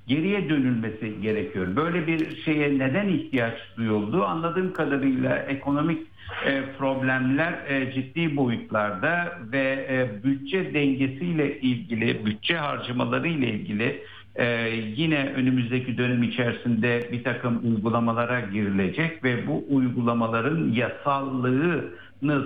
geriye 0.07 0.49
dönülmesi 0.49 1.21
gerekiyor. 1.23 1.77
Böyle 1.77 2.07
bir 2.07 2.37
şeye 2.37 2.79
neden 2.79 3.09
ihtiyaç 3.09 3.55
duyuldu? 3.77 4.25
Anladığım 4.25 4.73
kadarıyla 4.73 5.37
ekonomik 5.37 6.03
e, 6.47 6.63
problemler 6.79 7.53
e, 7.69 7.93
ciddi 7.93 8.37
boyutlarda 8.37 9.39
ve 9.53 9.87
e, 9.91 10.25
bütçe 10.25 10.75
dengesiyle 10.75 11.61
ilgili, 11.61 12.27
bütçe 12.27 12.57
harcamaları 12.57 13.29
ile 13.29 13.51
ilgili 13.51 14.03
ee, 14.39 14.71
yine 14.97 15.33
önümüzdeki 15.37 15.99
dönem 15.99 16.23
içerisinde 16.23 17.09
bir 17.13 17.25
takım 17.25 17.61
uygulamalara 17.65 18.41
girilecek 18.41 19.25
ve 19.25 19.47
bu 19.47 19.65
uygulamaların 19.69 20.73
yasallığı 20.73 21.85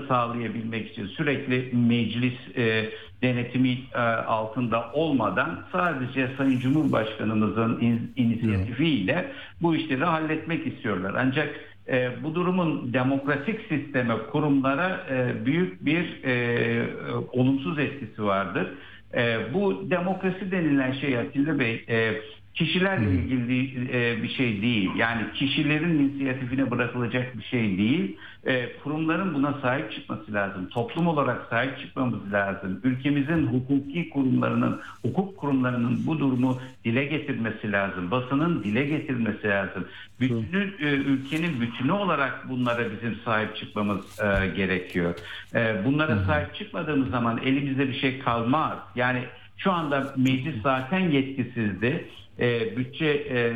sağlayabilmek 0.09 0.91
için 0.91 1.07
sürekli 1.07 1.77
meclis 1.77 2.57
e, 2.57 2.91
denetimi 3.23 3.79
e, 3.95 3.99
altında 4.01 4.91
olmadan 4.93 5.61
sadece 5.73 6.31
Sayın 6.39 6.59
Cumhurbaşkanımızın 6.59 7.81
in, 7.81 8.13
inisiyatifiyle 8.17 9.33
bu 9.63 9.77
işleri 9.77 10.05
halletmek 10.05 10.67
istiyorlar. 10.67 11.15
Ancak 11.19 11.49
e, 11.89 12.11
bu 12.23 12.35
durumun 12.35 12.93
demokratik 12.93 13.61
sisteme, 13.69 14.15
kurumlara 14.33 15.01
e, 15.11 15.47
büyük 15.47 15.85
bir 15.85 16.25
e, 16.25 16.87
olumsuz 17.33 17.79
etkisi 17.79 18.25
vardır. 18.25 18.67
E, 19.15 19.39
bu 19.55 19.91
demokrasi 19.91 20.51
denilen 20.51 20.93
şey 20.93 21.19
Atilla 21.19 21.59
Bey 21.59 21.85
e, 21.89 22.13
kişilerle 22.55 23.11
ilgili 23.13 23.89
e, 23.93 24.23
bir 24.23 24.29
şey 24.29 24.63
değil. 24.63 24.91
Yani 24.97 25.23
kişilerin 25.35 25.99
inisiyatifine 25.99 26.71
bırakılacak 26.71 27.39
bir 27.39 27.43
şey 27.43 27.79
değil. 27.79 28.17
E, 28.47 28.77
kurumların 28.77 29.35
buna 29.35 29.53
sahip 29.63 29.93
çıkması 29.93 30.33
lazım. 30.33 30.69
Toplum 30.69 31.07
olarak 31.07 31.47
sahip 31.51 31.79
çıkmamız 31.79 32.33
lazım. 32.33 32.81
Ülkemizin 32.85 33.47
hukuki 33.47 34.11
kurumlarının, 34.11 34.81
hukuk 35.03 35.37
kurumlarının 35.37 36.07
bu 36.07 36.19
durumu 36.19 36.59
dile 36.85 37.05
getirmesi 37.05 37.73
lazım. 37.73 38.11
Basının 38.11 38.65
dile 38.65 38.87
getirmesi 38.87 39.49
lazım. 39.49 39.89
Bütünü, 40.21 40.75
e, 40.81 40.87
ülkenin 40.87 41.61
bütünü 41.61 41.93
olarak 41.93 42.49
bunlara 42.49 42.93
bizim 42.93 43.15
sahip 43.25 43.57
çıkmamız 43.57 44.21
e, 44.21 44.47
gerekiyor. 44.57 45.15
E, 45.55 45.85
bunlara 45.85 46.19
sahip 46.19 46.55
çıkmadığımız 46.55 47.11
zaman 47.11 47.39
elimizde 47.39 47.89
bir 47.89 48.01
şey 48.01 48.19
kalmaz. 48.19 48.79
Yani 48.95 49.23
şu 49.57 49.73
anda 49.73 50.15
meclis 50.17 50.63
zaten 50.63 51.01
yetkisizdi. 51.01 52.09
E, 52.41 52.77
bütçe 52.77 53.07
e, 53.07 53.53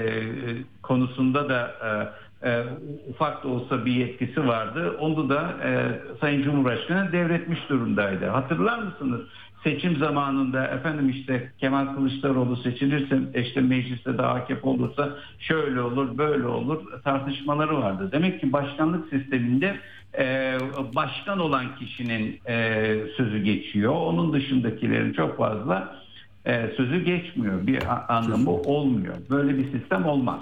konusunda 0.82 1.48
da 1.48 1.74
e, 1.84 2.24
e, 2.44 2.64
ufak 3.10 3.44
da 3.44 3.48
olsa 3.48 3.84
bir 3.84 3.92
yetkisi 3.92 4.46
vardı. 4.46 4.96
Onu 5.00 5.28
da 5.28 5.54
e, 5.64 6.00
Sayın 6.20 6.42
Cumhurbaşkanı 6.42 7.12
devretmiş 7.12 7.58
durumdaydı. 7.68 8.26
Hatırlar 8.26 8.78
mısınız? 8.78 9.20
Seçim 9.64 9.96
zamanında 9.96 10.66
efendim 10.66 11.08
işte 11.08 11.52
Kemal 11.58 11.94
Kılıçdaroğlu 11.94 12.56
seçilirse 12.56 13.18
işte 13.34 13.60
mecliste 13.60 14.18
de 14.18 14.22
AKP 14.22 14.68
olursa 14.68 15.08
şöyle 15.38 15.80
olur 15.80 16.18
böyle 16.18 16.46
olur 16.46 17.02
tartışmaları 17.04 17.76
vardı. 17.76 18.08
Demek 18.12 18.40
ki 18.40 18.52
başkanlık 18.52 19.08
sisteminde 19.08 19.76
e, 20.18 20.56
başkan 20.94 21.38
olan 21.38 21.76
kişinin 21.76 22.40
e, 22.48 22.86
sözü 23.16 23.38
geçiyor. 23.38 23.92
Onun 23.92 24.32
dışındakilerin 24.32 25.12
çok 25.12 25.38
fazla 25.38 26.03
e, 26.46 26.70
sözü 26.76 27.04
geçmiyor. 27.04 27.66
Bir 27.66 27.78
anlamı 28.08 28.50
olmuyor. 28.50 29.14
Böyle 29.30 29.58
bir 29.58 29.78
sistem 29.78 30.06
olmaz 30.06 30.40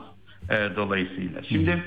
e, 0.51 0.77
dolayısıyla. 0.77 1.43
Şimdi 1.43 1.83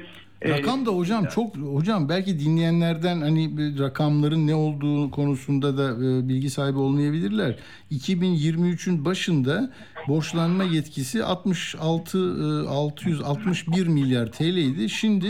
Rakam 0.49 0.85
da 0.85 0.91
hocam 0.91 1.25
çok 1.25 1.57
hocam 1.57 2.09
belki 2.09 2.39
dinleyenlerden 2.39 3.21
hani 3.21 3.79
rakamların 3.79 4.47
ne 4.47 4.55
olduğu 4.55 5.11
konusunda 5.11 5.77
da 5.77 5.91
e, 6.05 6.27
bilgi 6.29 6.49
sahibi 6.49 6.77
olmayabilirler. 6.79 7.55
2023'ün 7.91 9.05
başında 9.05 9.71
borçlanma 10.07 10.63
yetkisi 10.63 11.23
66 11.23 12.17
e, 12.17 12.67
661 12.67 13.87
milyar 13.87 14.31
TL 14.31 14.43
idi. 14.57 14.89
Şimdi 14.89 15.27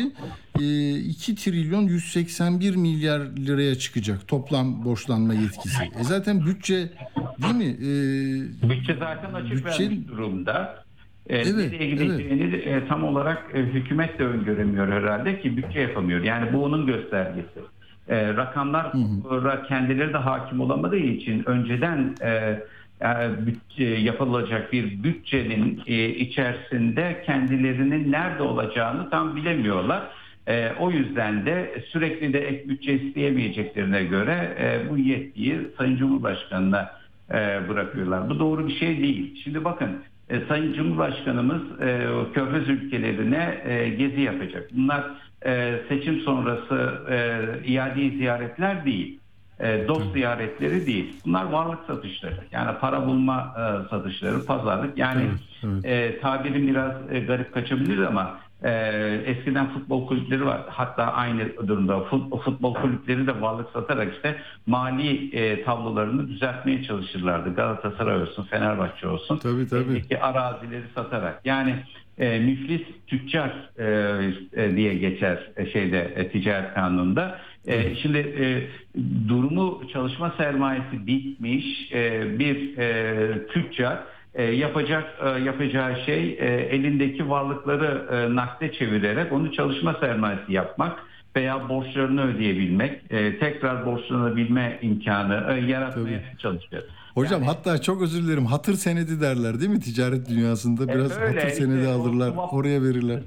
e, 0.59 0.95
2 0.95 1.36
trilyon 1.36 1.82
181 1.84 2.76
milyar 2.76 3.20
liraya 3.20 3.76
çıkacak 3.76 4.28
toplam 4.28 4.86
borçlanma 4.86 5.34
yetkisi. 5.34 5.84
E 5.99 6.03
zaten 6.03 6.45
bütçe 6.45 6.89
değil 7.41 7.55
mi? 7.55 7.66
E, 7.66 8.70
Bütçe 8.70 8.95
zaten 8.99 9.34
açık 9.34 9.66
Bütçe- 9.66 10.07
durumda. 10.07 10.85
Ee, 11.30 11.38
Evet, 11.38 11.72
nereye 11.72 11.90
gideceğini 11.90 12.52
de, 12.52 12.58
e, 12.58 12.88
tam 12.88 13.04
olarak 13.04 13.44
e, 13.54 13.60
hükümet 13.60 14.20
de 14.20 14.24
öngöremiyor 14.24 14.88
herhalde 14.88 15.42
ki 15.42 15.58
bütçe 15.58 15.80
yapamıyor. 15.80 16.24
Yani 16.24 16.54
bu 16.54 16.64
onun 16.64 16.86
göstergesi. 16.86 17.60
E, 18.10 18.34
rakamlar 18.34 18.86
e, 18.86 19.68
kendileri 19.68 20.14
de 20.14 20.18
hakim 20.18 20.62
olamadığı 20.62 20.98
için 20.98 21.44
önceden 21.50 22.16
e, 22.22 22.60
e, 23.02 23.46
bütçe, 23.46 23.84
yapılacak 23.84 24.74
bir 24.74 25.04
bütçenin 25.04 25.82
e, 25.88 26.10
içerisinde 26.10 27.24
kendilerinin 27.26 28.12
nerede 28.12 28.44
olacağını 28.44 29.10
tam 29.10 29.36
bilemiyorlar. 29.36 30.04
E, 30.48 30.72
o 30.80 30.92
yüzden 30.92 31.46
de 31.46 31.84
sürekli 31.88 32.34
de 32.34 32.48
ek 32.48 32.70
bütçe 32.70 32.94
isteyemeyeceklerine 32.94 34.04
göre 34.04 34.58
e, 34.60 34.90
bu 34.90 34.98
yetkiyi 34.98 35.60
Sayın 35.78 35.98
Cumhurbaşkanı'na 35.98 36.92
e, 37.32 37.70
bırakıyorlar. 37.70 38.30
Bu 38.30 38.40
doğru 38.40 38.68
bir 38.68 38.76
şey 38.76 38.98
değil. 38.98 39.42
Şimdi 39.44 39.64
bakın 39.64 39.90
e, 40.30 40.40
Sayın 40.48 40.74
Cumhurbaşkanımız 40.74 41.82
e, 41.82 42.08
Körfez 42.34 42.70
ülkelerine 42.70 43.62
e, 43.66 43.90
gezi 43.90 44.22
yapacak. 44.22 44.70
Bunlar 44.76 45.04
e, 45.46 45.80
seçim 45.90 46.20
sonrası 46.20 47.02
e, 47.10 47.68
iade 47.68 48.10
ziyaretler 48.10 48.86
değil. 48.86 49.20
E, 49.60 49.88
dost 49.88 50.14
ziyaretleri 50.14 50.86
değil. 50.86 51.16
Bunlar 51.26 51.46
varlık 51.46 51.80
satışları. 51.88 52.36
Yani 52.52 52.78
para 52.82 53.06
bulma 53.08 53.56
e, 53.58 53.90
satışları, 53.90 54.46
pazarlık. 54.46 54.98
Yani 54.98 55.22
e, 55.84 56.20
tabirim 56.20 56.68
biraz 56.68 56.92
e, 57.12 57.20
garip 57.20 57.54
kaçabilir 57.54 57.98
ama 57.98 58.38
e, 58.64 58.72
eskiden 59.26 59.70
futbol 59.70 60.08
kulüpleri 60.08 60.45
var. 60.45 60.62
Hatta 60.68 61.03
aynı 61.03 61.68
durumda 61.68 61.97
fut- 61.97 62.41
futbol 62.43 62.74
kulüpleri 62.74 63.28
de 63.28 63.41
varlık 63.41 63.70
satarak 63.70 64.16
işte 64.16 64.36
mali 64.66 65.36
e, 65.36 65.64
tablolarını 65.64 66.28
düzeltmeye 66.28 66.84
çalışırlardı. 66.84 67.56
Galatasaray 67.56 68.22
olsun, 68.22 68.43
Fenerbahçe 68.43 69.08
olsun. 69.08 69.38
Tabii, 69.38 69.68
tabii. 69.68 69.91
Eldeki 69.91 70.20
arazileri 70.20 70.86
satarak. 70.95 71.41
Yani 71.45 71.76
e, 72.18 72.39
müflis 72.39 72.82
tüccar 73.08 73.70
e, 73.80 73.86
e, 74.53 74.76
diye 74.76 74.93
geçer 74.95 75.39
e, 75.58 75.66
şeyde 75.66 75.99
e, 76.16 76.30
ticaret 76.30 76.74
kanununda. 76.74 77.39
E, 77.68 77.95
şimdi 77.95 78.18
e, 78.18 78.68
durumu 79.28 79.82
çalışma 79.93 80.34
sermayesi 80.38 81.08
bitmiş 81.08 81.91
e, 81.93 82.39
bir 82.39 82.78
e, 82.78 83.47
tüccar 83.47 83.93
e, 83.95 83.99
yapacak 84.44 85.04
e, 85.26 85.30
yapacağı 85.30 85.96
şey 86.06 86.30
e, 86.40 86.46
elindeki 86.72 87.30
varlıkları 87.30 88.08
e, 88.12 88.36
nakde 88.36 88.72
çevirerek 88.74 89.32
onu 89.34 89.52
çalışma 89.52 89.94
sermayesi 90.00 90.54
yapmak 90.54 91.00
veya 91.36 91.70
borçlarını 91.70 92.36
ödeyebilmek, 92.36 93.02
e, 93.10 93.40
tekrar 93.40 93.86
borçlanabilme 93.86 94.80
imkanı 94.82 95.46
e, 95.54 95.72
yaratmaya 95.72 96.24
çalışıyor. 96.40 96.84
Hocam 97.14 97.44
hatta 97.44 97.82
çok 97.82 98.02
özür 98.02 98.24
dilerim 98.24 98.46
hatır 98.46 98.74
senedi 98.74 99.22
derler 99.22 99.60
değil 99.60 99.72
mi 99.72 99.80
ticaret 99.80 100.30
dünyasında 100.30 100.88
biraz 100.88 101.12
öyle, 101.12 101.26
hatır 101.26 101.48
işte 101.48 101.50
senedi 101.66 101.88
o 101.88 101.92
alırlar 101.92 102.30
swap- 102.30 102.50
oraya 102.52 102.84
verirler. 102.84 103.20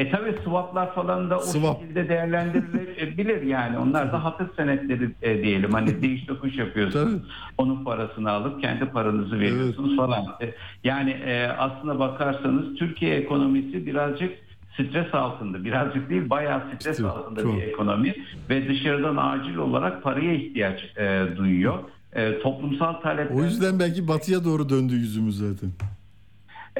E 0.00 0.10
tabi 0.10 0.34
swaplar 0.44 0.94
falan 0.94 1.30
da 1.30 1.38
o 1.38 1.40
Swap. 1.40 1.80
şekilde 1.80 2.08
değerlendirilebilir 2.08 3.42
yani. 3.42 3.78
Onlar 3.78 4.12
da 4.12 4.24
hatır 4.24 4.46
senetleri 4.56 5.10
e, 5.22 5.42
diyelim. 5.42 5.72
Hani 5.72 6.02
değiş 6.02 6.24
tokuş 6.26 6.58
yapıyorsunuz. 6.58 7.12
Tabii. 7.12 7.32
Onun 7.58 7.84
parasını 7.84 8.30
alıp 8.30 8.60
kendi 8.60 8.84
paranızı 8.84 9.40
veriyorsunuz 9.40 9.96
falan. 9.96 10.24
E, 10.42 10.54
yani 10.84 11.10
e, 11.10 11.46
aslına 11.46 11.98
bakarsanız 11.98 12.74
Türkiye 12.76 13.16
ekonomisi 13.16 13.86
birazcık 13.86 14.32
stres 14.74 15.14
altında. 15.14 15.64
Birazcık 15.64 16.10
değil 16.10 16.30
bayağı 16.30 16.60
stres 16.60 16.80
Stres, 16.96 17.00
altında 17.00 17.42
çok. 17.42 17.56
bir 17.56 17.62
ekonomi. 17.62 18.14
Ve 18.50 18.68
dışarıdan 18.68 19.16
acil 19.16 19.56
olarak 19.56 20.02
paraya 20.02 20.34
ihtiyaç 20.34 20.80
e, 20.96 21.24
duyuyor. 21.36 21.78
E, 22.12 22.38
toplumsal 22.38 22.92
talepler... 22.92 23.36
O 23.36 23.44
yüzden 23.44 23.78
belki 23.80 24.08
batıya 24.08 24.44
doğru 24.44 24.68
döndü 24.68 24.94
yüzümüz 24.94 25.38
zaten. 25.38 25.70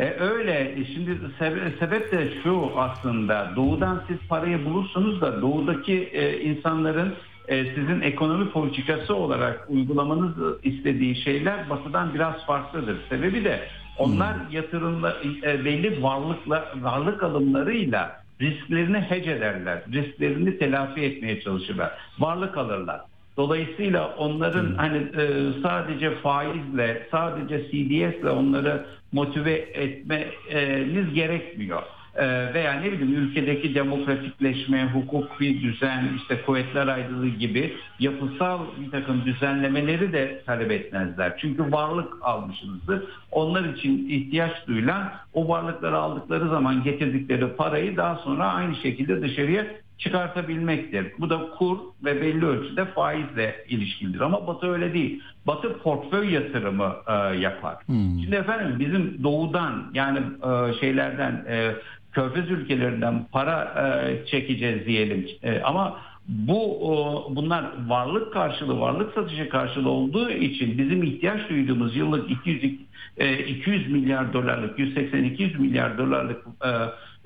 E, 0.00 0.16
öyle. 0.20 0.74
E, 0.80 0.84
Şimdi 0.84 1.10
sebe- 1.38 1.78
sebep 1.78 2.12
de 2.12 2.42
şu 2.42 2.70
aslında. 2.76 3.52
Doğudan 3.56 4.02
siz 4.08 4.18
parayı 4.28 4.64
bulursunuz 4.64 5.20
da 5.20 5.42
doğudaki 5.42 5.94
e, 6.12 6.40
insanların 6.40 7.14
e, 7.48 7.64
sizin 7.64 8.00
ekonomi 8.00 8.50
politikası 8.50 9.14
olarak 9.14 9.66
uygulamanız 9.68 10.34
istediği 10.62 11.16
şeyler 11.16 11.70
batıdan 11.70 12.14
biraz 12.14 12.46
farklıdır. 12.46 12.96
Sebebi 13.08 13.44
de 13.44 13.60
onlar 13.98 14.34
yatırımla 14.50 15.16
e, 15.42 15.64
belli 15.64 16.02
varlıkla 16.02 16.64
varlık 16.80 17.22
alımlarıyla 17.22 18.20
risklerini 18.40 18.98
hedge 18.98 19.30
ederler. 19.30 19.82
Risklerini 19.92 20.58
telafi 20.58 21.00
etmeye 21.00 21.40
çalışırlar. 21.40 21.90
Varlık 22.18 22.58
alırlar. 22.58 23.00
Dolayısıyla 23.36 24.14
onların 24.18 24.74
hani 24.74 24.96
e, 24.96 25.52
sadece 25.62 26.10
faizle, 26.10 27.06
sadece 27.10 27.58
CDS'le 27.70 28.24
onları 28.24 28.86
motive 29.12 29.52
etmeniz 29.52 31.14
gerekmiyor. 31.14 31.82
E, 32.14 32.54
veya 32.54 32.72
ne 32.72 32.92
bileyim 32.92 33.14
ülkedeki 33.14 33.74
demokratikleşme, 33.74 34.84
hukuki 34.84 35.60
düzen, 35.62 36.08
işte 36.16 36.42
kuvvetler 36.42 36.86
ayrılığı 36.86 37.28
gibi 37.28 37.76
yapısal 37.98 38.60
bir 38.80 38.90
takım 38.90 39.24
düzenlemeleri 39.24 40.12
de 40.12 40.42
talep 40.46 40.70
etmezler. 40.70 41.38
Çünkü 41.40 41.72
varlık 41.72 42.12
almışsınızdır. 42.22 43.02
Onlar 43.30 43.64
için 43.64 44.08
ihtiyaç 44.08 44.66
duyulan 44.66 45.12
o 45.34 45.48
varlıkları 45.48 45.98
aldıkları 45.98 46.48
zaman 46.48 46.82
getirdikleri 46.82 47.48
parayı 47.48 47.96
daha 47.96 48.16
sonra 48.16 48.44
aynı 48.52 48.76
şekilde 48.76 49.22
dışarıya 49.22 49.66
çıkartabilmektir. 50.00 51.06
Bu 51.18 51.30
da 51.30 51.40
kur 51.58 51.78
ve 52.04 52.22
belli 52.22 52.46
ölçüde 52.46 52.84
faizle 52.84 53.64
ilişkilidir. 53.68 54.20
Ama 54.20 54.46
Batı 54.46 54.72
öyle 54.72 54.94
değil. 54.94 55.22
Batı 55.46 55.78
portföy 55.78 56.34
yatırımı 56.34 56.94
e, 57.06 57.12
yapar. 57.36 57.76
Şimdi 58.22 58.36
efendim 58.36 58.76
bizim 58.78 59.22
doğudan 59.22 59.90
yani 59.94 60.18
e, 60.18 60.80
şeylerden 60.80 61.44
e, 61.48 61.74
körfez 62.12 62.50
ülkelerinden 62.50 63.26
para 63.32 63.62
e, 63.62 64.26
çekeceğiz 64.26 64.86
diyelim. 64.86 65.28
E, 65.42 65.60
ama 65.60 66.00
bu 66.28 66.90
o, 66.92 67.26
bunlar 67.36 67.64
varlık 67.86 68.32
karşılığı, 68.32 68.80
varlık 68.80 69.14
satışı 69.14 69.48
karşılığı 69.48 69.90
olduğu 69.90 70.30
için 70.30 70.78
bizim 70.78 71.02
ihtiyaç 71.02 71.50
duyduğumuz 71.50 71.96
yıllık 71.96 72.30
200 72.30 72.80
e, 73.16 73.38
200 73.38 73.90
milyar 73.90 74.32
dolarlık, 74.32 74.78
180-200 74.78 75.58
milyar 75.58 75.98
dolarlık 75.98 76.44
e, 76.64 76.68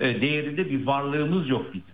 e, 0.08 0.20
değerinde 0.20 0.70
bir 0.70 0.86
varlığımız 0.86 1.48
yok 1.48 1.66
bizim. 1.74 1.93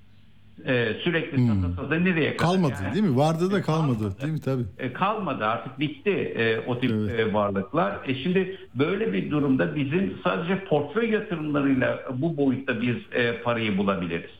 E, 0.66 0.94
sürekli 1.04 1.38
Hmm. 1.38 1.62
sata 1.62 1.82
sata 1.82 1.94
nereye 1.94 2.36
kadar? 2.36 2.52
Kalmadı 2.52 2.74
Yani- 2.84 2.94
değil 2.94 3.04
mi? 3.04 3.16
Vardı 3.16 3.50
da 3.52 3.62
kalmadı. 3.62 3.98
Kalmadı. 3.98 4.14
Değil 4.22 4.32
mi? 4.32 4.40
Tabii. 4.40 4.62
e, 4.78 4.92
kalmadı 4.92 5.44
artık 5.46 5.78
bitti 5.80 6.10
e, 6.10 6.58
o 6.66 6.80
tip 6.80 6.90
Evet. 6.90 7.20
e, 7.20 7.32
varlıklar. 7.34 7.96
E 8.06 8.14
şimdi 8.14 8.58
böyle 8.74 9.12
bir 9.12 9.30
durumda 9.30 9.74
bizim 9.76 10.14
sadece 10.24 10.64
portföy 10.64 11.10
yatırımlarıyla 11.10 11.98
bu 12.14 12.36
boyutta 12.36 12.82
biz 12.82 12.96
e, 13.12 13.42
parayı 13.42 13.78
bulabiliriz. 13.78 14.30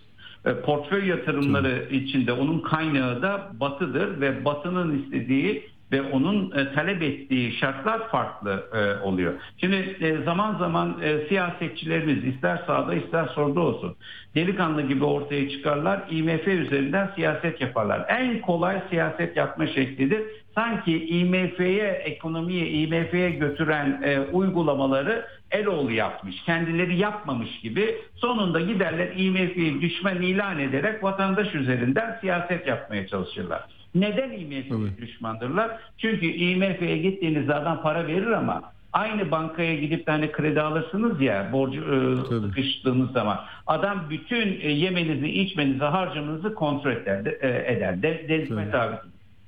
E, 0.44 0.54
portföy 0.54 1.06
yatırımları 1.08 1.88
içinde 1.90 2.32
onun 2.32 2.60
kaynağı 2.60 3.22
da 3.22 3.50
batıdır 3.60 4.20
ve 4.20 4.44
batının 4.44 5.02
istediği 5.02 5.69
ve 5.92 6.02
onun 6.02 6.50
e, 6.50 6.72
talep 6.72 7.02
ettiği 7.02 7.52
şartlar 7.52 8.08
farklı 8.08 8.64
e, 8.74 9.04
oluyor. 9.04 9.32
Şimdi 9.56 9.76
e, 10.00 10.24
zaman 10.24 10.58
zaman 10.58 10.96
e, 11.02 11.28
siyasetçilerimiz 11.28 12.24
ister 12.24 12.62
sağda 12.66 12.94
ister 12.94 13.26
solda 13.26 13.60
olsun 13.60 13.96
delikanlı 14.34 14.82
gibi 14.82 15.04
ortaya 15.04 15.50
çıkarlar. 15.50 16.02
IMF 16.10 16.48
üzerinden 16.48 17.10
siyaset 17.14 17.60
yaparlar. 17.60 18.04
En 18.08 18.40
kolay 18.40 18.82
siyaset 18.90 19.36
yapma 19.36 19.66
şeklidir. 19.66 20.22
Sanki 20.54 21.06
IMF'ye 21.08 21.88
ekonomiye 21.88 22.68
IMF'ye 22.68 23.30
götüren 23.30 24.02
e, 24.04 24.20
uygulamaları 24.20 25.26
Eloğlu 25.50 25.92
yapmış. 25.92 26.42
Kendileri 26.42 26.96
yapmamış 26.96 27.60
gibi 27.60 27.96
sonunda 28.14 28.60
giderler 28.60 29.08
IMF'yi 29.16 29.80
düşman 29.80 30.22
ilan 30.22 30.58
ederek 30.58 31.04
vatandaş 31.04 31.54
üzerinden 31.54 32.18
siyaset 32.20 32.66
yapmaya 32.66 33.06
çalışırlar. 33.06 33.79
Neden 33.94 34.30
IMF'ye 34.30 34.64
Evet. 34.80 34.98
düşmandırlar? 35.00 35.70
Çünkü 35.98 36.26
IMF'ye 36.26 36.98
gittiğinizde 36.98 37.54
adam 37.54 37.82
para 37.82 38.06
verir 38.06 38.26
ama 38.30 38.62
aynı 38.92 39.30
bankaya 39.30 39.74
gidip 39.74 40.06
de 40.06 40.10
hani 40.10 40.32
kredi 40.32 40.60
alırsınız 40.60 41.20
ya 41.20 41.48
borcu 41.52 41.80
e, 41.80 42.16
sıkıştığınız 42.40 43.12
zaman 43.12 43.40
adam 43.66 44.06
bütün 44.10 44.60
e, 44.60 44.70
yemenizi, 44.70 45.28
içmenizi, 45.28 45.84
harcamanızı 45.84 46.54
kontrol 46.54 46.90
eder, 46.92 47.24
de- 47.24 47.38
e, 47.42 47.72
eder. 47.76 48.02
De, 48.02 48.28
denetime 48.28 48.70
tabi. 48.70 48.96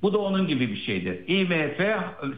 Bu 0.03 0.13
da 0.13 0.17
onun 0.17 0.47
gibi 0.47 0.69
bir 0.69 0.77
şeydir. 0.77 1.27
IMF 1.27 1.77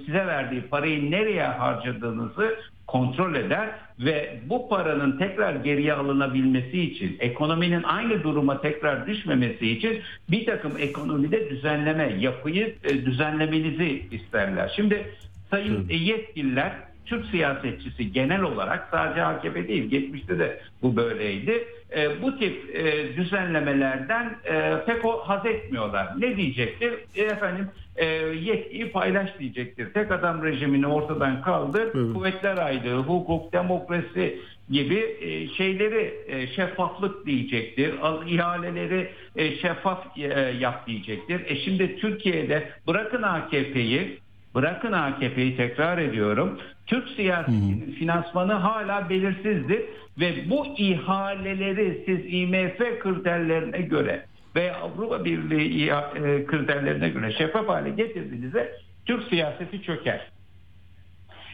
size 0.06 0.28
verdiği 0.28 0.62
parayı 0.62 1.12
nereye 1.12 1.44
harcadığınızı 1.44 2.56
kontrol 2.88 3.36
eder 3.36 3.70
ve 4.00 4.40
bu 4.46 4.70
paranın 4.70 5.18
tekrar 5.18 5.56
geriye 5.56 5.94
alınabilmesi 5.94 6.82
için, 6.82 7.18
ekonominin 7.20 7.84
aynı 7.84 8.24
duruma 8.24 8.62
tekrar 8.62 9.08
düşmemesi 9.08 9.72
için 9.72 10.02
bir 10.30 10.46
takım 10.46 10.72
ekonomide 10.80 11.50
düzenleme, 11.50 12.18
yapıyı 12.20 12.76
e, 12.84 13.06
düzenlemenizi 13.06 14.08
isterler. 14.12 14.74
Şimdi 14.76 15.06
sayın 15.52 15.90
yetkililer 15.90 16.74
Türk 17.06 17.26
siyasetçisi 17.26 18.12
genel 18.12 18.42
olarak 18.42 18.88
sadece 18.92 19.24
AKP 19.24 19.68
değil 19.68 19.90
geçmişte 19.90 20.40
de 20.40 20.60
bu 20.82 20.96
böyleydi. 20.96 21.68
E, 21.96 22.22
bu 22.22 22.40
tip 22.40 22.76
e, 22.76 23.16
düzenlemelerden 23.18 24.38
e, 24.46 24.74
pek 24.86 25.06
o 25.06 25.20
haz 25.20 25.46
etmiyorlar. 25.46 26.08
Ne 26.18 26.38
diyecektir? 26.38 26.94
E, 27.16 27.22
efendim 27.24 27.70
e, 27.96 28.06
yetkiyi 28.06 28.92
paylaş 28.92 29.40
diyecektir. 29.40 29.94
Tek 29.94 30.12
adam 30.12 30.44
rejimini 30.44 30.88
ortadan 30.88 31.42
kaldır. 31.42 31.82
Evet. 31.82 32.14
Kuvvetler 32.14 32.58
ayrılığı, 32.58 33.04
hukuk, 33.04 33.54
demokrasi 33.54 34.40
gibi 34.70 35.18
e, 35.22 35.48
şeyleri 35.48 36.14
e, 36.28 36.48
şeffaflık 36.48 37.26
diyecektir. 37.26 37.94
Al- 38.02 38.28
ihaleleri 38.28 39.12
e, 39.36 39.56
şeffaf 39.56 40.18
e, 40.18 40.22
yap 40.60 40.88
diyecektir. 40.88 41.42
E 41.46 41.56
şimdi 41.56 41.96
Türkiye'de 41.96 42.70
bırakın 42.88 43.22
AKP'yi 43.22 44.20
Bırakın 44.56 44.92
AKP'yi 44.92 45.58
tekrar 45.58 45.98
ediyorum. 45.98 46.60
Türk 46.88 47.10
siyasetinin 47.10 47.92
finansmanı 47.92 48.54
hala 48.54 49.10
belirsizdir 49.10 49.82
ve 50.20 50.50
bu 50.50 50.66
ihaleleri 50.78 52.04
siz 52.06 52.20
IMF 52.34 53.00
kriterlerine 53.00 53.82
göre 53.82 54.26
ve 54.56 54.76
Avrupa 54.76 55.26
Birliği 55.26 55.90
e, 55.90 56.46
kriterlerine 56.46 57.10
göre 57.10 57.34
şeffaf 57.34 57.68
hale 57.68 57.90
getirdiğinizde 57.90 58.74
Türk 59.06 59.24
siyaseti 59.24 59.82
çöker. 59.82 60.32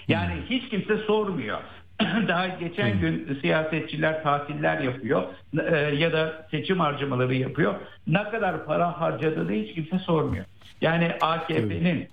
Yani 0.07 0.33
hiç 0.49 0.69
kimse 0.69 0.97
sormuyor. 0.97 1.59
Daha 2.27 2.47
geçen 2.47 2.99
gün 2.99 3.37
siyasetçiler 3.41 4.23
tatiller 4.23 4.79
yapıyor 4.79 5.23
e, 5.71 5.75
ya 5.75 6.13
da 6.13 6.47
seçim 6.51 6.79
harcamaları 6.79 7.35
yapıyor. 7.35 7.75
Ne 8.07 8.23
kadar 8.23 8.65
para 8.65 9.01
harcadığını 9.01 9.51
hiç 9.51 9.75
kimse 9.75 9.99
sormuyor. 9.99 10.45
Yani 10.81 11.11
AKP'nin 11.21 12.07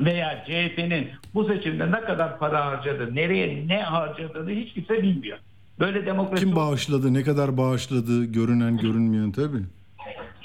veya 0.00 0.44
CHP'nin 0.46 1.08
bu 1.34 1.44
seçimde 1.44 1.92
ne 1.92 2.00
kadar 2.00 2.38
para 2.38 2.66
harcadı, 2.66 3.14
nereye 3.14 3.68
ne 3.68 3.82
harcadığını 3.82 4.50
hiç 4.50 4.72
kimse 4.72 5.02
bilmiyor. 5.02 5.38
Böyle 5.80 6.06
demokrasi 6.06 6.44
Kim 6.44 6.56
bağışladı, 6.56 7.14
ne 7.14 7.22
kadar 7.22 7.56
bağışladı, 7.56 8.24
görünen 8.24 8.76
görünmeyen 8.76 9.32
tabii. 9.32 9.62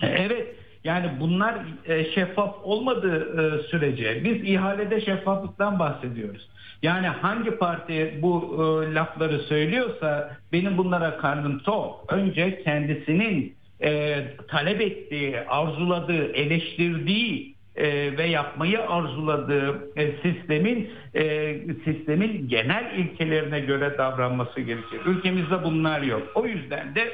Evet 0.02 0.56
yani 0.84 1.12
bunlar 1.20 1.56
e, 1.86 2.12
şeffaf 2.12 2.56
olmadığı 2.64 3.42
e, 3.42 3.64
sürece 3.64 4.24
biz 4.24 4.50
ihalede 4.50 5.02
şeffaflıktan 5.02 5.80
bahsediyoruz. 5.80 6.50
Yani 6.84 7.08
hangi 7.08 7.52
parti 7.52 8.20
bu 8.22 8.56
e, 8.58 8.94
lafları 8.94 9.40
söylüyorsa 9.40 10.38
benim 10.54 10.78
bunlara 10.78 11.18
karnım 11.18 11.60
tok. 11.60 12.14
Önce 12.14 12.64
kendisinin 12.64 13.60
talep 14.48 14.82
ettiği, 14.82 15.40
arzuladığı, 15.40 16.32
eleştirdiği 16.34 17.56
e, 17.80 18.18
ve 18.18 18.26
yapmayı 18.26 18.82
arzuladığı 18.82 19.90
e, 19.96 20.12
sistemin 20.22 20.90
e, 21.16 21.56
sistemin 21.86 22.50
genel 22.50 22.94
ilkelerine 22.98 23.60
göre 23.60 23.98
davranması 23.98 24.62
gerekir. 24.62 25.00
Ülkemizde 25.06 25.64
bunlar 25.64 26.02
yok. 26.02 26.22
O 26.36 26.46
yüzden 26.46 26.96
de 26.96 27.12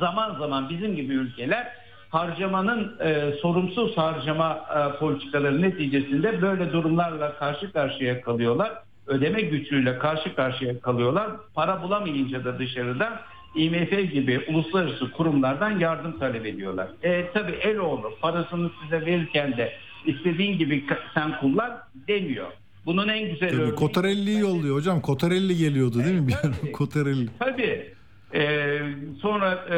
zaman 0.00 0.38
zaman 0.38 0.68
bizim 0.68 0.96
gibi 0.96 1.14
ülkeler 1.14 1.66
harcamanın 2.10 2.96
e, 3.00 3.32
sorumsuz 3.42 3.96
harcama 3.96 4.60
e, 4.76 4.98
politikaları 4.98 5.62
neticesinde 5.62 6.42
böyle 6.42 6.72
durumlarla 6.72 7.38
karşı 7.38 7.72
karşıya 7.72 8.20
kalıyorlar. 8.20 8.72
Ödeme 9.06 9.40
güçlüğüyle 9.40 9.98
karşı 9.98 10.34
karşıya 10.34 10.80
kalıyorlar. 10.80 11.30
Para 11.54 11.82
bulamayınca 11.82 12.44
da 12.44 12.58
dışarıdan 12.58 13.12
IMF 13.54 14.12
gibi 14.12 14.40
uluslararası 14.48 15.10
kurumlardan 15.10 15.78
yardım 15.78 16.18
talep 16.18 16.46
ediyorlar. 16.46 16.88
E, 17.02 17.26
tabii 17.34 17.52
Eloğlu 17.52 18.12
parasını 18.20 18.70
size 18.82 19.06
verirken 19.06 19.56
de 19.56 19.72
istediğin 20.06 20.58
gibi 20.58 20.84
sen 21.14 21.40
kullan 21.40 21.78
demiyor. 22.08 22.46
Bunun 22.86 23.08
en 23.08 23.30
güzel 23.30 23.50
Tabii 23.50 23.60
örneği- 23.62 23.74
Kotarelli'yi 23.74 24.38
yolluyor 24.40 24.76
hocam. 24.76 25.00
Kotarelli 25.00 25.56
geliyordu 25.56 25.98
değil 26.04 26.20
mi 26.20 26.28
bir 26.28 26.32
tabii. 26.42 26.72
Kotarelli. 26.72 27.28
Tabii. 27.38 27.92
Ee, 28.34 28.80
sonra 29.22 29.52
e, 29.70 29.76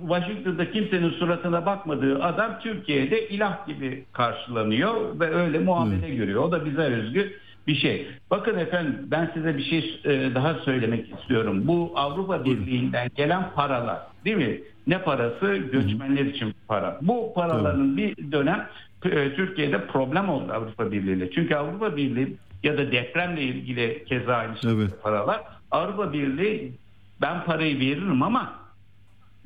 Washington'da 0.00 0.70
kimsenin 0.72 1.10
suratına 1.10 1.66
bakmadığı 1.66 2.22
adam 2.24 2.58
Türkiye'de 2.62 3.28
ilah 3.28 3.66
gibi 3.66 4.04
karşılanıyor 4.12 5.20
ve 5.20 5.34
öyle 5.34 5.58
muamele 5.58 6.10
görüyor. 6.14 6.42
O 6.44 6.52
da 6.52 6.64
bize 6.66 6.80
özgü 6.82 7.32
bir 7.70 7.76
şey. 7.76 8.06
Bakın 8.30 8.58
efendim 8.58 8.98
ben 9.06 9.30
size 9.34 9.56
bir 9.56 9.62
şey 9.62 10.00
e, 10.04 10.34
daha 10.34 10.54
söylemek 10.54 11.14
istiyorum. 11.18 11.62
Bu 11.66 11.92
Avrupa 11.94 12.44
Birliği'nden 12.44 13.08
gelen 13.16 13.50
paralar 13.54 13.98
değil 14.24 14.36
mi? 14.36 14.60
Ne 14.86 15.02
parası? 15.02 15.56
Göçmenler 15.56 16.24
için 16.24 16.54
para. 16.68 16.98
Bu 17.02 17.32
paraların 17.34 17.96
bir 17.96 18.32
dönem 18.32 18.68
e, 19.04 19.34
Türkiye'de 19.34 19.86
problem 19.86 20.28
oldu 20.28 20.52
Avrupa 20.52 20.92
Birliği 20.92 21.16
ile. 21.16 21.30
Çünkü 21.30 21.54
Avrupa 21.54 21.96
Birliği 21.96 22.36
ya 22.62 22.78
da 22.78 22.92
depremle 22.92 23.42
ilgili 23.42 24.04
keza 24.08 24.34
aynı 24.34 24.54
Evet. 24.66 24.90
paralar. 25.02 25.40
Avrupa 25.70 26.12
Birliği 26.12 26.72
ben 27.20 27.44
parayı 27.44 27.80
veririm 27.80 28.22
ama 28.22 28.52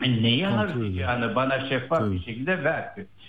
neyi 0.01 0.47
harcayacağını 0.47 1.35
bana 1.35 1.69
şeffaf 1.69 1.99
Tabii. 1.99 2.15
bir 2.15 2.23
şekilde 2.23 2.65
ver. 2.65 2.85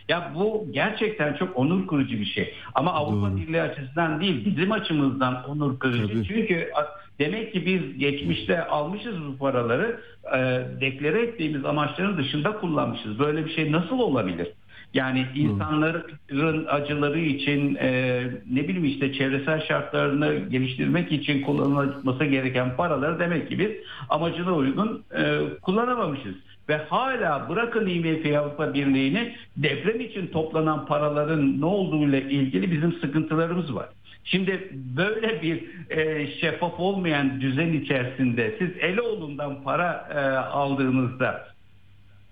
Ya 0.09 0.31
bu 0.35 0.67
gerçekten 0.71 1.33
çok 1.33 1.57
onur 1.57 1.87
kırıcı 1.87 2.19
bir 2.19 2.25
şey. 2.25 2.53
Ama 2.75 2.93
Avrupa 2.93 3.31
Doğru. 3.31 3.37
Birliği 3.37 3.61
açısından 3.61 4.21
değil 4.21 4.45
bizim 4.45 4.71
açımızdan 4.71 5.49
onur 5.49 5.79
kırıcı. 5.79 6.13
Tabii. 6.13 6.27
Çünkü 6.27 6.71
demek 7.19 7.53
ki 7.53 7.65
biz 7.65 7.97
geçmişte 7.97 8.65
almışız 8.65 9.15
bu 9.27 9.37
paraları 9.37 9.99
e, 10.35 10.39
deklare 10.81 11.21
ettiğimiz 11.21 11.65
amaçların 11.65 12.17
dışında 12.17 12.57
kullanmışız. 12.57 13.19
Böyle 13.19 13.45
bir 13.45 13.55
şey 13.55 13.71
nasıl 13.71 13.99
olabilir? 13.99 14.47
Yani 14.93 15.25
insanların 15.35 16.65
acıları 16.65 17.19
için 17.19 17.75
e, 17.75 18.21
ne 18.51 18.67
bileyim 18.67 18.85
işte 18.85 19.13
çevresel 19.13 19.61
şartlarını 19.67 20.35
geliştirmek 20.49 21.11
için 21.11 21.41
kullanılması 21.41 22.25
gereken 22.25 22.75
paraları 22.75 23.19
demek 23.19 23.49
ki 23.49 23.59
biz 23.59 23.71
amacına 24.09 24.53
uygun 24.53 25.03
e, 25.17 25.39
kullanamamışız. 25.61 26.35
Ve 26.69 26.77
hala 26.77 27.49
bırakın 27.49 27.87
IMF 27.87 28.37
Avrupa 28.37 28.73
Birliği'ni 28.73 29.35
deprem 29.57 29.99
için 29.99 30.27
toplanan 30.27 30.85
paraların 30.85 31.61
ne 31.61 31.65
olduğuyla 31.65 32.19
ilgili 32.19 32.71
bizim 32.71 32.93
sıkıntılarımız 32.93 33.75
var. 33.75 33.89
Şimdi 34.23 34.69
böyle 34.97 35.41
bir 35.41 35.63
e, 35.89 36.27
şeffaf 36.27 36.79
olmayan 36.79 37.41
düzen 37.41 37.73
içerisinde 37.73 38.55
siz 38.59 38.69
Eloğlu'ndan 38.79 39.63
para 39.63 40.09
e, 40.15 40.19
aldığınızda 40.37 41.47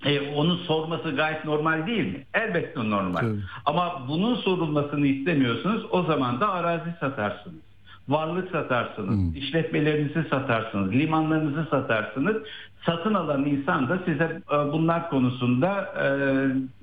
e, 0.05 0.19
onun 0.19 0.57
sorması 0.57 1.11
gayet 1.11 1.45
normal 1.45 1.87
değil 1.87 2.05
mi? 2.05 2.23
Elbette 2.33 2.89
normal. 2.89 3.19
Tabii. 3.19 3.39
Ama 3.65 4.05
bunun 4.07 4.35
sorulmasını 4.35 5.07
istemiyorsunuz. 5.07 5.85
O 5.91 6.03
zaman 6.03 6.39
da 6.39 6.51
arazi 6.51 6.89
satarsınız. 6.99 7.63
Varlık 8.07 8.51
satarsınız, 8.51 9.35
işletmelerinizi 9.35 10.29
satarsınız, 10.29 10.91
limanlarınızı 10.91 11.69
satarsınız. 11.69 12.37
Satın 12.85 13.13
alan 13.13 13.45
insan 13.45 13.89
da 13.89 13.99
size 14.05 14.41
e, 14.51 14.55
bunlar 14.73 15.09
konusunda 15.09 15.93
e, 15.95 16.05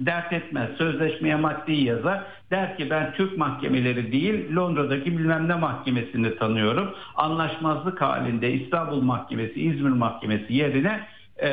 dert 0.07 0.33
etmez. 0.33 0.71
Sözleşmeye 0.79 1.37
maddi 1.37 1.73
yazar. 1.73 2.23
Der 2.51 2.77
ki 2.77 2.91
ben 2.91 3.13
Türk 3.13 3.39
mahkemeleri 3.39 4.13
değil 4.13 4.57
Londra'daki 4.57 5.19
bilmem 5.19 5.49
ne 5.49 5.55
mahkemesini 5.55 6.37
tanıyorum. 6.37 6.91
Anlaşmazlık 7.17 8.01
halinde 8.01 8.53
İstanbul 8.53 9.03
Mahkemesi, 9.03 9.61
İzmir 9.61 9.91
Mahkemesi 9.91 10.55
yerine 10.55 11.01
e, 11.43 11.51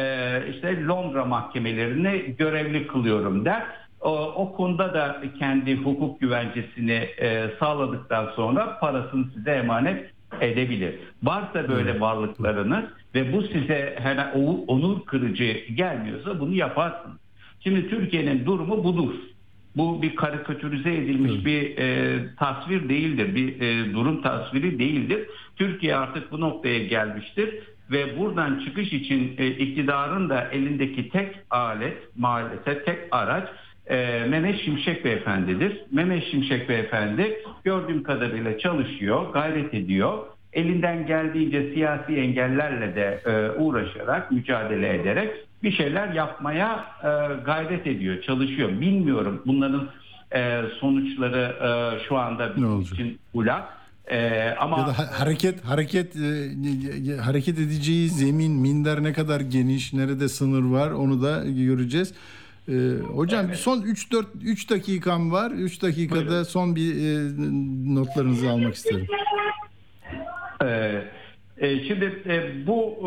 işte 0.50 0.86
Londra 0.86 1.26
mahkemelerini 1.26 2.36
görevli 2.38 2.88
kılıyorum 2.88 3.45
der. 3.45 3.64
O, 4.02 4.12
o 4.36 4.56
konuda 4.56 4.93
da 4.93 5.22
kendi 5.39 5.76
hukuk 5.76 6.22
güvencesini 6.22 7.10
sağladıktan 7.60 8.30
sonra 8.36 8.80
parasını 8.80 9.26
size 9.36 9.52
emanet 9.52 10.12
edebilir. 10.41 11.00
Varsa 11.24 11.68
böyle 11.68 12.00
varlıklarınız 12.00 12.86
ve 13.18 13.34
bu 13.34 13.41
size 13.41 13.99
o- 14.36 14.65
onur 14.68 15.05
kırıcı 15.05 15.59
gelmiyorsa 15.76 16.39
bunu 16.39 16.53
yaparsınız. 16.53 17.18
Şimdi 17.59 17.89
Türkiye'nin 17.89 18.45
durumu 18.45 18.84
budur. 18.84 19.13
Bu 19.78 20.01
bir 20.01 20.15
karikatürize 20.15 20.93
edilmiş 20.93 21.45
bir 21.45 21.78
e, 21.78 22.20
tasvir 22.39 22.89
değildir, 22.89 23.36
bir 23.36 23.61
e, 23.61 23.93
durum 23.93 24.22
tasviri 24.22 24.80
değildir. 24.80 25.28
Türkiye 25.55 25.95
artık 25.95 26.32
bu 26.32 26.41
noktaya 26.41 26.80
gelmiştir 26.86 27.49
ve 27.91 28.20
buradan 28.20 28.61
çıkış 28.65 28.93
için 28.93 29.36
e, 29.38 29.47
iktidarın 29.47 30.30
da 30.30 30.47
elindeki 30.51 31.09
tek 31.09 31.36
alet, 31.49 31.97
maalesef 32.18 32.86
tek 32.86 32.97
araç 33.11 33.47
e, 33.88 34.26
Mehmet 34.30 34.61
Şimşek 34.61 35.05
Beyefendi'dir. 35.05 35.82
Mehmet 35.91 36.24
Şimşek 36.32 36.70
Beyefendi 36.70 37.38
gördüğüm 37.63 38.03
kadarıyla 38.03 38.59
çalışıyor, 38.59 39.34
gayret 39.34 39.74
ediyor. 39.74 40.18
Elinden 40.54 41.08
geldiğince 41.08 41.74
siyasi 41.74 42.16
engellerle 42.16 42.95
de 42.95 43.22
e, 43.26 43.60
uğraşarak, 43.62 44.32
mücadele 44.32 45.02
ederek 45.02 45.32
bir 45.64 45.72
şeyler 45.72 46.14
yapmaya 46.14 46.86
e, 47.04 47.08
gayret 47.45 47.88
ediyor, 47.88 48.22
çalışıyor. 48.22 48.70
Bilmiyorum 48.82 49.41
bunların 49.45 49.89
e, 50.36 50.62
sonuçları 50.80 51.56
e, 52.02 52.04
şu 52.08 52.18
anda 52.18 52.56
bizim 52.56 52.82
için 52.82 53.20
ulak. 53.34 53.64
E, 54.12 54.50
ama 54.60 54.80
Ya 54.80 54.88
da 54.88 55.00
ha- 55.00 55.20
hareket 55.20 55.66
hareket 55.66 56.16
e, 56.16 57.18
hareket 57.22 57.60
edeceği 57.60 58.10
zemin 58.10 58.52
minder 58.52 59.04
ne 59.04 59.14
kadar 59.14 59.41
geniş, 59.41 59.93
nerede 59.93 60.28
sınır 60.30 60.72
var 60.72 60.91
onu 60.91 61.22
da 61.24 61.43
göreceğiz. 61.45 62.14
E, 62.70 62.74
hocam 63.14 63.50
bir 63.50 63.54
son 63.56 63.82
3 63.82 64.12
4 64.12 64.28
3 64.43 64.70
dakikam 64.70 65.32
var. 65.32 65.52
3 65.52 65.82
dakikada 65.82 66.45
son 66.45 66.76
bir 66.76 66.95
e, 66.95 67.30
notlarınızı 67.95 68.50
almak 68.50 68.74
isterim. 68.76 69.08
E, 71.78 71.88
şimdi 71.88 72.21
e, 72.25 72.67
bu 72.67 72.97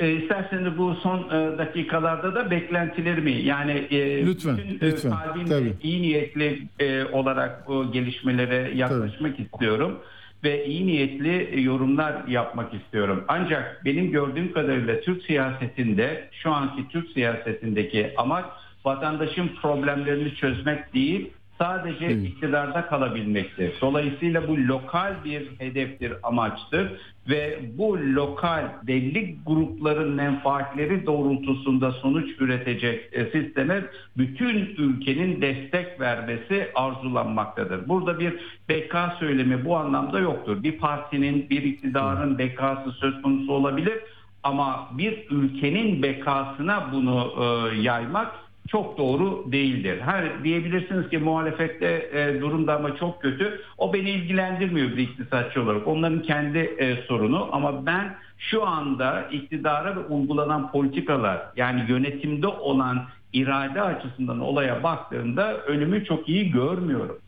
e, 0.00 0.12
isterseniz 0.12 0.78
bu 0.78 0.94
son 0.94 1.18
e, 1.18 1.58
dakikalarda 1.58 2.34
da 2.34 2.50
beklentilerimi 2.50 3.32
yani 3.32 3.72
e, 3.72 4.26
Lütfen, 4.26 4.56
bütün, 4.56 4.86
e, 4.86 4.90
lütfen, 4.90 5.10
kalbimle 5.10 5.48
tabii. 5.48 5.74
iyi 5.82 6.02
niyetli 6.02 6.62
e, 6.78 7.04
olarak 7.04 7.68
bu 7.68 7.92
gelişmelere 7.92 8.70
yaklaşmak 8.74 9.40
istiyorum 9.40 9.98
ve 10.44 10.66
iyi 10.66 10.86
niyetli 10.86 11.62
yorumlar 11.62 12.28
yapmak 12.28 12.74
istiyorum. 12.74 13.24
Ancak 13.28 13.84
benim 13.84 14.10
gördüğüm 14.10 14.52
kadarıyla 14.52 15.00
Türk 15.00 15.24
siyasetinde 15.24 16.28
şu 16.32 16.50
anki 16.50 16.88
Türk 16.88 17.10
siyasetindeki 17.10 18.12
amaç 18.16 18.44
vatandaşın 18.84 19.50
problemlerini 19.62 20.34
çözmek 20.34 20.94
değil 20.94 21.30
sadece 21.62 22.12
iktidarda 22.12 22.86
kalabilmektir. 22.86 23.72
Dolayısıyla 23.80 24.48
bu 24.48 24.56
lokal 24.56 25.14
bir 25.24 25.48
hedeftir, 25.58 26.12
amaçtır 26.22 26.92
ve 27.28 27.58
bu 27.78 27.98
lokal 27.98 28.64
belli 28.86 29.36
grupların 29.46 30.10
menfaatleri 30.12 31.06
doğrultusunda 31.06 31.92
sonuç 31.92 32.40
üretecek 32.40 33.08
e, 33.12 33.24
sisteme 33.24 33.84
bütün 34.16 34.56
ülkenin 34.78 35.42
destek 35.42 36.00
vermesi 36.00 36.70
arzulanmaktadır. 36.74 37.88
Burada 37.88 38.20
bir 38.20 38.34
beka 38.68 39.16
söylemi 39.20 39.64
bu 39.64 39.76
anlamda 39.76 40.18
yoktur. 40.18 40.62
Bir 40.62 40.78
partinin, 40.78 41.50
bir 41.50 41.62
iktidarın 41.62 42.38
bekası 42.38 42.92
söz 42.92 43.22
konusu 43.22 43.52
olabilir 43.52 43.98
ama 44.42 44.88
bir 44.98 45.26
ülkenin 45.30 46.02
bekasına 46.02 46.92
bunu 46.92 47.32
e, 47.40 47.76
yaymak 47.80 48.32
çok 48.68 48.98
doğru 48.98 49.52
değildir. 49.52 50.00
Her 50.00 50.44
diyebilirsiniz 50.44 51.10
ki 51.10 51.18
muhalefette 51.18 52.10
e, 52.12 52.40
durumda 52.40 52.76
ama 52.76 52.96
çok 52.96 53.22
kötü. 53.22 53.60
O 53.78 53.92
beni 53.92 54.10
ilgilendirmiyor 54.10 54.88
bir 54.88 55.02
iktisatçı 55.02 55.62
olarak. 55.62 55.88
Onların 55.88 56.22
kendi 56.22 56.58
e, 56.58 56.96
sorunu 56.96 57.48
ama 57.52 57.86
ben 57.86 58.14
şu 58.38 58.66
anda 58.66 59.28
iktidara 59.32 59.96
ve 59.96 60.00
uygulanan 60.00 60.70
politikalar 60.72 61.42
yani 61.56 61.84
yönetimde 61.88 62.46
olan 62.46 63.04
irade 63.32 63.82
açısından 63.82 64.40
olaya 64.40 64.82
baktığımda 64.82 65.56
önümü 65.58 66.04
çok 66.04 66.28
iyi 66.28 66.50
görmüyorum. 66.50 67.18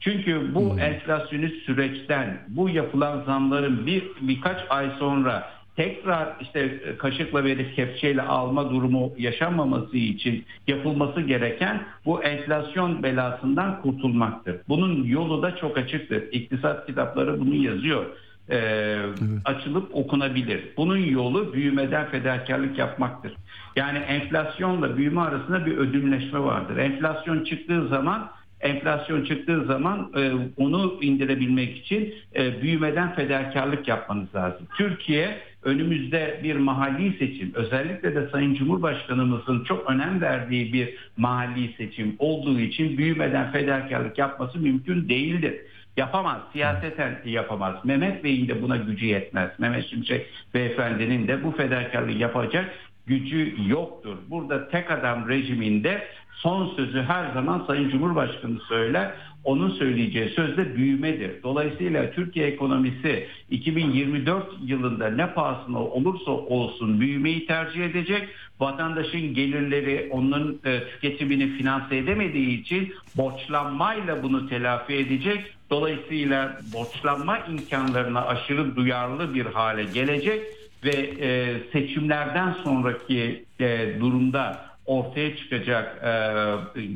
Çünkü 0.00 0.54
bu 0.54 0.80
enflasyonist 0.80 1.56
süreçten 1.66 2.38
bu 2.48 2.68
yapılan 2.68 3.22
zamların 3.26 3.86
bir 3.86 4.04
birkaç 4.20 4.58
ay 4.70 4.90
sonra 4.98 5.50
tekrar 5.76 6.36
işte 6.40 6.80
kaşıkla 6.98 7.44
verip 7.44 7.76
kepçeyle 7.76 8.22
alma 8.22 8.70
durumu 8.70 9.12
yaşanmaması 9.18 9.96
için 9.96 10.44
yapılması 10.66 11.20
gereken 11.20 11.82
bu 12.04 12.22
enflasyon 12.22 13.02
belasından 13.02 13.82
kurtulmaktır. 13.82 14.56
Bunun 14.68 15.04
yolu 15.04 15.42
da 15.42 15.56
çok 15.56 15.78
açıktır. 15.78 16.22
İktisat 16.32 16.86
kitapları 16.86 17.40
bunu 17.40 17.54
yazıyor. 17.54 18.06
Ee, 18.50 18.96
açılıp 19.44 19.96
okunabilir. 19.96 20.64
Bunun 20.76 20.96
yolu 20.96 21.52
büyümeden 21.52 22.10
fedakarlık 22.10 22.78
yapmaktır. 22.78 23.32
Yani 23.76 23.98
enflasyonla 23.98 24.96
büyüme 24.96 25.20
arasında 25.20 25.66
bir 25.66 25.76
ödümleşme 25.76 26.38
vardır. 26.38 26.76
Enflasyon 26.76 27.44
çıktığı 27.44 27.88
zaman 27.88 28.30
enflasyon 28.60 29.24
çıktığı 29.24 29.64
zaman 29.64 30.12
e, 30.16 30.32
onu 30.56 30.98
indirebilmek 31.00 31.76
için 31.76 32.14
e, 32.36 32.62
büyümeden 32.62 33.14
fedakarlık 33.14 33.88
yapmanız 33.88 34.34
lazım. 34.34 34.66
Türkiye 34.76 35.40
önümüzde 35.62 36.40
bir 36.42 36.56
mahalli 36.56 37.18
seçim 37.18 37.52
özellikle 37.54 38.14
de 38.14 38.28
Sayın 38.32 38.54
Cumhurbaşkanımızın 38.54 39.64
çok 39.64 39.90
önem 39.90 40.20
verdiği 40.20 40.72
bir 40.72 40.94
mahalli 41.16 41.72
seçim 41.76 42.16
olduğu 42.18 42.60
için 42.60 42.98
büyümeden 42.98 43.52
fedakarlık 43.52 44.18
yapması 44.18 44.58
mümkün 44.58 45.08
değildir. 45.08 45.54
Yapamaz. 45.96 46.38
Siyaseten 46.52 47.18
yapamaz. 47.24 47.74
Mehmet 47.84 48.24
Bey'in 48.24 48.48
de 48.48 48.62
buna 48.62 48.76
gücü 48.76 49.06
yetmez. 49.06 49.50
Mehmet 49.58 49.86
Şimşek 49.86 50.26
beyefendinin 50.54 51.28
de 51.28 51.44
bu 51.44 51.50
fedakarlığı 51.50 52.12
yapacak 52.12 52.70
gücü 53.06 53.54
yoktur. 53.66 54.16
Burada 54.30 54.68
tek 54.68 54.90
adam 54.90 55.28
rejiminde 55.28 56.02
son 56.34 56.76
sözü 56.76 57.02
her 57.02 57.32
zaman 57.34 57.64
Sayın 57.66 57.90
Cumhurbaşkanı 57.90 58.60
söyler. 58.68 59.12
Onun 59.44 59.70
söyleyeceği 59.70 60.28
söz 60.28 60.56
de 60.56 60.76
büyümedir. 60.76 61.42
Dolayısıyla 61.42 62.10
Türkiye 62.10 62.46
ekonomisi 62.46 63.26
2024 63.50 64.46
yılında 64.64 65.10
ne 65.10 65.34
pahasına 65.34 65.78
olursa 65.78 66.30
olsun 66.30 67.00
büyümeyi 67.00 67.46
tercih 67.46 67.84
edecek. 67.84 68.28
Vatandaşın 68.60 69.34
gelirleri 69.34 70.08
onun 70.10 70.60
e, 70.64 70.80
tüketimini 70.88 71.48
finanse 71.48 71.96
edemediği 71.96 72.60
için 72.60 72.94
borçlanmayla 73.16 74.22
bunu 74.22 74.48
telafi 74.48 74.94
edecek. 74.94 75.40
Dolayısıyla 75.70 76.58
borçlanma 76.74 77.38
imkanlarına 77.38 78.26
aşırı 78.26 78.76
duyarlı 78.76 79.34
bir 79.34 79.46
hale 79.46 79.84
gelecek 79.84 80.42
ve 80.84 81.10
e, 81.20 81.54
seçimlerden 81.72 82.56
sonraki 82.64 83.44
e, 83.60 84.00
durumda 84.00 84.71
ortaya 84.86 85.36
çıkacak 85.36 86.04
e, 86.04 86.10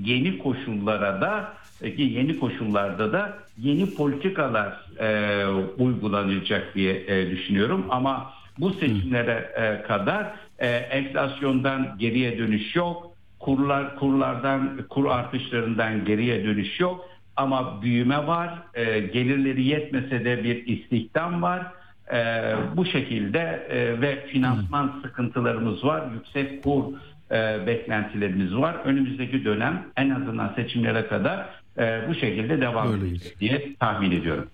yeni 0.04 0.38
koşullara 0.38 1.20
da 1.20 1.52
e, 1.82 2.02
yeni 2.02 2.38
koşullarda 2.38 3.12
da 3.12 3.38
yeni 3.58 3.94
politikalar 3.94 4.86
e, 5.00 5.46
uygulanacak 5.78 6.74
diye 6.74 7.04
e, 7.06 7.30
düşünüyorum. 7.30 7.86
Ama 7.90 8.32
bu 8.58 8.70
seçimlere 8.70 9.50
e, 9.56 9.82
kadar 9.86 10.26
e, 10.58 10.68
enflasyondan 10.68 11.96
geriye 11.98 12.38
dönüş 12.38 12.76
yok. 12.76 13.12
Kurlar 13.38 13.96
kurlardan 13.96 14.80
kur 14.90 15.06
artışlarından 15.10 16.04
geriye 16.04 16.44
dönüş 16.44 16.80
yok. 16.80 17.08
Ama 17.36 17.82
büyüme 17.82 18.26
var 18.26 18.54
e, 18.74 19.00
gelirleri 19.00 19.62
yetmese 19.62 20.24
de 20.24 20.44
bir 20.44 20.66
istihdam 20.66 21.42
var. 21.42 21.66
E, 22.12 22.52
bu 22.76 22.84
şekilde 22.84 23.66
e, 23.70 24.00
ve 24.00 24.26
finansman 24.26 25.00
sıkıntılarımız 25.02 25.84
var. 25.84 26.02
Yüksek 26.14 26.62
kur 26.62 26.84
e, 27.30 27.66
beklentilerimiz 27.66 28.56
var. 28.56 28.74
Önümüzdeki 28.84 29.44
dönem 29.44 29.86
en 29.96 30.10
azından 30.10 30.52
seçimlere 30.56 31.06
kadar 31.06 31.46
e, 31.78 32.08
bu 32.08 32.14
şekilde 32.14 32.60
devam 32.60 32.94
edecek 32.94 33.40
diye 33.40 33.74
tahmin 33.80 34.10
ediyorum. 34.10 34.46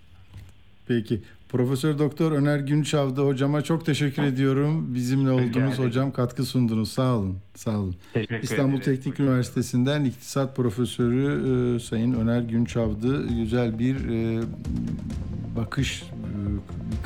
Peki. 0.88 1.20
Profesör 1.52 1.98
Doktor 1.98 2.32
Öner 2.32 2.58
Günçav'da 2.58 3.22
hocama 3.22 3.62
çok 3.62 3.86
teşekkür 3.86 4.22
ediyorum. 4.22 4.94
Bizimle 4.94 5.30
oldunuz 5.30 5.78
hocam 5.78 6.12
katkı 6.12 6.44
sundunuz. 6.44 6.92
Sağ 6.92 7.16
olun. 7.16 7.38
Sağ 7.54 7.78
olun. 7.78 7.96
Teşekkür 8.12 8.42
İstanbul 8.42 8.78
ederim. 8.78 8.96
Teknik 8.96 9.20
Üniversitesi'nden 9.20 10.04
iktisat 10.04 10.56
profesörü 10.56 11.76
e, 11.76 11.78
Sayın 11.78 12.12
Öner 12.12 12.40
Günçav'dı. 12.40 13.28
Güzel 13.28 13.78
bir 13.78 13.94
e, 13.94 14.42
bakış, 15.56 16.02
e, 16.02 16.08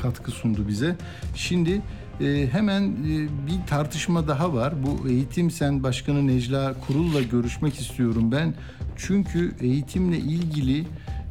katkı 0.02 0.30
sundu 0.30 0.68
bize. 0.68 0.96
Şimdi 1.34 1.82
e, 2.20 2.48
hemen 2.52 2.82
e, 2.82 3.46
bir 3.46 3.66
tartışma 3.66 4.28
daha 4.28 4.54
var. 4.54 4.74
Bu 4.82 5.08
Eğitim 5.08 5.50
Sen 5.50 5.82
Başkanı 5.82 6.26
Necla 6.26 6.74
Kurul'la 6.86 7.22
görüşmek 7.22 7.74
istiyorum 7.80 8.32
ben. 8.32 8.54
Çünkü 8.96 9.54
eğitimle 9.60 10.18
ilgili 10.18 10.84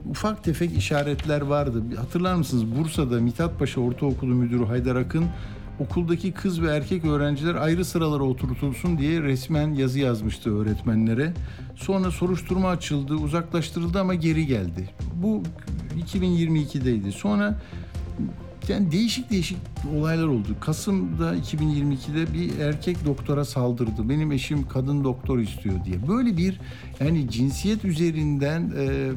ufak 0.09 0.43
tefek 0.43 0.77
işaretler 0.77 1.41
vardı. 1.41 1.83
Hatırlar 1.97 2.35
mısınız 2.35 2.75
Bursa'da 2.75 3.21
Mithat 3.21 3.59
Paşa 3.59 3.81
Ortaokulu 3.81 4.35
Müdürü 4.35 4.65
Haydar 4.65 4.95
Akın 4.95 5.25
okuldaki 5.79 6.31
kız 6.31 6.61
ve 6.61 6.75
erkek 6.75 7.05
öğrenciler 7.05 7.55
ayrı 7.55 7.85
sıralara 7.85 8.23
oturtulsun 8.23 8.97
diye 8.97 9.21
resmen 9.21 9.73
yazı 9.73 9.99
yazmıştı 9.99 10.57
öğretmenlere. 10.57 11.33
Sonra 11.75 12.11
soruşturma 12.11 12.69
açıldı, 12.69 13.15
uzaklaştırıldı 13.15 13.99
ama 13.99 14.15
geri 14.15 14.45
geldi. 14.45 14.89
Bu 15.15 15.43
2022'deydi. 16.13 17.11
Sonra 17.11 17.59
yani 18.69 18.91
değişik 18.91 19.29
değişik 19.31 19.57
olaylar 19.97 20.27
oldu. 20.27 20.47
Kasım'da 20.59 21.35
2022'de 21.35 22.33
bir 22.33 22.59
erkek 22.59 23.05
doktora 23.05 23.45
saldırdı. 23.45 24.09
Benim 24.09 24.31
eşim 24.31 24.67
kadın 24.67 25.03
doktor 25.03 25.39
istiyor 25.39 25.85
diye. 25.85 26.07
Böyle 26.07 26.37
bir 26.37 26.59
yani 26.99 27.29
cinsiyet 27.31 27.85
üzerinden 27.85 28.71
e, 28.77 29.11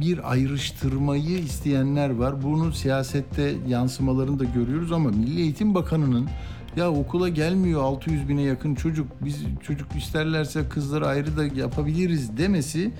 bir 0.00 0.30
ayrıştırmayı 0.32 1.38
isteyenler 1.38 2.10
var. 2.10 2.42
Bunun 2.42 2.70
siyasette 2.70 3.54
yansımalarını 3.68 4.38
da 4.38 4.44
görüyoruz 4.44 4.92
ama 4.92 5.10
Milli 5.10 5.40
Eğitim 5.40 5.74
Bakanı'nın 5.74 6.28
ya 6.76 6.90
okula 6.90 7.28
gelmiyor 7.28 7.82
600 7.82 8.28
bine 8.28 8.42
yakın 8.42 8.74
çocuk 8.74 9.06
biz 9.20 9.44
çocuk 9.62 9.96
isterlerse 9.96 10.68
kızları 10.68 11.06
ayrı 11.06 11.36
da 11.36 11.44
yapabiliriz 11.60 12.38
demesi 12.38 12.90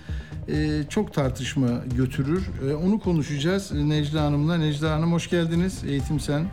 e, 0.48 0.82
çok 0.88 1.14
tartışma 1.14 1.68
götürür. 1.96 2.50
E, 2.70 2.74
onu 2.74 3.00
konuşacağız 3.00 3.72
Necla 3.72 4.22
Hanım'la. 4.22 4.56
Necla 4.58 4.90
Hanım 4.90 5.12
hoş 5.12 5.30
geldiniz 5.30 5.84
Eğitim 5.84 6.20
Sen. 6.20 6.46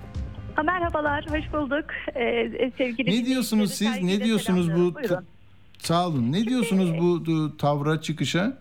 Ha, 0.55 0.63
Merhabalar, 0.63 1.25
hoş 1.29 1.53
bulduk 1.53 1.85
ee, 2.15 2.71
sevgili 2.77 3.21
Ne 3.21 3.25
diyorsunuz 3.25 3.73
siz? 3.73 4.03
Ne 4.03 4.23
diyorsunuz 4.23 4.71
bu. 4.71 4.95
Buyurun. 4.95 5.25
sağ 5.77 6.07
olun. 6.07 6.31
Ne 6.31 6.45
diyorsunuz 6.45 6.97
bu, 6.99 7.25
bu 7.25 7.57
tavra 7.57 8.01
çıkışa? 8.01 8.57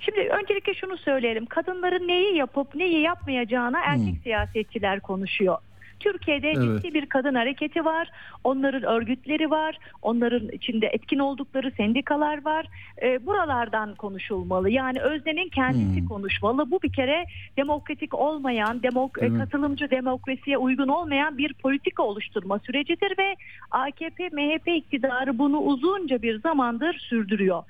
Şimdi 0.00 0.20
öncelikle 0.20 0.74
şunu 0.74 0.96
söyleyelim. 0.96 1.46
Kadınların 1.46 2.08
neyi 2.08 2.36
yapıp 2.36 2.74
neyi 2.74 3.02
yapmayacağına 3.02 3.78
erkek 3.84 4.14
siyasetçiler 4.22 5.00
konuşuyor. 5.00 5.58
Türkiye'de. 6.04 6.50
Evet. 6.56 6.82
ciddi 6.82 6.94
bir 6.94 7.06
kadın 7.06 7.34
hareketi 7.34 7.84
var. 7.84 8.08
Onların 8.44 8.82
örgütleri 8.82 9.50
var. 9.50 9.78
Onların 10.02 10.48
içinde 10.48 10.86
etkin 10.86 11.18
oldukları 11.18 11.70
sendikalar 11.76 12.44
var. 12.44 12.66
Ee, 13.02 13.26
buralardan 13.26 13.94
konuşulmalı. 13.94 14.70
Yani 14.70 15.00
öznenin 15.00 15.48
kendisi 15.48 16.00
Hmm. 16.00 16.08
konuşmalı. 16.08 16.70
Bu 16.70 16.82
bir 16.82 16.92
kere 16.92 17.24
demokratik 17.56 18.14
olmayan, 18.14 18.82
demok 18.82 19.22
mi? 19.22 19.38
katılımcı 19.38 19.90
demokrasiye 19.90 20.58
uygun 20.58 20.88
olmayan 20.88 21.38
bir 21.38 21.54
politika 21.54 22.02
oluşturma 22.02 22.58
sürecidir 22.58 23.18
ve 23.18 23.36
AKP, 23.70 24.28
MHP 24.32 24.68
iktidarı 24.76 25.38
bunu 25.38 25.58
uzunca 25.58 26.22
bir 26.22 26.40
zamandır 26.40 26.94
sürdürüyor. 26.98 27.62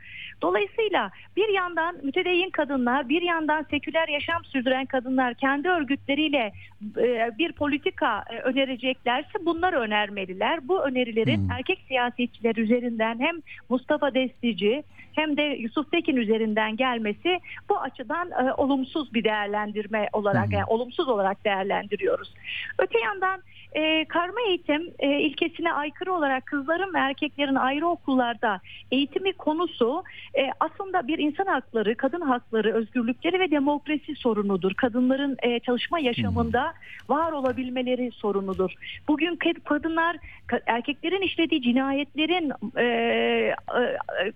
Dolayısıyla 0.42 1.10
bir 1.36 1.48
yandan 1.48 1.96
mütedeyyin 2.02 2.50
kadınlar, 2.50 3.08
bir 3.08 3.22
yandan 3.22 3.66
seküler 3.70 4.08
yaşam 4.08 4.44
sürdüren 4.44 4.86
kadınlar 4.86 5.34
kendi 5.34 5.68
örgütleriyle 5.68 6.52
e, 6.98 7.30
bir 7.38 7.52
politika 7.52 8.24
e, 8.30 8.38
önereceklerse 8.38 9.46
bunları 9.46 9.80
önermeliler. 9.80 10.68
Bu 10.68 10.82
önerilerin 10.84 11.34
Hmm. 11.44 11.50
erkek 11.50 11.84
siyasetçiler 11.88 12.56
üzerinden 12.56 13.20
hem 13.20 13.36
Mustafa 13.68 14.14
Destici 14.14 14.82
hem 15.14 15.36
de 15.36 15.42
Yusuf 15.42 15.90
Tekin 15.90 16.16
üzerinden 16.16 16.76
gelmesi 16.76 17.40
bu 17.68 17.80
açıdan 17.80 18.30
e, 18.30 18.52
olumsuz 18.52 19.14
bir 19.14 19.24
değerlendirme 19.24 20.08
olarak, 20.12 20.52
yani 20.52 20.64
olumsuz 20.64 21.08
olarak 21.08 21.44
değerlendiriyoruz. 21.44 22.34
Öte 22.78 22.98
yandan 23.00 23.42
e, 23.74 24.04
karma 24.04 24.40
eğitim 24.48 24.90
e, 24.98 25.20
ilkesine 25.20 25.72
aykırı 25.72 26.12
olarak 26.12 26.46
kızların 26.46 26.94
ve 26.94 26.98
erkeklerin 26.98 27.54
ayrı 27.54 27.86
okullarda 27.88 28.60
eğitimi 28.90 29.32
konusu 29.32 30.02
e, 30.38 30.50
aslında 30.60 31.08
bir 31.08 31.18
insan 31.18 31.46
hakları, 31.46 31.94
kadın 31.94 32.20
hakları, 32.20 32.74
özgürlükleri 32.74 33.40
ve 33.40 33.50
demokrasi 33.50 34.16
sorunudur. 34.16 34.74
Kadınların 34.74 35.36
e, 35.42 35.60
çalışma 35.60 35.98
yaşamında 35.98 36.74
var 37.08 37.32
olabilmeleri 37.32 38.10
sorunudur. 38.12 38.74
Bugün 39.08 39.36
kad- 39.36 39.60
kadınlar 39.60 40.16
ka- 40.48 40.62
erkeklerin 40.66 41.22
işlediği 41.22 41.62
cinayetlerin 41.62 42.52
e, 42.76 42.84
e, 42.84 43.54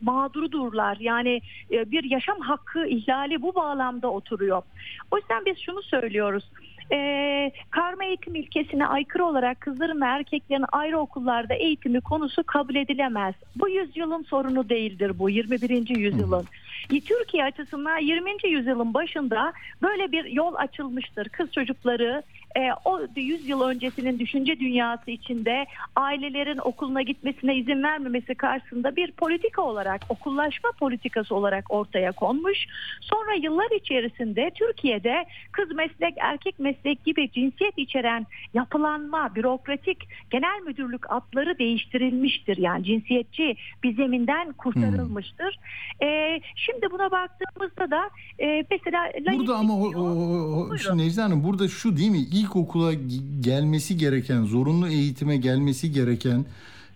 mağdurudurlar. 0.01 0.97
Yani 1.01 1.41
e, 1.71 1.91
bir 1.91 2.05
yaşam 2.05 2.41
hakkı 2.41 2.87
ihlali 2.87 3.43
bu 3.43 3.55
bağlamda 3.55 4.11
oturuyor. 4.11 4.63
O 5.11 5.17
yüzden 5.17 5.45
biz 5.47 5.59
şunu 5.59 5.83
söylüyoruz. 5.83 6.45
Ee, 6.93 7.53
karma 7.71 8.05
eğitim 8.05 8.35
ilkesine 8.35 8.87
aykırı 8.87 9.25
olarak 9.25 9.61
kızların 9.61 10.01
ve 10.01 10.05
erkeklerin 10.05 10.65
ayrı 10.73 10.99
okullarda 10.99 11.55
eğitimi 11.55 12.01
konusu 12.01 12.45
kabul 12.45 12.75
edilemez. 12.75 13.35
Bu 13.57 13.69
yüzyılın 13.69 14.23
sorunu 14.23 14.69
değildir 14.69 15.19
bu 15.19 15.31
21. 15.31 15.97
yüzyılın. 15.97 16.45
Türkiye 16.89 17.45
açısından 17.45 17.99
20. 17.99 18.31
yüzyılın 18.45 18.95
başında 18.95 19.53
böyle 19.83 20.13
bir 20.13 20.25
yol 20.25 20.55
açılmıştır. 20.55 21.29
Kız 21.29 21.53
çocukları 21.53 22.23
e, 22.57 22.61
o 22.85 23.01
100 23.17 23.49
yıl 23.49 23.61
öncesinin 23.61 24.19
düşünce 24.19 24.61
dünyası 24.61 25.11
içinde 25.11 25.67
ailelerin 25.97 26.59
okuluna 26.59 27.03
gitmesine 27.03 27.57
izin 27.57 27.83
vermemesi 27.83 28.35
karşısında 28.35 28.97
bir 28.97 29.13
politika 29.13 29.63
olarak 29.63 30.01
okullaşma 30.09 30.71
politikası 30.79 31.35
olarak 31.35 31.65
ortaya 31.73 32.13
konmuş. 32.13 32.59
Sonra 33.01 33.35
yıllar 33.43 33.77
içerisinde 33.81 34.51
Türkiye'de 34.55 35.25
kız 35.53 35.73
meslek 35.73 36.15
erkek 36.21 36.59
meslek 36.59 37.05
gibi 37.05 37.31
cinsiyet 37.31 37.79
içeren 37.79 38.27
yapılanma 38.55 39.35
bürokratik 39.35 39.99
genel 40.31 40.63
müdürlük 40.67 41.13
adları 41.13 41.59
değiştirilmiştir. 41.59 42.57
Yani 42.57 42.85
cinsiyetçi 42.85 43.57
bir 43.83 43.97
zeminden 43.97 44.53
kurtarılmıştır. 44.53 45.59
E, 46.03 46.41
şimdi 46.55 46.91
buna 46.91 47.11
baktığımızda 47.11 47.91
da 47.91 48.11
e, 48.41 48.65
mesela 48.71 49.11
Burada 49.37 49.57
ama 49.57 49.75
o, 49.75 49.93
o, 49.97 50.69
o- 50.71 50.77
şu 50.79 50.99
Necla 50.99 51.25
Hanım 51.25 51.45
burada 51.45 51.69
şu 51.69 51.97
değil 51.97 52.11
mi? 52.11 52.19
İlkokula 52.39 52.93
gelmesi 53.41 53.97
gereken, 53.97 54.45
zorunlu 54.45 54.89
eğitime 54.89 55.37
gelmesi 55.37 55.93
gereken 55.93 56.45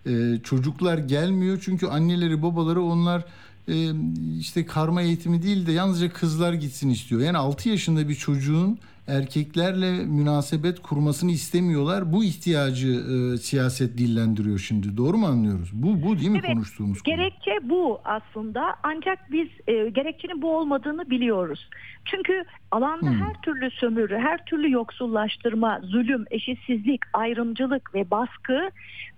e, 0.05 0.39
çocuklar 0.43 0.97
gelmiyor. 0.97 1.61
Çünkü 1.65 1.87
anneleri 1.87 2.41
babaları 2.41 2.81
onlar 2.81 3.25
e, 3.67 3.91
işte 4.39 4.65
karma 4.65 5.01
eğitimi 5.01 5.43
değil 5.43 5.67
de 5.67 5.71
yalnızca 5.71 6.13
kızlar 6.13 6.53
gitsin 6.53 6.89
istiyor. 6.89 7.21
Yani 7.21 7.37
6 7.37 7.69
yaşında 7.69 8.09
bir 8.09 8.15
çocuğun 8.15 8.79
erkeklerle 9.07 9.91
münasebet 10.05 10.79
kurmasını 10.79 11.31
istemiyorlar. 11.31 12.13
Bu 12.13 12.23
ihtiyacı 12.23 12.87
e, 12.87 13.37
siyaset 13.37 13.97
dillendiriyor 13.97 14.59
şimdi. 14.59 14.97
Doğru 14.97 15.17
mu 15.17 15.27
anlıyoruz? 15.27 15.69
Bu 15.73 16.01
bu 16.03 16.17
değil 16.19 16.29
mi 16.29 16.39
Evet, 16.45 16.53
konuştuğumuz 16.53 17.01
konu? 17.01 17.15
Gerekçe 17.15 17.51
bu 17.69 18.01
aslında 18.05 18.75
ancak 18.83 19.31
biz 19.31 19.47
e, 19.67 19.89
gerekçenin 19.89 20.41
bu 20.41 20.57
olmadığını 20.57 21.09
biliyoruz. 21.09 21.69
Çünkü 22.05 22.43
alanda 22.71 23.09
Hmm. 23.09 23.21
her 23.21 23.41
türlü 23.41 23.71
sömürü, 23.71 24.17
her 24.17 24.45
türlü 24.45 24.71
yoksullaştırma, 24.71 25.79
zulüm, 25.83 26.25
eşitsizlik, 26.31 27.01
ayrımcılık 27.13 27.95
ve 27.95 28.11
baskı 28.11 28.69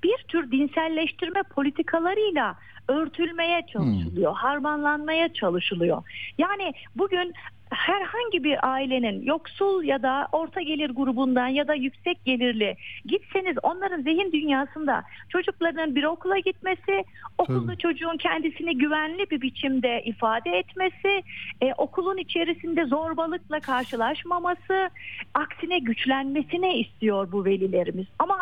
bir 0.04 0.26
tür 0.28 0.52
dinselleştirme 0.52 1.44
politikalarıyla 1.44 2.56
örtülmeye 2.88 3.62
çalışılıyor, 3.74 4.34
harmanlanmaya 4.36 5.34
çalışılıyor. 5.34 6.04
Yani 6.38 6.74
bugün 6.96 7.34
herhangi 7.76 8.44
bir 8.44 8.72
ailenin 8.74 9.22
yoksul 9.22 9.84
ya 9.84 10.04
da 10.04 10.28
orta 10.32 10.62
gelir 10.62 10.90
grubundan 10.90 11.48
ya 11.48 11.68
da 11.68 11.74
yüksek 11.74 12.26
gelirli 12.26 12.76
gitseniz 13.06 13.58
onların 13.64 14.02
zihin 14.02 14.32
dünyasında 14.32 15.04
çocuklarının 15.30 15.96
bir 15.96 16.04
okula 16.04 16.40
gitmesi, 16.40 17.04
okulda 17.38 17.66
Tabii. 17.66 17.78
çocuğun 17.78 18.18
kendisini 18.18 18.78
güvenli 18.78 19.30
bir 19.32 19.42
biçimde 19.42 20.04
ifade 20.06 20.50
etmesi, 20.50 21.24
e, 21.62 21.74
okulun 21.78 22.18
içerisinde 22.18 22.86
zorbalıkla 22.86 23.60
karşılaşmaması, 23.60 24.90
aksine 25.34 25.80
güçlenmesini 25.80 26.74
istiyor 26.80 27.32
bu 27.32 27.46
velilerimiz. 27.46 28.06
Ama 28.20 28.38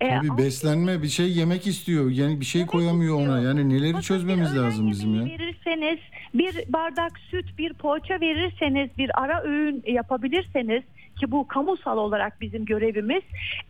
e, 0.00 0.08
Tabii 0.08 0.38
beslenme 0.38 1.02
bir 1.02 1.08
şey 1.08 1.32
yemek 1.32 1.66
istiyor. 1.66 2.10
Yani 2.10 2.40
bir 2.40 2.44
şey 2.44 2.66
koyamıyor 2.66 3.16
ona. 3.20 3.40
Yani 3.40 3.68
neleri 3.68 3.92
Fakat 3.92 4.04
çözmemiz 4.04 4.56
lazım 4.56 4.90
bizim 4.90 5.14
ya. 5.14 5.24
verirseniz, 5.24 5.98
bir 6.34 6.72
bardak 6.72 7.18
süt, 7.18 7.58
bir 7.58 7.72
poğaça 7.72 8.20
verirseniz, 8.20 8.73
bir 8.98 9.22
ara 9.22 9.42
öğün 9.42 9.82
yapabilirseniz 9.86 10.82
ki 11.20 11.30
bu 11.30 11.48
kamusal 11.48 11.98
olarak 11.98 12.40
bizim 12.40 12.64
görevimiz. 12.64 13.22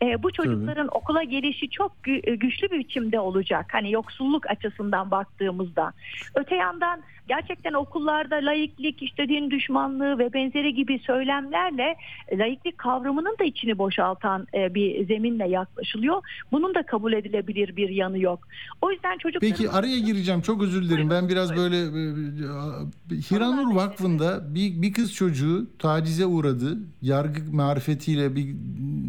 e, 0.02 0.22
bu 0.22 0.32
çocukların 0.32 0.88
okula 0.92 1.22
gelişi 1.22 1.70
çok 1.70 1.92
gü- 2.04 2.34
güçlü 2.34 2.70
bir 2.70 2.78
biçimde 2.78 3.20
olacak. 3.20 3.66
Hani 3.72 3.92
yoksulluk 3.92 4.50
açısından 4.50 5.10
baktığımızda. 5.10 5.92
Öte 6.34 6.56
yandan 6.56 7.02
gerçekten 7.28 7.72
okullarda 7.72 8.36
laiklik, 8.36 9.02
işte 9.02 9.28
din 9.28 9.50
düşmanlığı 9.50 10.18
ve 10.18 10.32
benzeri 10.32 10.74
gibi 10.74 10.98
söylemlerle 10.98 11.96
e, 12.28 12.38
laiklik 12.38 12.78
kavramının 12.78 13.36
da 13.40 13.44
içini 13.44 13.78
boşaltan 13.78 14.46
e, 14.54 14.74
bir 14.74 15.06
zeminle 15.06 15.48
yaklaşılıyor. 15.48 16.22
Bunun 16.52 16.74
da 16.74 16.86
kabul 16.86 17.12
edilebilir 17.12 17.76
bir 17.76 17.88
yanı 17.88 18.18
yok. 18.18 18.48
O 18.82 18.90
yüzden 18.90 19.18
çocuklarımız... 19.18 19.58
Peki 19.58 19.70
araya 19.70 19.98
gireceğim 19.98 20.40
çok 20.40 20.62
özür 20.62 20.82
dilerim. 20.82 21.10
Ben 21.10 21.28
biraz 21.28 21.56
böyle 21.56 21.76
e, 21.76 23.14
Hiranur 23.16 23.74
Vakfı'nda 23.74 24.54
bir, 24.54 24.82
bir 24.82 24.92
kız 24.92 25.14
çocuğu 25.14 25.66
tacize 25.78 26.26
uğradı. 26.26 26.78
Yargı 27.02 27.52
marifetiyle 27.52 28.36
bir 28.36 28.54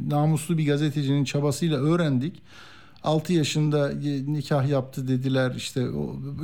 namuslu 0.09 0.57
bir 0.57 0.67
gazetecinin 0.67 1.23
çabasıyla 1.23 1.77
öğrendik. 1.77 2.41
6 3.05 3.33
yaşında 3.33 3.91
nikah 4.27 4.69
yaptı 4.69 5.07
dediler 5.07 5.55
işte 5.55 5.87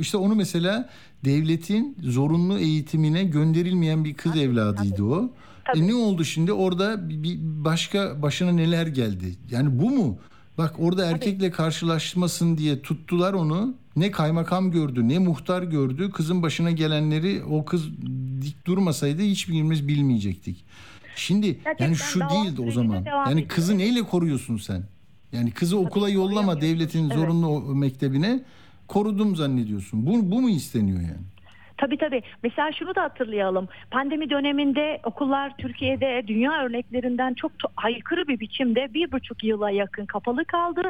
işte 0.00 0.16
onu 0.16 0.34
mesela 0.34 0.88
devletin 1.24 1.96
zorunlu 2.02 2.58
eğitimine 2.58 3.24
gönderilmeyen 3.24 4.04
bir 4.04 4.14
kız 4.14 4.36
evladıydı 4.36 5.04
o. 5.04 5.30
E 5.76 5.86
ne 5.86 5.94
oldu 5.94 6.24
şimdi 6.24 6.52
orada 6.52 7.10
bir 7.10 7.38
başka 7.40 8.22
başına 8.22 8.52
neler 8.52 8.86
geldi? 8.86 9.36
Yani 9.50 9.80
bu 9.80 9.90
mu? 9.90 10.18
Bak 10.58 10.74
orada 10.78 11.06
erkekle 11.06 11.50
karşılaşmasın 11.50 12.58
diye 12.58 12.82
tuttular 12.82 13.32
onu. 13.32 13.74
Ne 13.96 14.10
kaymakam 14.10 14.70
gördü, 14.70 15.08
ne 15.08 15.18
muhtar 15.18 15.62
gördü. 15.62 16.10
Kızın 16.10 16.42
başına 16.42 16.70
gelenleri 16.70 17.42
o 17.44 17.64
kız 17.64 17.88
dik 18.42 18.66
durmasaydı 18.66 19.22
hiçbirimiz 19.22 19.88
bilmeyecektik. 19.88 20.64
Şimdi 21.16 21.46
yani 21.46 21.58
Gerçekten 21.64 21.92
şu 21.94 22.20
dava 22.20 22.30
değildi 22.30 22.62
o 22.68 22.70
zaman. 22.70 23.04
Yani 23.04 23.32
ediyor. 23.32 23.48
kızı 23.48 23.78
neyle 23.78 24.02
koruyorsun 24.02 24.56
sen? 24.56 24.82
Yani 25.32 25.50
kızı 25.50 25.78
okula 25.78 26.08
yollama 26.08 26.60
devletin 26.60 27.08
zorunlu 27.10 27.46
o- 27.48 27.74
mektebine. 27.74 28.40
Korudum 28.88 29.36
zannediyorsun. 29.36 30.06
Bu, 30.06 30.30
bu 30.30 30.40
mu 30.40 30.50
isteniyor 30.50 31.00
yani? 31.00 31.31
Tabii 31.76 31.96
tabii. 31.96 32.22
Mesela 32.42 32.72
şunu 32.72 32.94
da 32.94 33.02
hatırlayalım. 33.02 33.68
Pandemi 33.90 34.30
döneminde 34.30 35.00
okullar 35.04 35.56
Türkiye'de 35.56 36.22
dünya 36.26 36.64
örneklerinden 36.64 37.34
çok 37.34 37.52
aykırı 37.76 38.28
bir 38.28 38.40
biçimde 38.40 38.94
bir 38.94 39.12
buçuk 39.12 39.44
yıla 39.44 39.70
yakın 39.70 40.06
kapalı 40.06 40.44
kaldı. 40.44 40.82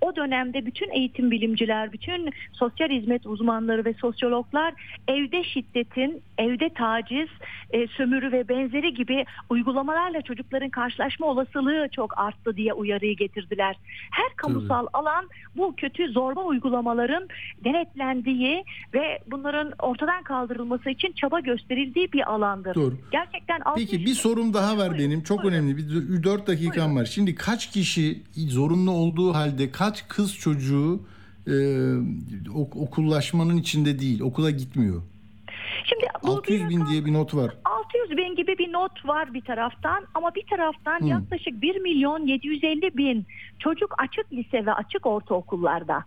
O 0.00 0.16
dönemde 0.16 0.66
bütün 0.66 0.90
eğitim 0.90 1.30
bilimciler, 1.30 1.92
bütün 1.92 2.30
sosyal 2.52 2.88
hizmet 2.88 3.26
uzmanları 3.26 3.84
ve 3.84 3.94
sosyologlar 3.94 4.74
evde 5.08 5.44
şiddetin, 5.44 6.22
evde 6.38 6.68
taciz, 6.68 7.28
e, 7.70 7.86
sömürü 7.86 8.32
ve 8.32 8.48
benzeri 8.48 8.94
gibi 8.94 9.24
uygulamalarla 9.50 10.22
çocukların 10.22 10.70
karşılaşma 10.70 11.26
olasılığı 11.26 11.88
çok 11.92 12.18
arttı 12.18 12.56
diye 12.56 12.72
uyarıyı 12.72 13.16
getirdiler. 13.16 13.76
Her 14.10 14.36
kamusal 14.36 14.86
alan 14.92 15.28
bu 15.56 15.74
kötü 15.76 16.12
zorba 16.12 16.44
uygulamaların 16.44 17.28
denetlendiği 17.64 18.64
ve 18.94 19.18
bunların 19.26 19.72
ortadan 19.78 20.22
kaldırılması 20.22 20.37
için 20.90 21.12
çaba 21.12 21.40
gösterildiği 21.40 22.12
bir 22.12 22.32
alandır. 22.32 22.74
Doğru. 22.74 22.94
Gerçekten 23.12 23.60
Peki 23.76 24.06
bir 24.06 24.14
sorum 24.14 24.54
daha 24.54 24.78
var 24.78 24.90
Buyurun, 24.90 24.98
benim. 24.98 25.22
Çok 25.22 25.42
buyurun. 25.42 25.56
önemli. 25.56 25.76
Bir 25.76 26.22
4 26.22 26.46
dakikam 26.46 26.96
var. 26.96 27.04
Şimdi 27.04 27.34
kaç 27.34 27.70
kişi 27.70 28.22
zorunlu 28.36 28.90
olduğu 28.90 29.34
halde 29.34 29.70
kaç 29.70 30.08
kız 30.08 30.36
çocuğu 30.36 31.00
e, 31.46 31.54
ok- 32.54 32.76
okullaşmanın 32.76 33.56
içinde 33.56 33.98
değil, 33.98 34.20
okula 34.20 34.50
gitmiyor? 34.50 35.02
Şimdi 35.84 36.06
bu 36.22 36.32
600 36.32 36.64
bir 36.64 36.68
bin 36.68 36.80
rakam- 36.80 36.90
diye 36.90 37.04
bir 37.04 37.12
not 37.12 37.34
var. 37.34 37.54
600 37.64 38.16
bin 38.16 38.34
gibi 38.36 38.58
bir 38.58 38.72
not 38.72 39.06
var 39.06 39.34
bir 39.34 39.40
taraftan 39.40 40.04
ama 40.14 40.34
bir 40.34 40.46
taraftan 40.50 41.06
yaklaşık 41.06 41.62
1 41.62 41.76
milyon 41.80 42.26
750 42.26 42.96
bin 42.96 43.26
çocuk 43.58 43.94
açık 43.98 44.32
lise 44.32 44.66
ve 44.66 44.72
açık 44.72 45.06
ortaokullarda. 45.06 46.04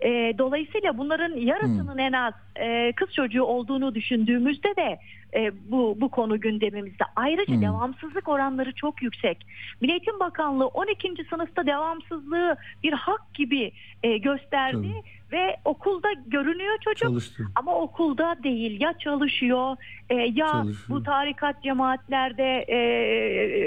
Ee, 0.00 0.34
dolayısıyla 0.38 0.98
bunların 0.98 1.36
yarısının 1.36 1.98
en 1.98 2.12
az 2.12 2.34
e, 2.56 2.92
kız 2.92 3.12
çocuğu 3.12 3.42
olduğunu 3.42 3.94
düşündüğümüzde 3.94 4.76
de 4.76 4.98
e, 5.34 5.52
bu 5.70 5.96
bu 6.00 6.08
konu 6.08 6.40
gündemimizde. 6.40 7.04
Ayrıca 7.16 7.54
Hmm. 7.54 7.62
devamsızlık 7.62 8.28
oranları 8.28 8.72
çok 8.72 9.02
yüksek. 9.02 9.46
Milli 9.80 9.92
Eğitim 9.92 10.20
Bakanlığı 10.20 10.66
12. 10.66 11.24
sınıfta 11.30 11.66
devamsızlığı 11.66 12.56
bir 12.82 12.92
hak 12.92 13.34
gibi 13.34 13.72
e, 14.02 14.18
gösterdi 14.18 14.92
ve 15.32 15.56
okulda 15.64 16.08
görünüyor 16.26 16.78
çocuk 16.84 17.02
Çalıştı. 17.08 17.44
ama 17.54 17.74
okulda 17.80 18.36
değil 18.42 18.80
ya 18.80 18.94
çalışıyor 18.98 19.76
e, 20.10 20.14
ya 20.14 20.46
Çalışıyor. 20.46 20.88
bu 20.88 21.02
tarikat 21.02 21.62
cemaatlerde 21.62 22.64
e, 22.68 22.78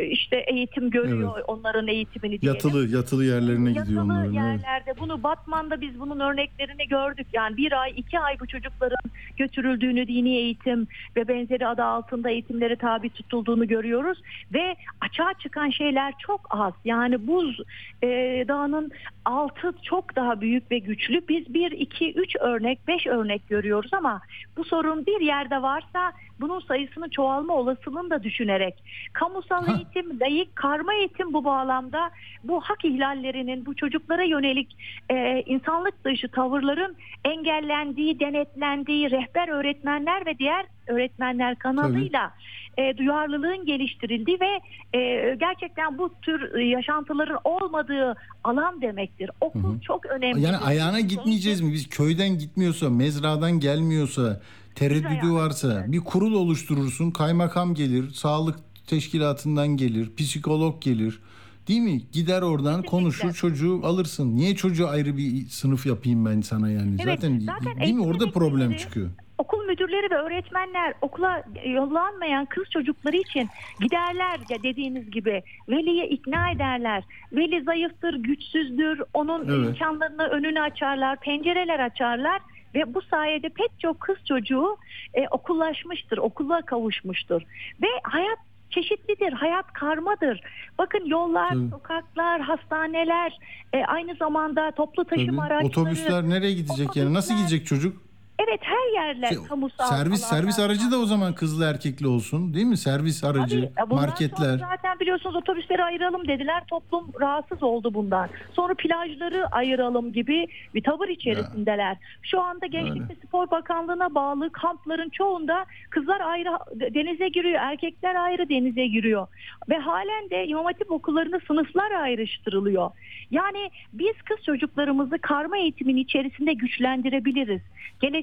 işte 0.10 0.36
eğitim 0.38 0.90
görüyor 0.90 1.42
onların 1.48 1.88
eğitimini 1.88 2.42
diyelim. 2.42 2.48
Yatılı 2.56 2.88
yatılı 2.96 3.26
yerlerine 3.26 3.70
gidiyor 3.70 3.86
Yatılı 3.88 4.02
onların. 4.02 4.24
evet. 4.26 4.36
yerlerde 4.36 4.94
bunu 5.00 5.24
Batman'da 5.24 5.82
biz 5.82 6.00
bunun 6.00 6.20
örneklerini 6.20 6.88
gördük. 6.88 7.28
Yani 7.34 7.58
bir 7.58 7.82
ay 7.82 7.94
iki 7.98 8.20
ay 8.20 8.40
bu 8.40 8.48
çocukların 8.48 9.12
götürüldüğünü 9.38 10.08
dini 10.08 10.30
eğitim 10.38 10.88
ve 11.16 11.28
benzeri 11.28 11.57
adı 11.66 11.84
altında 11.84 12.30
eğitimlere 12.30 12.76
tabi 12.76 13.10
tutulduğunu 13.10 13.68
görüyoruz. 13.68 14.22
Ve 14.54 14.76
açığa 15.02 15.34
çıkan 15.34 15.70
şeyler 15.70 16.14
çok 16.20 16.42
az. 16.50 16.74
Yani 16.86 17.28
buz 17.28 17.60
e, 18.04 18.08
dağının 18.48 18.92
altı 19.26 19.74
çok 19.84 20.16
daha 20.16 20.42
büyük 20.42 20.72
ve 20.72 20.80
güçlü. 20.80 21.28
Biz 21.30 21.54
bir, 21.54 21.72
iki, 21.72 22.14
üç 22.14 22.36
örnek, 22.36 22.88
beş 22.88 23.08
örnek 23.08 23.48
görüyoruz 23.50 23.94
ama 23.94 24.22
bu 24.58 24.64
sorun 24.64 25.06
bir 25.06 25.22
yerde 25.22 25.62
varsa 25.62 26.12
bunun 26.40 26.60
sayısının 26.60 27.10
çoğalma 27.10 27.54
olasılığını 27.54 28.10
da 28.10 28.24
düşünerek 28.24 28.84
kamusal 29.14 29.66
Ha. 29.66 29.76
eğitim, 29.76 30.20
layık 30.20 30.56
karma 30.56 30.94
eğitim 30.94 31.34
bu 31.34 31.44
bağlamda 31.44 32.12
bu 32.44 32.62
hak 32.62 32.86
ihlallerinin 32.86 33.66
bu 33.66 33.76
çocuklara 33.76 34.24
yönelik 34.24 34.78
e, 35.10 35.44
insanlık 35.46 36.06
dışı 36.06 36.28
tavırların 36.28 36.96
engellendiği, 37.26 38.20
denetlendiği 38.20 39.12
rehber 39.12 39.48
öğretmenler 39.48 40.26
ve 40.26 40.38
diğer 40.38 40.66
öğretmenler 40.88 41.56
kanalıyla 41.56 42.34
e, 42.78 42.98
duyarlılığın 42.98 43.66
geliştirildiği 43.66 44.38
ve 44.42 44.60
e, 44.98 45.36
gerçekten 45.36 45.98
bu 45.98 46.14
tür 46.22 46.60
yaşantıların 46.60 47.40
olmadığı 47.44 48.16
alan 48.44 48.82
demektir. 48.82 49.32
Okul 49.42 49.80
çok 49.82 50.06
önemli. 50.06 50.42
Yani 50.42 50.58
ayağına 50.58 51.00
gitmeyeceğiz 51.00 51.62
mi? 51.62 51.74
Biz 51.74 51.90
köyden 51.90 52.38
gitmiyorsa, 52.38 52.90
mezradan 52.90 53.60
gelmiyorsa, 53.60 54.42
tereddüdü 54.76 55.32
varsa 55.32 55.86
bir 55.88 56.00
kurul 56.00 56.34
oluşturursun. 56.34 57.12
Kaymakam 57.12 57.74
gelir, 57.74 58.10
sağlık 58.10 58.60
teşkilatından 58.88 59.68
gelir, 59.68 60.16
psikolog 60.18 60.82
gelir. 60.82 61.20
Değil 61.68 61.82
mi? 61.82 62.02
Gider 62.12 62.42
oradan 62.42 62.84
konuşur 62.84 63.34
çocuğu 63.34 63.82
alırsın. 63.84 64.36
Niye 64.36 64.56
çocuğu 64.56 64.88
ayrı 64.88 65.18
bir 65.18 65.46
sınıf 65.50 65.86
yapayım 65.86 66.26
ben 66.26 66.42
sana 66.42 66.70
yani? 66.72 66.96
Evet, 67.04 67.20
zaten, 67.22 67.40
zaten 67.40 67.82
değil 67.82 67.94
mi? 67.94 68.02
Orada 68.02 68.32
problem 68.32 68.76
çıkıyor. 68.76 69.10
Okul 69.38 69.66
müdürleri 69.66 70.12
ve 70.12 70.16
öğretmenler 70.16 70.94
okula 71.02 71.44
yollanmayan 71.66 72.46
kız 72.46 72.64
çocukları 72.70 73.18
için 73.18 73.50
giderler 73.82 74.40
ya 74.50 74.64
dediğiniz 74.64 75.12
gibi 75.12 75.44
veliye 75.70 76.08
ikna 76.10 76.52
ederler. 76.52 77.04
Veli 77.32 77.64
zayıftır, 77.64 78.14
güçsüzdür, 78.14 79.02
onun 79.14 79.50
Evet. 79.50 79.68
imkanlarını 79.70 80.24
önünü 80.24 80.62
açarlar, 80.62 81.20
pencereler 81.20 81.80
açarlar 81.80 82.42
ve 82.76 82.94
bu 82.94 83.02
sayede 83.02 83.50
pek 83.50 83.80
çok 83.80 84.00
kız 84.00 84.18
çocuğu 84.28 84.78
e, 85.14 85.28
okullaşmıştır, 85.32 86.18
okula 86.18 86.62
kavuşmuştur. 86.62 87.42
Ve 87.82 87.88
hayat 88.04 88.38
çeşitlidir, 88.70 89.32
hayat 89.34 89.74
karmadır. 89.74 90.42
Bakın 90.78 91.06
yollar, 91.06 91.50
Tabii. 91.50 91.70
sokaklar, 91.72 92.42
hastaneler, 92.42 93.38
e, 93.74 93.84
aynı 93.86 94.16
zamanda 94.16 94.72
toplu 94.72 95.06
taşıma 95.06 95.44
Tabii. 95.44 95.54
araçları. 95.54 95.68
Otobüsler 95.68 96.24
nereye 96.30 96.54
gidecek 96.54 96.96
yani? 96.96 97.14
Nasıl 97.14 97.34
otobüsler- 97.34 97.38
gidecek 97.48 97.68
çocuk? 97.68 98.07
Evet 98.40 98.60
her 98.64 98.94
yerler 98.94 99.28
Şey, 99.30 99.38
kamusal 99.50 99.86
servis 99.86 100.24
alanlar. 100.24 100.38
servis 100.40 100.60
aracı 100.60 100.92
da 100.92 100.98
o 100.98 101.06
zaman 101.06 101.36
kızlı 101.36 101.66
erkekli 101.66 102.08
olsun, 102.08 102.54
değil 102.54 102.66
mi? 102.66 102.78
Servis 102.78 103.24
aracı, 103.24 103.60
e, 103.60 103.72
bundan 103.90 104.06
marketler. 104.06 104.58
zaten 104.58 105.00
biliyorsunuz 105.00 105.36
otobüsleri 105.36 105.84
ayıralım 105.84 106.28
dediler. 106.28 106.64
Toplum 106.68 107.12
rahatsız 107.22 107.64
oldu 107.64 107.94
bundan. 107.94 108.30
Sonra 108.54 108.74
plajları 108.74 109.48
ayıralım 109.48 110.14
gibi 110.14 110.48
bir 110.76 110.84
tavır 110.84 111.08
içerisindeler. 111.08 111.98
Şu 112.22 112.42
anda 112.42 112.66
Gençlik 112.66 113.10
ve 113.10 113.16
Spor 113.28 113.52
Bakanlığı'na 113.52 114.16
bağlı 114.16 114.50
kampların 114.52 115.10
çoğunda 115.10 115.66
kızlar 115.90 116.20
ayrı 116.22 116.50
denize 116.94 117.28
giriyor, 117.30 117.60
erkekler 117.62 118.16
ayrı 118.16 118.50
denize 118.50 118.88
giriyor. 118.88 119.28
Ve 119.70 119.78
halen 119.78 120.30
de 120.30 120.48
İmam 120.48 120.66
Hatip 120.66 120.92
okullarında 120.92 121.40
sınıflar 121.48 121.92
ayrıştırılıyor. 121.92 122.92
Yani 123.32 123.70
biz 123.94 124.14
kız 124.26 124.38
çocuklarımızı 124.46 125.18
karma 125.22 125.58
eğitimin 125.58 125.98
içerisinde 125.98 126.54
güçlendirebiliriz. 126.54 127.62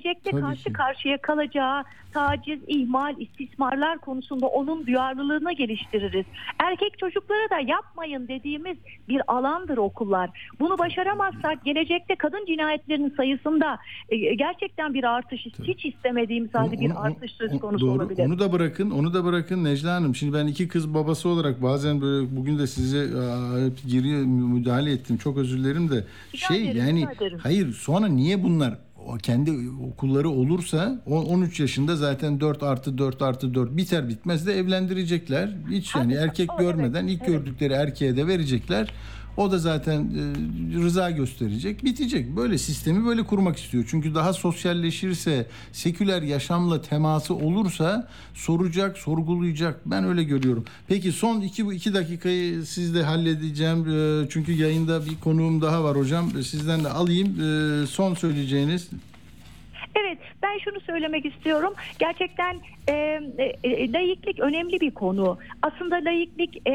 Gelecekte 0.04 0.30
Tabii 0.30 0.40
karşı 0.40 0.64
ki. 0.64 0.72
karşıya 0.72 1.18
kalacağı 1.22 1.82
taciz, 2.12 2.58
ihmal, 2.66 3.14
istismarlar 3.20 3.98
konusunda 3.98 4.46
onun 4.46 4.86
duyarlılığını 4.86 5.52
geliştiririz. 5.52 6.26
Erkek 6.64 6.98
çocuklara 6.98 7.50
da 7.50 7.58
yapmayın 7.70 8.28
dediğimiz 8.28 8.76
bir 9.08 9.22
alandır 9.26 9.76
okullar. 9.76 10.30
Bunu 10.60 10.78
başaramazsak 10.78 11.64
gelecekte 11.64 12.14
kadın 12.16 12.46
cinayetlerinin 12.46 13.14
sayısında 13.16 13.78
e, 14.08 14.34
gerçekten 14.34 14.94
bir 14.94 15.04
artış 15.04 15.46
hiç 15.62 15.84
istemediğimiz 15.84 16.54
halde 16.54 16.80
bir 16.80 16.90
Onu- 16.90 17.00
artış 17.00 17.32
söz 17.32 17.52
onu- 17.52 17.60
konusu 17.60 17.86
doğru. 17.86 17.92
olabilir. 17.94 18.26
Onu 18.26 18.38
da 18.38 18.52
bırakın, 18.52 18.90
onu 18.90 19.14
da 19.14 19.24
bırakın 19.24 19.64
Necla 19.64 19.94
Hanım. 19.94 20.14
Şimdi 20.14 20.32
ben 20.34 20.46
iki 20.46 20.68
kız 20.68 20.94
babası 20.94 21.28
olarak 21.28 21.62
bazen 21.62 22.00
böyle 22.00 22.36
bugün 22.36 22.58
de 22.58 22.66
size 22.66 23.00
hep 23.66 23.82
giriyor 23.88 24.22
müdahale 24.24 24.92
ettim. 24.92 25.16
Çok 25.16 25.36
özür 25.38 25.58
dilerim 25.58 25.90
de 25.90 26.04
Rica 26.34 26.46
şey 26.46 26.70
ederim, 26.70 26.78
yani 26.86 27.06
hayır 27.42 27.72
sonra 27.72 28.06
niye 28.06 28.42
bunlar 28.42 28.74
kendi 29.22 29.52
okulları 29.90 30.28
olursa 30.28 31.02
o 31.06 31.22
13 31.22 31.60
yaşında 31.60 31.96
zaten 31.96 32.40
4 32.40 32.62
artı 32.62 32.98
4 32.98 33.22
artı 33.22 33.54
4 33.54 33.76
biter 33.76 34.08
bitmez 34.08 34.46
de 34.46 34.58
evlendirecekler. 34.58 35.56
Hiç 35.70 35.94
yani 35.94 36.14
erkek 36.14 36.50
görmeden 36.58 37.06
ilk 37.06 37.26
gördükleri 37.26 37.72
erkeğe 37.72 38.16
de 38.16 38.26
verecekler. 38.26 38.94
O 39.36 39.50
da 39.50 39.58
zaten 39.58 40.00
e, 40.00 40.82
rıza 40.82 41.10
gösterecek, 41.10 41.84
bitecek. 41.84 42.36
Böyle 42.36 42.58
sistemi 42.58 43.06
böyle 43.06 43.22
kurmak 43.22 43.56
istiyor. 43.56 43.84
Çünkü 43.90 44.14
daha 44.14 44.32
sosyalleşirse, 44.32 45.46
seküler 45.72 46.22
yaşamla 46.22 46.82
teması 46.82 47.34
olursa 47.34 48.08
soracak, 48.34 48.98
sorgulayacak. 48.98 49.80
Ben 49.86 50.04
öyle 50.04 50.24
görüyorum. 50.24 50.64
Peki 50.88 51.12
son 51.12 51.40
iki, 51.40 51.62
iki 51.62 51.94
dakikayı 51.94 52.66
sizle 52.66 53.02
halledeceğim. 53.02 53.90
E, 53.90 54.28
çünkü 54.30 54.52
yayında 54.52 55.06
bir 55.06 55.20
konuğum 55.20 55.62
daha 55.62 55.84
var 55.84 55.96
hocam. 55.96 56.30
Sizden 56.42 56.84
de 56.84 56.88
alayım. 56.88 57.28
E, 57.40 57.86
son 57.86 58.14
söyleyeceğiniz 58.14 58.88
Evet 59.94 60.18
ben 60.42 60.58
şunu 60.58 60.80
söylemek 60.80 61.26
istiyorum. 61.26 61.74
Gerçekten 61.98 62.56
e, 62.88 63.20
e, 63.64 63.92
layıklık 63.92 64.40
önemli 64.40 64.80
bir 64.80 64.90
konu. 64.90 65.38
Aslında 65.62 65.96
layıklık 65.96 66.68
e, 66.68 66.72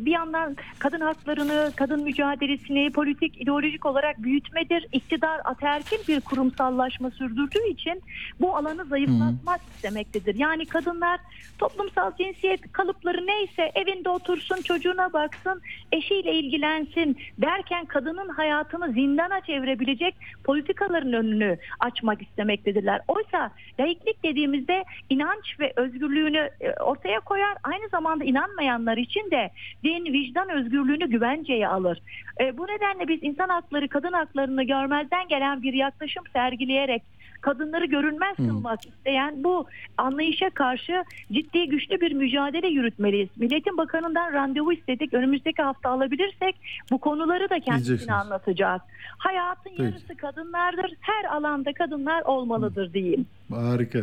bir 0.00 0.10
yandan 0.10 0.56
kadın 0.78 1.00
haklarını, 1.00 1.72
kadın 1.76 2.02
mücadelesini 2.02 2.92
politik, 2.92 3.40
ideolojik 3.40 3.86
olarak 3.86 4.22
büyütmedir. 4.22 4.86
İktidar 4.92 5.40
ataerkil 5.44 6.08
bir 6.08 6.20
kurumsallaşma 6.20 7.10
sürdürdüğü 7.10 7.68
için 7.68 8.02
bu 8.40 8.56
alanı 8.56 8.84
zayıflatmak 8.84 9.60
istemektedir. 9.74 10.34
Yani 10.34 10.66
kadınlar 10.66 11.20
toplumsal 11.58 12.16
cinsiyet 12.16 12.72
kalıpları 12.72 13.26
neyse 13.26 13.72
evinde 13.74 14.10
otursun, 14.10 14.62
çocuğuna 14.62 15.12
baksın, 15.12 15.60
eşiyle 15.92 16.34
ilgilensin 16.34 17.16
derken 17.38 17.84
kadının 17.84 18.28
hayatını 18.28 18.92
zindana 18.92 19.40
çevirebilecek 19.40 20.14
politikaların 20.44 21.12
önünü 21.12 21.58
açmak 21.80 22.22
istemektedirler. 22.58 23.00
Oysa 23.08 23.50
laiklik 23.80 24.22
dediğimizde 24.22 24.84
inanç 25.10 25.60
ve 25.60 25.72
özgürlüğünü 25.76 26.50
e, 26.60 26.70
ortaya 26.72 27.20
koyar. 27.20 27.56
Aynı 27.62 27.88
zamanda 27.88 28.24
inanmayanlar 28.24 28.96
için 28.96 29.30
de 29.30 29.50
din, 29.84 30.12
vicdan 30.12 30.48
özgürlüğünü 30.50 31.10
güvenceye 31.10 31.68
alır. 31.68 32.02
E, 32.40 32.58
bu 32.58 32.66
nedenle 32.66 33.08
biz 33.08 33.18
insan 33.22 33.48
hakları, 33.48 33.88
kadın 33.88 34.12
haklarını 34.12 34.62
görmezden 34.62 35.28
gelen 35.28 35.62
bir 35.62 35.72
yaklaşım 35.72 36.24
sergileyerek 36.32 37.02
kadınları 37.40 37.84
görünmez 37.86 38.36
kılmak 38.36 38.86
isteyen 38.86 39.44
bu 39.44 39.66
anlayışa 39.96 40.50
karşı 40.50 41.04
ciddi 41.32 41.68
güçlü 41.68 42.00
bir 42.00 42.12
mücadele 42.12 42.66
yürütmeliyiz. 42.68 43.28
Milletin 43.36 43.76
Bakanı'ndan 43.76 44.32
randevu 44.32 44.72
istedik. 44.72 45.14
Önümüzdeki 45.14 45.62
hafta 45.62 45.90
alabilirsek 45.90 46.56
bu 46.90 46.98
konuları 46.98 47.50
da 47.50 47.60
kendisine 47.60 48.14
anlatacağız. 48.14 48.82
Hayatın 49.18 49.70
Peki. 49.70 49.82
yarısı 49.82 50.16
kadınlardır. 50.16 50.94
Her 51.00 51.24
alanda 51.36 51.72
kadınlar 51.72 52.22
olmalıdır 52.22 52.92
diyeyim. 52.92 53.26
Harika. 53.50 53.98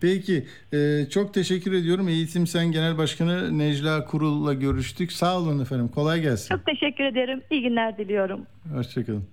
Peki 0.00 0.46
e, 0.72 1.06
çok 1.10 1.34
teşekkür 1.34 1.72
ediyorum. 1.72 2.08
Eğitim 2.08 2.46
Sen 2.46 2.72
Genel 2.72 2.98
Başkanı 2.98 3.58
Necla 3.58 4.04
Kurul'la 4.04 4.54
görüştük. 4.54 5.12
Sağ 5.12 5.38
olun 5.38 5.62
efendim. 5.62 5.88
Kolay 5.88 6.20
gelsin. 6.20 6.54
Çok 6.54 6.66
teşekkür 6.66 7.04
ederim. 7.04 7.42
İyi 7.50 7.62
günler 7.62 7.98
diliyorum. 7.98 8.46
Hoşçakalın. 8.74 9.24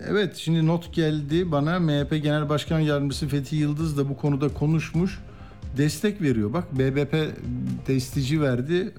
Evet 0.00 0.36
şimdi 0.36 0.66
not 0.66 0.94
geldi 0.94 1.52
bana. 1.52 1.78
MHP 1.78 2.22
Genel 2.22 2.48
Başkan 2.48 2.80
Yardımcısı 2.80 3.28
Fethi 3.28 3.56
Yıldız 3.56 3.98
da 3.98 4.08
bu 4.08 4.16
konuda 4.16 4.48
konuşmuş. 4.48 5.18
Destek 5.76 6.22
veriyor. 6.22 6.52
Bak 6.52 6.78
BBP 6.78 7.36
destici 7.86 8.40
verdi. 8.40 8.94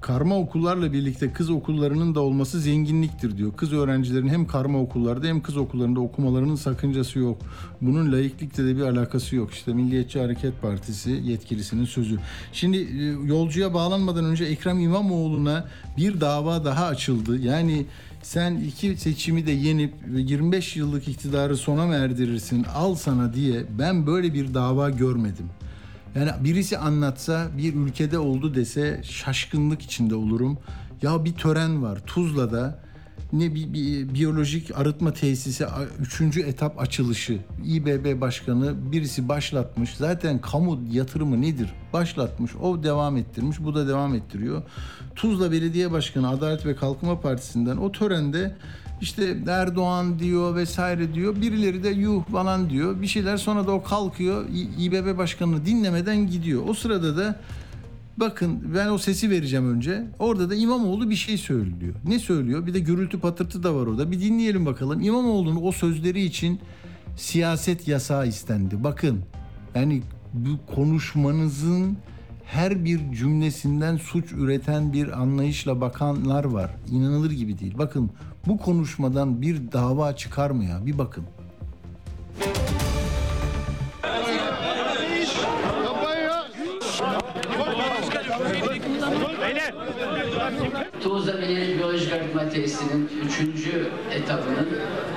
Karma 0.00 0.38
okullarla 0.38 0.92
birlikte 0.92 1.32
kız 1.32 1.50
okullarının 1.50 2.14
da 2.14 2.20
olması 2.20 2.60
zenginliktir 2.60 3.36
diyor. 3.36 3.52
Kız 3.56 3.72
öğrencilerin 3.72 4.28
hem 4.28 4.46
karma 4.46 4.80
okullarda 4.80 5.26
hem 5.26 5.42
kız 5.42 5.56
okullarında 5.56 6.00
okumalarının 6.00 6.54
sakıncası 6.54 7.18
yok. 7.18 7.38
Bunun 7.80 8.12
laiklikle 8.12 8.64
de 8.64 8.76
bir 8.76 8.82
alakası 8.82 9.36
yok. 9.36 9.52
İşte 9.52 9.72
Milliyetçi 9.72 10.20
Hareket 10.20 10.62
Partisi 10.62 11.10
yetkilisinin 11.10 11.84
sözü. 11.84 12.18
Şimdi 12.52 12.76
e, 12.78 13.04
yolcuya 13.26 13.74
bağlanmadan 13.74 14.24
önce 14.24 14.44
Ekrem 14.44 14.80
İmamoğlu'na 14.80 15.68
bir 15.96 16.20
dava 16.20 16.64
daha 16.64 16.86
açıldı. 16.86 17.38
Yani 17.38 17.86
sen 18.22 18.56
iki 18.56 18.96
seçimi 18.96 19.46
de 19.46 19.50
yenip 19.50 19.94
25 20.16 20.76
yıllık 20.76 21.08
iktidarı 21.08 21.56
sona 21.56 21.94
erdirirsin 21.94 22.66
al 22.74 22.94
sana 22.94 23.34
diye 23.34 23.64
ben 23.78 24.06
böyle 24.06 24.34
bir 24.34 24.54
dava 24.54 24.90
görmedim. 24.90 25.46
Yani 26.14 26.30
birisi 26.40 26.78
anlatsa 26.78 27.48
bir 27.58 27.74
ülkede 27.74 28.18
oldu 28.18 28.54
dese 28.54 29.00
şaşkınlık 29.04 29.82
içinde 29.82 30.14
olurum. 30.14 30.58
Ya 31.02 31.24
bir 31.24 31.34
tören 31.34 31.82
var 31.82 31.98
Tuzla'da 32.06 32.78
ne 33.32 33.54
bir, 33.54 33.72
bir 33.72 34.14
biyolojik 34.14 34.78
arıtma 34.78 35.12
tesisi 35.12 35.66
3. 36.00 36.36
etap 36.36 36.80
açılışı 36.80 37.38
İBB 37.64 38.20
başkanı 38.20 38.92
birisi 38.92 39.28
başlatmış. 39.28 39.94
Zaten 39.96 40.40
kamu 40.40 40.80
yatırımı 40.90 41.42
nedir? 41.42 41.74
Başlatmış. 41.92 42.56
O 42.56 42.82
devam 42.82 43.16
ettirmiş. 43.16 43.56
Bu 43.60 43.74
da 43.74 43.88
devam 43.88 44.14
ettiriyor. 44.14 44.62
Tuzla 45.16 45.52
Belediye 45.52 45.92
Başkanı 45.92 46.28
Adalet 46.28 46.66
ve 46.66 46.76
Kalkınma 46.76 47.20
Partisi'nden 47.20 47.76
o 47.76 47.92
törende 47.92 48.56
işte 49.00 49.36
Erdoğan 49.48 50.18
diyor 50.18 50.54
vesaire 50.54 51.14
diyor. 51.14 51.36
Birileri 51.36 51.84
de 51.84 51.88
yuh 51.88 52.24
falan 52.32 52.70
diyor. 52.70 53.02
Bir 53.02 53.06
şeyler 53.06 53.36
sonra 53.36 53.66
da 53.66 53.72
o 53.72 53.82
kalkıyor. 53.82 54.44
İBB 54.78 55.18
başkanını 55.18 55.66
dinlemeden 55.66 56.26
gidiyor. 56.26 56.62
O 56.68 56.74
sırada 56.74 57.16
da 57.16 57.40
bakın 58.16 58.74
ben 58.74 58.88
o 58.88 58.98
sesi 58.98 59.30
vereceğim 59.30 59.74
önce. 59.74 60.06
Orada 60.18 60.50
da 60.50 60.54
İmamoğlu 60.54 61.10
bir 61.10 61.16
şey 61.16 61.38
söylüyor. 61.38 61.94
Ne 62.04 62.18
söylüyor? 62.18 62.66
Bir 62.66 62.74
de 62.74 62.80
gürültü 62.80 63.20
patırtı 63.20 63.62
da 63.62 63.74
var 63.74 63.86
orada. 63.86 64.10
Bir 64.10 64.20
dinleyelim 64.20 64.66
bakalım. 64.66 65.00
İmamoğlu'nun 65.00 65.62
o 65.62 65.72
sözleri 65.72 66.22
için 66.22 66.60
siyaset 67.16 67.88
yasağı 67.88 68.26
istendi. 68.26 68.84
Bakın 68.84 69.20
yani 69.74 70.02
bu 70.32 70.74
konuşmanızın 70.74 71.96
her 72.44 72.84
bir 72.84 73.12
cümlesinden 73.12 73.96
suç 73.96 74.32
üreten 74.32 74.92
bir 74.92 75.20
anlayışla 75.20 75.80
bakanlar 75.80 76.44
var. 76.44 76.70
İnanılır 76.90 77.30
gibi 77.30 77.58
değil. 77.58 77.74
Bakın 77.78 78.10
bu 78.46 78.58
konuşmadan 78.58 79.42
bir 79.42 79.72
dava 79.72 80.16
çıkar 80.16 80.50
mı 80.50 80.64
ya? 80.64 80.86
Bir 80.86 80.98
bakın. 80.98 81.24
Tesisi'nin 92.52 93.10
3. 93.26 93.40
etabının 94.16 94.68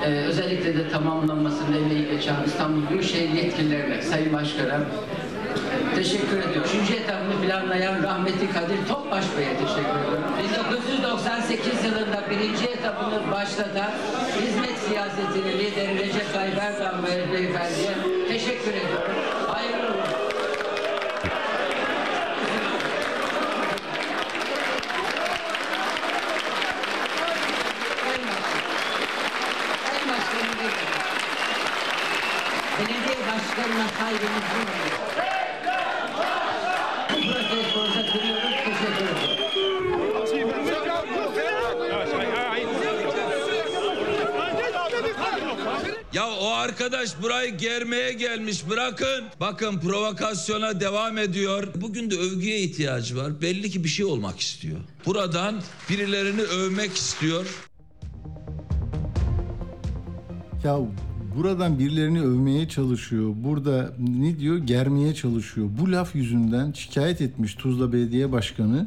e, 0.04 0.08
özellikle 0.10 0.76
de 0.76 0.88
tamamlanmasında 0.88 1.76
emeği 1.78 2.08
geçen 2.10 2.36
İstanbul 2.46 2.88
Büyükşehir 2.90 3.28
yetkililerine, 3.42 4.02
Sayın 4.02 4.32
Başkan'a 4.32 4.80
teşekkür 5.94 6.38
ediyorum. 6.38 6.70
3. 6.84 6.90
etabını 6.90 7.40
planlayan 7.46 8.02
rahmetli 8.02 8.50
Kadir 8.52 8.86
Topbaş 8.88 9.24
Bey'e 9.38 9.56
teşekkür 9.56 9.98
ediyorum. 10.00 10.24
1998 10.48 11.84
yılında 11.84 12.24
birinci 12.30 12.64
etabını 12.64 13.32
başlatan 13.32 13.90
hizmet 14.40 14.78
siyasetinin 14.88 15.58
lideri 15.58 15.98
Recep 15.98 16.32
Tayyip 16.34 16.58
Erdoğan 16.58 16.94
Bey- 17.06 17.32
Beyefendi'ye 17.32 17.94
teşekkür 18.28 18.70
ediyorum. 18.70 19.12
Hayırlı 19.48 19.86
olsun. 19.88 20.16
Sayın 28.04 28.26
Başkan. 28.28 28.60
Sayın 29.84 30.08
Başkanım 30.08 30.50
ne 30.50 30.58
demek? 30.58 30.76
Belediye 32.78 33.16
başkanına 33.86 33.98
saygımız 33.98 34.42
yok. 34.42 34.68
Bu 37.10 37.20
protestonuza 37.32 38.12
kırıyoruz. 38.12 38.56
Teşekkür 38.64 38.92
ederim. 38.92 39.36
Ya 46.12 46.28
o 46.30 46.48
arkadaş 46.50 47.22
burayı 47.22 47.56
germeye 47.56 48.12
gelmiş 48.12 48.68
bırakın. 48.70 49.24
Bakın 49.40 49.80
provokasyona 49.80 50.80
devam 50.80 51.18
ediyor. 51.18 51.68
Bugün 51.74 52.10
de 52.10 52.14
övgüye 52.18 52.58
ihtiyacı 52.58 53.16
var. 53.16 53.40
Belli 53.42 53.70
ki 53.70 53.84
bir 53.84 53.88
şey 53.88 54.06
olmak 54.06 54.40
istiyor. 54.40 54.78
Buradan 55.06 55.62
birilerini 55.90 56.42
övmek 56.42 56.96
istiyor. 56.96 57.46
Ya 60.64 60.78
buradan 61.36 61.78
birilerini 61.78 62.20
övmeye 62.20 62.68
çalışıyor. 62.68 63.34
Burada 63.44 63.92
ne 63.98 64.38
diyor? 64.38 64.56
Germeye 64.58 65.14
çalışıyor. 65.14 65.68
Bu 65.80 65.92
laf 65.92 66.14
yüzünden 66.14 66.72
şikayet 66.72 67.20
etmiş 67.20 67.54
Tuzla 67.54 67.92
Belediye 67.92 68.32
Başkanı 68.32 68.86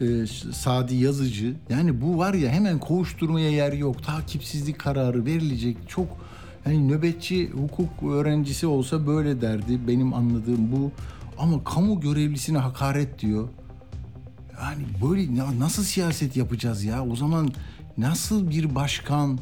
e, 0.00 0.26
Sadi 0.52 0.94
Yazıcı. 0.94 1.54
Yani 1.68 2.00
bu 2.00 2.18
var 2.18 2.34
ya 2.34 2.50
hemen 2.50 2.78
kovuşturmaya 2.78 3.50
yer 3.50 3.72
yok. 3.72 4.02
Takipsizlik 4.02 4.78
kararı 4.78 5.26
verilecek. 5.26 5.76
Çok 5.88 6.06
yani 6.66 6.88
nöbetçi 6.88 7.50
hukuk 7.50 8.02
öğrencisi 8.12 8.66
olsa 8.66 9.06
böyle 9.06 9.40
derdi. 9.40 9.88
Benim 9.88 10.14
anladığım 10.14 10.72
bu. 10.72 10.90
Ama 11.38 11.64
kamu 11.64 12.00
görevlisine 12.00 12.58
hakaret 12.58 13.18
diyor. 13.18 13.48
Yani 14.62 14.82
böyle 15.06 15.36
na- 15.36 15.58
nasıl 15.60 15.82
siyaset 15.82 16.36
yapacağız 16.36 16.84
ya? 16.84 17.06
O 17.06 17.16
zaman 17.16 17.50
nasıl 17.98 18.50
bir 18.50 18.74
başkan 18.74 19.38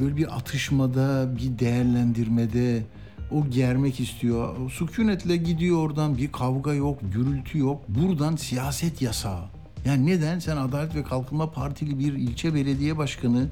böyle 0.00 0.16
bir 0.16 0.36
atışmada, 0.36 1.36
bir 1.36 1.58
değerlendirmede 1.58 2.82
o 3.30 3.50
germek 3.50 4.00
istiyor. 4.00 4.56
O 4.66 4.68
Sükunetle 4.68 5.36
gidiyor 5.36 5.76
oradan 5.76 6.18
bir 6.18 6.32
kavga 6.32 6.74
yok, 6.74 6.98
gürültü 7.14 7.58
yok. 7.58 7.82
Buradan 7.88 8.36
siyaset 8.36 9.02
yasağı. 9.02 9.44
Yani 9.84 10.06
neden? 10.06 10.38
Sen 10.38 10.56
Adalet 10.56 10.94
ve 10.94 11.02
Kalkınma 11.02 11.50
Partili 11.50 11.98
bir 11.98 12.12
ilçe 12.12 12.54
belediye 12.54 12.98
başkanı 12.98 13.46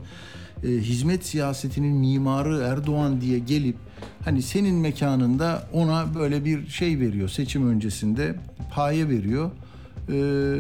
e, 0.65 0.69
hizmet 0.69 1.27
siyasetinin 1.27 1.97
mimarı 1.97 2.59
Erdoğan 2.59 3.21
diye 3.21 3.39
gelip 3.39 3.77
hani 4.25 4.43
senin 4.43 4.75
mekanında 4.75 5.69
ona 5.73 6.15
böyle 6.15 6.45
bir 6.45 6.69
şey 6.69 7.01
veriyor 7.01 7.29
seçim 7.29 7.69
öncesinde 7.69 8.35
paye 8.75 9.09
veriyor. 9.09 9.51
Ee, 10.13 10.57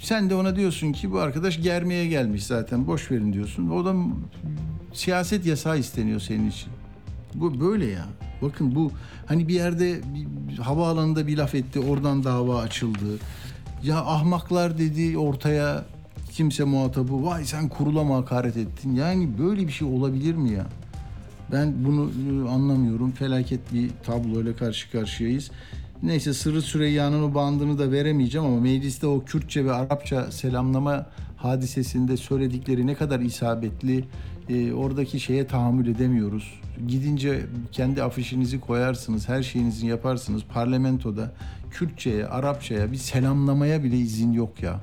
sen 0.00 0.30
de 0.30 0.34
ona 0.34 0.56
diyorsun 0.56 0.92
ki 0.92 1.12
bu 1.12 1.18
arkadaş 1.18 1.62
germeye 1.62 2.06
gelmiş 2.06 2.46
zaten 2.46 2.86
boş 2.86 3.10
verin 3.10 3.32
diyorsun. 3.32 3.70
O 3.70 3.84
da 3.84 3.94
siyaset 4.92 5.46
yasağı 5.46 5.78
isteniyor 5.78 6.20
senin 6.20 6.50
için. 6.50 6.68
Bu 7.34 7.60
böyle 7.60 7.86
ya. 7.86 8.06
Bakın 8.42 8.74
bu 8.74 8.92
hani 9.26 9.48
bir 9.48 9.54
yerde 9.54 10.00
bir, 10.14 10.58
havaalanında 10.58 11.26
bir 11.26 11.36
laf 11.36 11.54
etti 11.54 11.80
oradan 11.80 12.24
dava 12.24 12.60
açıldı. 12.60 13.18
Ya 13.82 13.98
ahmaklar 13.98 14.78
dedi 14.78 15.18
ortaya 15.18 15.84
kimse 16.32 16.64
muhatabı 16.64 17.24
vay 17.24 17.44
sen 17.44 17.68
kurula 17.68 18.04
mı 18.04 18.14
hakaret 18.14 18.56
ettin. 18.56 18.94
Yani 18.94 19.38
böyle 19.38 19.66
bir 19.66 19.72
şey 19.72 19.88
olabilir 19.88 20.34
mi 20.34 20.50
ya? 20.50 20.66
Ben 21.52 21.84
bunu 21.84 22.10
e, 22.10 22.48
anlamıyorum. 22.48 23.10
Felaket 23.10 23.72
bir 23.72 23.90
tabloyla 24.06 24.56
karşı 24.56 24.90
karşıyayız. 24.90 25.50
Neyse 26.02 26.34
Sırrı 26.34 26.62
Süreyya'nın 26.62 27.22
o 27.22 27.34
bandını 27.34 27.78
da 27.78 27.92
veremeyeceğim 27.92 28.46
ama 28.46 28.60
mecliste 28.60 29.06
o 29.06 29.24
Kürtçe 29.24 29.64
ve 29.64 29.72
Arapça 29.72 30.30
selamlama 30.32 31.06
hadisesinde 31.36 32.16
söyledikleri 32.16 32.86
ne 32.86 32.94
kadar 32.94 33.20
isabetli 33.20 34.04
e, 34.48 34.72
oradaki 34.72 35.20
şeye 35.20 35.46
tahammül 35.46 35.86
edemiyoruz. 35.86 36.60
Gidince 36.88 37.46
kendi 37.72 38.02
afişinizi 38.02 38.60
koyarsınız, 38.60 39.28
her 39.28 39.42
şeyinizi 39.42 39.86
yaparsınız. 39.86 40.42
Parlamentoda 40.54 41.32
Kürtçe'ye, 41.70 42.26
Arapça'ya 42.26 42.92
bir 42.92 42.96
selamlamaya 42.96 43.84
bile 43.84 43.96
izin 43.96 44.32
yok 44.32 44.62
ya. 44.62 44.80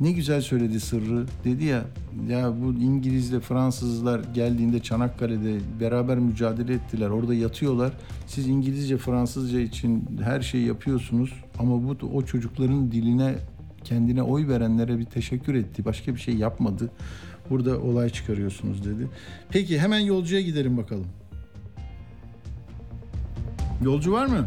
Ne 0.00 0.12
güzel 0.12 0.40
söyledi 0.40 0.80
Sırrı. 0.80 1.26
Dedi 1.44 1.64
ya 1.64 1.84
ya 2.28 2.52
bu 2.62 2.72
İngilizle 2.72 3.40
Fransızlar 3.40 4.20
geldiğinde 4.34 4.82
Çanakkale'de 4.82 5.58
beraber 5.80 6.18
mücadele 6.18 6.74
ettiler. 6.74 7.10
Orada 7.10 7.34
yatıyorlar. 7.34 7.92
Siz 8.26 8.48
İngilizce, 8.48 8.96
Fransızca 8.96 9.60
için 9.60 10.04
her 10.22 10.40
şeyi 10.40 10.66
yapıyorsunuz 10.66 11.32
ama 11.58 11.82
bu 11.82 11.96
o 12.14 12.22
çocukların 12.22 12.92
diline 12.92 13.34
kendine 13.84 14.22
oy 14.22 14.48
verenlere 14.48 14.98
bir 14.98 15.04
teşekkür 15.04 15.54
etti. 15.54 15.84
Başka 15.84 16.14
bir 16.14 16.20
şey 16.20 16.34
yapmadı. 16.34 16.90
Burada 17.50 17.80
olay 17.80 18.10
çıkarıyorsunuz 18.10 18.84
dedi. 18.84 19.08
Peki 19.48 19.78
hemen 19.78 19.98
yolcuya 19.98 20.40
gidelim 20.40 20.76
bakalım. 20.76 21.06
Yolcu 23.84 24.12
var 24.12 24.26
mı? 24.26 24.46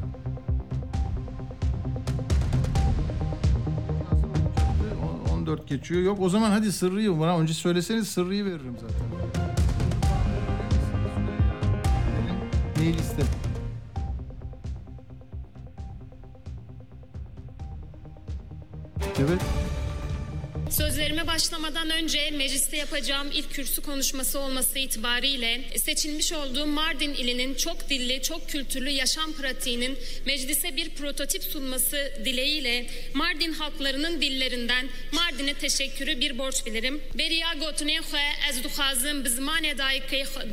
14 5.53 5.67
geçiyor. 5.67 6.01
Yok 6.01 6.21
o 6.21 6.30
zaman 6.30 6.51
hadi 6.51 6.71
sırrıyı 6.71 7.19
bana 7.19 7.39
önce 7.39 7.53
söyleseniz 7.53 8.07
sırrıyı 8.07 8.45
veririm 8.45 8.75
zaten. 8.81 9.07
Mail 12.77 12.99
iste. 12.99 13.23
Evet. 19.19 19.62
Sözlerime 20.77 21.27
başlamadan 21.27 21.89
önce 21.89 22.31
mecliste 22.31 22.77
yapacağım 22.77 23.27
ilk 23.33 23.53
kürsü 23.53 23.81
konuşması 23.81 24.39
olması 24.39 24.79
itibariyle 24.79 25.61
seçilmiş 25.77 26.33
olduğum 26.33 26.65
Mardin 26.65 27.13
ilinin 27.13 27.55
çok 27.55 27.89
dilli, 27.89 28.21
çok 28.21 28.49
kültürlü 28.49 28.89
yaşam 28.89 29.33
pratiğinin 29.33 29.97
meclise 30.25 30.75
bir 30.75 30.89
prototip 30.89 31.43
sunması 31.43 32.13
dileğiyle 32.25 32.87
Mardin 33.13 33.53
halklarının 33.53 34.21
dillerinden 34.21 34.87
Mardin'e 35.11 35.53
teşekkürü 35.53 36.19
bir 36.19 36.37
borç 36.37 36.65
bilirim. 36.65 37.01
Beriya 37.17 37.53
gotune 37.53 37.93
xwe 37.93 38.23
ez 38.49 38.63
duxazim 38.63 39.25
bi 39.25 39.29
zimanê 39.29 39.77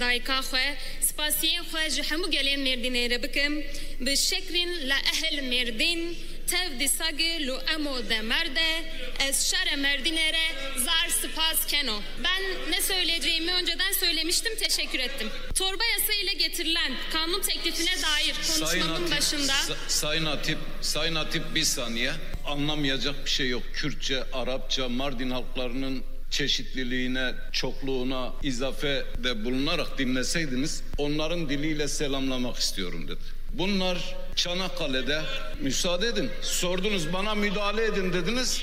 dayika 0.00 0.38
xwe 0.38 0.76
spasiyên 1.00 1.62
xwe 1.62 1.90
ji 1.90 2.02
hemû 2.02 2.30
gelên 2.30 2.60
Mêrdînê 2.66 3.10
re 3.10 3.22
bikim 3.22 3.64
bi 4.00 4.16
şekrîn 4.16 4.68
li 4.68 4.94
ehel 5.12 5.38
Mêrdîn 5.52 6.14
tev 6.50 6.80
disagi 6.80 7.46
lu 7.46 7.58
emo 7.74 8.08
de 8.10 8.20
merde 8.22 8.84
ez 9.28 9.42
şere 9.50 9.76
merdinere 9.76 10.46
zar 10.84 11.08
spas 11.08 11.66
keno. 11.66 12.00
Ben 12.24 12.70
ne 12.72 12.82
söyleyeceğimi 12.82 13.52
önceden 13.52 13.92
söylemiştim 13.92 14.52
teşekkür 14.58 14.98
ettim. 14.98 15.28
Torba 15.54 15.84
yasa 15.84 16.12
ile 16.12 16.32
getirilen 16.32 16.92
kanun 17.12 17.40
teklifine 17.40 17.90
dair 18.02 18.34
konuşmamın 18.34 19.10
başında 19.10 19.52
Sa- 19.52 19.76
Sayın 19.88 20.26
Hatip, 20.26 20.58
Sayın 20.80 21.14
Hatip 21.14 21.54
bir 21.54 21.62
saniye. 21.64 22.12
Anlamayacak 22.46 23.24
bir 23.24 23.30
şey 23.30 23.48
yok. 23.48 23.62
Kürtçe, 23.74 24.24
Arapça, 24.32 24.88
Mardin 24.88 25.30
halklarının 25.30 26.02
çeşitliliğine, 26.30 27.32
çokluğuna 27.52 28.32
izafe 28.42 29.04
de 29.24 29.44
bulunarak 29.44 29.98
dinleseydiniz 29.98 30.82
onların 30.98 31.48
diliyle 31.48 31.88
selamlamak 31.88 32.56
istiyorum 32.56 33.08
dedi. 33.08 33.39
Bunlar 33.52 34.16
Çanakkale'de 34.36 35.22
müsaade 35.60 36.06
edin. 36.06 36.30
Sordunuz 36.42 37.12
bana 37.12 37.34
müdahale 37.34 37.84
edin 37.84 38.12
dediniz. 38.12 38.62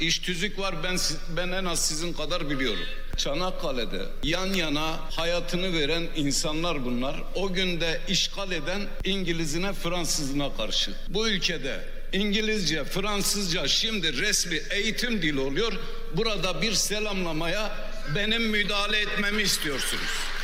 İş 0.00 0.18
tüzük 0.18 0.58
var 0.58 0.74
ben 0.84 0.98
ben 1.36 1.48
en 1.48 1.64
az 1.64 1.86
sizin 1.86 2.12
kadar 2.12 2.50
biliyorum. 2.50 2.84
Çanakkale'de 3.16 4.02
yan 4.22 4.46
yana 4.46 4.96
hayatını 5.10 5.72
veren 5.72 6.06
insanlar 6.16 6.84
bunlar. 6.84 7.22
O 7.34 7.52
günde 7.52 8.00
işgal 8.08 8.52
eden 8.52 8.82
İngilizine 9.04 9.72
Fransızına 9.72 10.56
karşı. 10.56 10.90
Bu 11.08 11.28
ülkede 11.28 11.84
İngilizce, 12.12 12.84
Fransızca 12.84 13.68
şimdi 13.68 14.22
resmi 14.22 14.60
eğitim 14.70 15.22
dili 15.22 15.40
oluyor. 15.40 15.72
Burada 16.14 16.62
bir 16.62 16.72
selamlamaya 16.72 17.76
benim 18.14 18.42
müdahale 18.42 19.00
etmemi 19.00 19.42
istiyorsunuz. 19.42 20.37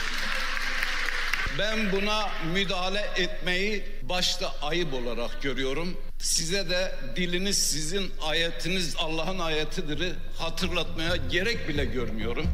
Ben 1.59 1.79
buna 1.93 2.21
müdahale 2.55 3.01
etmeyi 3.17 3.83
başta 4.09 4.47
ayıp 4.63 4.95
olarak 4.95 5.43
görüyorum. 5.43 5.89
Size 6.19 6.71
de 6.71 6.93
diliniz 7.17 7.59
sizin 7.59 8.03
ayetiniz 8.29 8.97
Allah'ın 8.99 9.39
ayetidir 9.39 10.13
hatırlatmaya 10.39 11.17
gerek 11.31 11.69
bile 11.69 11.85
görmüyorum. 11.85 12.45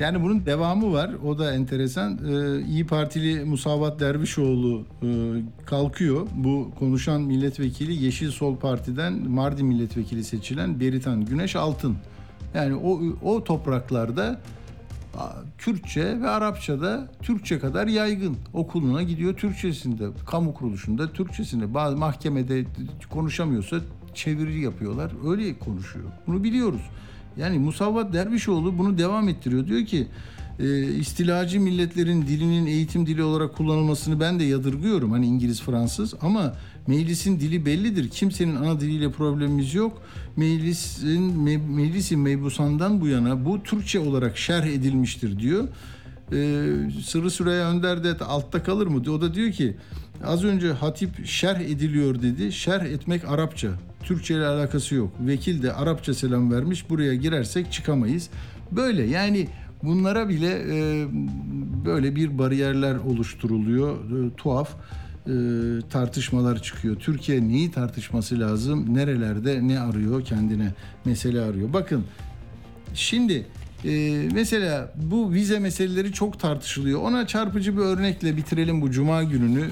Yani 0.00 0.22
bunun 0.22 0.46
devamı 0.46 0.92
var. 0.92 1.10
O 1.26 1.38
da 1.38 1.54
enteresan. 1.54 2.18
Ee, 2.18 2.64
İyi 2.64 2.86
Partili 2.86 3.44
Musavat 3.44 4.00
Dervişoğlu 4.00 4.86
e, 5.02 5.08
kalkıyor. 5.66 6.26
Bu 6.34 6.72
konuşan 6.78 7.20
milletvekili 7.20 8.04
Yeşil 8.04 8.30
Sol 8.30 8.56
Parti'den 8.56 9.12
Mardin 9.12 9.66
milletvekili 9.66 10.24
seçilen 10.24 10.80
Beritan 10.80 11.24
Güneş 11.24 11.56
Altın. 11.56 11.96
Yani 12.54 12.74
o 12.74 13.00
o 13.22 13.44
topraklarda 13.44 14.40
Kürtçe 15.58 16.20
ve 16.20 16.28
Arapçada 16.28 17.08
Türkçe 17.22 17.58
kadar 17.58 17.86
yaygın. 17.86 18.36
Okuluna 18.52 19.02
gidiyor 19.02 19.34
Türkçesinde, 19.34 20.08
kamu 20.26 20.54
kuruluşunda 20.54 21.12
Türkçesinde. 21.12 21.74
Bazı 21.74 21.96
mahkemede 21.96 22.64
konuşamıyorsa 23.10 23.80
çeviri 24.14 24.60
yapıyorlar. 24.60 25.12
Öyle 25.30 25.58
konuşuyor. 25.58 26.10
Bunu 26.26 26.44
biliyoruz. 26.44 26.82
Yani 27.36 27.58
Musavvat 27.58 28.12
Dervişoğlu 28.12 28.78
bunu 28.78 28.98
devam 28.98 29.28
ettiriyor. 29.28 29.66
Diyor 29.66 29.86
ki 29.86 30.08
e, 30.58 30.82
istilacı 30.82 31.60
milletlerin 31.60 32.22
dilinin 32.22 32.66
eğitim 32.66 33.06
dili 33.06 33.22
olarak 33.22 33.56
kullanılmasını 33.56 34.20
ben 34.20 34.40
de 34.40 34.44
yadırgıyorum. 34.44 35.12
Hani 35.12 35.26
İngiliz, 35.26 35.62
Fransız 35.62 36.14
ama 36.20 36.54
meclisin 36.86 37.40
dili 37.40 37.66
bellidir. 37.66 38.08
Kimsenin 38.08 38.56
ana 38.56 38.80
diliyle 38.80 39.10
problemimiz 39.10 39.74
yok. 39.74 40.02
Meclisin 40.36 41.22
me, 41.22 41.56
meclisin 41.56 42.18
mebusandan 42.18 43.00
bu 43.00 43.08
yana 43.08 43.44
bu 43.44 43.62
Türkçe 43.62 44.00
olarak 44.00 44.38
şerh 44.38 44.66
edilmiştir 44.66 45.38
diyor. 45.38 45.68
Ee, 46.32 46.66
Sırrı 47.04 47.30
Süreyya 47.30 47.70
Önder 47.70 48.04
de 48.04 48.24
altta 48.24 48.62
kalır 48.62 48.86
mı? 48.86 49.02
O 49.10 49.20
da 49.20 49.34
diyor 49.34 49.52
ki 49.52 49.76
az 50.24 50.44
önce 50.44 50.72
hatip 50.72 51.26
şerh 51.26 51.60
ediliyor 51.60 52.22
dedi. 52.22 52.52
Şerh 52.52 52.84
etmek 52.84 53.24
Arapça. 53.24 53.68
Türkçe 54.02 54.34
ile 54.34 54.46
alakası 54.46 54.94
yok. 54.94 55.12
Vekil 55.20 55.62
de 55.62 55.72
Arapça 55.72 56.14
selam 56.14 56.52
vermiş. 56.52 56.90
Buraya 56.90 57.14
girersek 57.14 57.72
çıkamayız. 57.72 58.28
Böyle 58.72 59.02
yani 59.02 59.48
bunlara 59.82 60.28
bile 60.28 60.62
e, 60.70 61.06
böyle 61.84 62.16
bir 62.16 62.38
bariyerler 62.38 62.94
oluşturuluyor. 62.94 63.96
E, 63.96 64.36
tuhaf 64.36 64.68
e, 65.26 65.32
tartışmalar 65.90 66.62
çıkıyor. 66.62 66.96
Türkiye 66.96 67.48
neyi 67.48 67.70
tartışması 67.70 68.40
lazım? 68.40 68.94
Nerelerde 68.94 69.68
ne 69.68 69.80
arıyor 69.80 70.24
kendine 70.24 70.74
mesele 71.04 71.40
arıyor. 71.40 71.72
Bakın 71.72 72.04
şimdi 72.94 73.46
e, 73.84 74.22
mesela 74.32 74.92
bu 74.96 75.32
vize 75.32 75.58
meseleleri 75.58 76.12
çok 76.12 76.40
tartışılıyor. 76.40 77.00
Ona 77.00 77.26
çarpıcı 77.26 77.76
bir 77.76 77.82
örnekle 77.82 78.36
bitirelim 78.36 78.80
bu 78.80 78.90
cuma 78.90 79.22
gününü. 79.22 79.70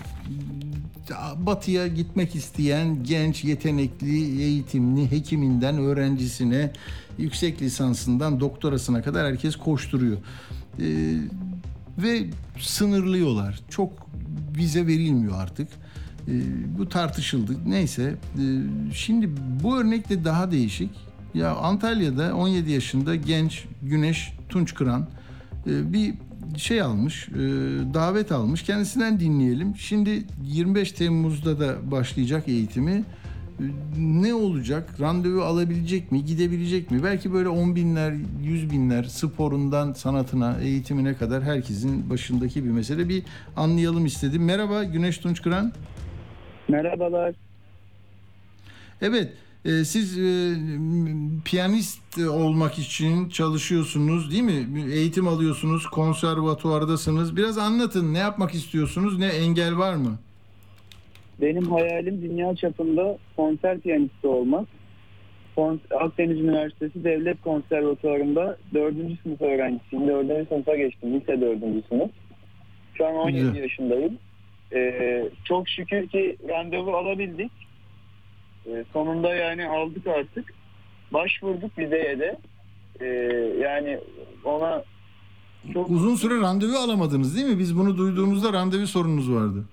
batıya 1.37 1.87
gitmek 1.87 2.35
isteyen 2.35 3.05
genç, 3.05 3.45
yetenekli, 3.45 4.43
eğitimli, 4.43 5.11
hekiminden 5.11 5.79
öğrencisine, 5.79 6.73
yüksek 7.19 7.63
lisansından 7.63 8.41
doktorasına 8.41 9.03
kadar 9.03 9.27
herkes 9.27 9.57
koşturuyor. 9.57 10.17
Ee, 10.81 11.17
ve 11.99 12.27
sınırlıyorlar. 12.59 13.61
Çok 13.71 13.93
vize 14.57 14.87
verilmiyor 14.87 15.43
artık. 15.43 15.69
Ee, 16.29 16.33
bu 16.79 16.89
tartışıldı. 16.89 17.57
Neyse. 17.67 18.15
Ee, 18.39 18.41
şimdi 18.95 19.31
bu 19.63 19.79
örnek 19.79 20.09
de 20.09 20.25
daha 20.25 20.51
değişik. 20.51 20.91
Ya 21.35 21.55
Antalya'da 21.55 22.37
17 22.37 22.71
yaşında 22.71 23.15
genç 23.15 23.65
Güneş 23.83 24.33
Tunçkıran 24.49 25.09
e, 25.67 25.93
bir 25.93 26.15
şey 26.57 26.83
almış, 26.83 27.29
davet 27.95 28.33
almış. 28.33 28.63
Kendisinden 28.63 29.21
dinleyelim. 29.21 29.77
Şimdi 29.77 30.25
25 30.45 30.93
Temmuz'da 30.93 31.61
da 31.61 31.91
başlayacak 31.91 32.49
eğitimi. 32.49 33.05
Ne 33.99 34.35
olacak? 34.35 35.01
Randevu 35.01 35.43
alabilecek 35.43 36.13
mi? 36.13 36.25
Gidebilecek 36.25 36.91
mi? 36.91 37.05
Belki 37.05 37.33
böyle 37.33 37.49
10 37.49 37.77
binler, 37.77 38.15
100 38.43 38.71
binler 38.71 39.05
sporundan 39.05 39.93
sanatına, 39.93 40.57
eğitimine 40.63 41.15
kadar 41.15 41.43
herkesin 41.43 42.11
başındaki 42.11 42.65
bir 42.65 42.71
mesele. 42.71 43.09
Bir 43.09 43.23
anlayalım 43.57 44.07
istedim. 44.07 44.45
Merhaba 44.45 44.85
Güneş 44.85 45.19
Tunçkıran. 45.19 45.73
Merhabalar. 46.69 47.35
Evet, 49.03 49.33
e, 49.65 49.85
siz 49.85 50.19
e, 50.19 50.57
piyanist 51.45 52.19
olmak 52.19 52.79
için 52.79 53.29
çalışıyorsunuz 53.29 54.31
değil 54.31 54.43
mi? 54.43 54.93
Eğitim 54.93 55.29
alıyorsunuz, 55.29 55.87
konservatuvardasınız. 55.87 57.37
Biraz 57.37 57.59
anlatın 57.59 58.15
ne 58.15 58.19
yapmak 58.19 58.55
istiyorsunuz, 58.55 59.19
ne 59.19 59.27
engel 59.27 59.77
var 59.77 59.95
mı? 59.95 60.19
Benim 61.41 61.73
hayalim 61.73 62.23
dünya 62.23 62.57
çapında 62.57 63.19
konser 63.37 63.81
piyanisti 63.81 64.27
olmak. 64.27 64.69
Akdeniz 66.01 66.41
Üniversitesi 66.41 67.05
Devlet 67.05 67.43
Konservatuvarı'nda 67.43 68.57
4. 68.75 68.95
sınıf 69.23 69.41
öğrencisiyim. 69.43 70.09
4. 70.09 70.49
sınıfa 70.49 70.77
geçtim. 70.77 71.15
Lise 71.21 71.41
4. 71.41 71.59
sınıf. 71.89 72.11
Şu 72.95 73.07
an 73.07 73.15
17 73.15 73.39
Güzel. 73.41 73.63
yaşındayım. 73.63 74.19
Ee, 74.75 75.25
çok 75.45 75.69
şükür 75.69 76.09
ki 76.09 76.37
randevu 76.49 76.91
alabildik. 76.97 77.53
Ee, 78.67 78.85
sonunda 78.93 79.35
yani 79.35 79.69
aldık 79.69 80.07
artık. 80.07 80.55
Başvurduk 81.13 81.79
vizeye 81.79 82.19
de. 82.19 82.39
Ee, 83.01 83.07
yani 83.61 83.99
ona 84.45 84.85
çok 85.73 85.91
Uzun 85.91 86.15
süre 86.15 86.41
randevu 86.41 86.77
alamadınız 86.77 87.37
değil 87.37 87.47
mi? 87.49 87.59
Biz 87.59 87.79
bunu 87.79 87.99
duyduğumuzda 87.99 88.53
randevu 88.53 88.87
sorununuz 88.87 89.33
vardı. 89.33 89.65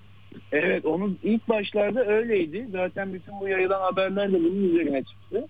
Evet 0.52 0.84
onun 0.86 1.18
ilk 1.22 1.48
başlarda 1.48 2.04
öyleydi. 2.06 2.66
Zaten 2.72 3.14
bütün 3.14 3.40
bu 3.40 3.48
yayılan 3.48 3.80
haberler 3.80 4.32
de 4.32 4.40
bunun 4.40 4.64
üzerine 4.70 5.02
çıktı. 5.04 5.44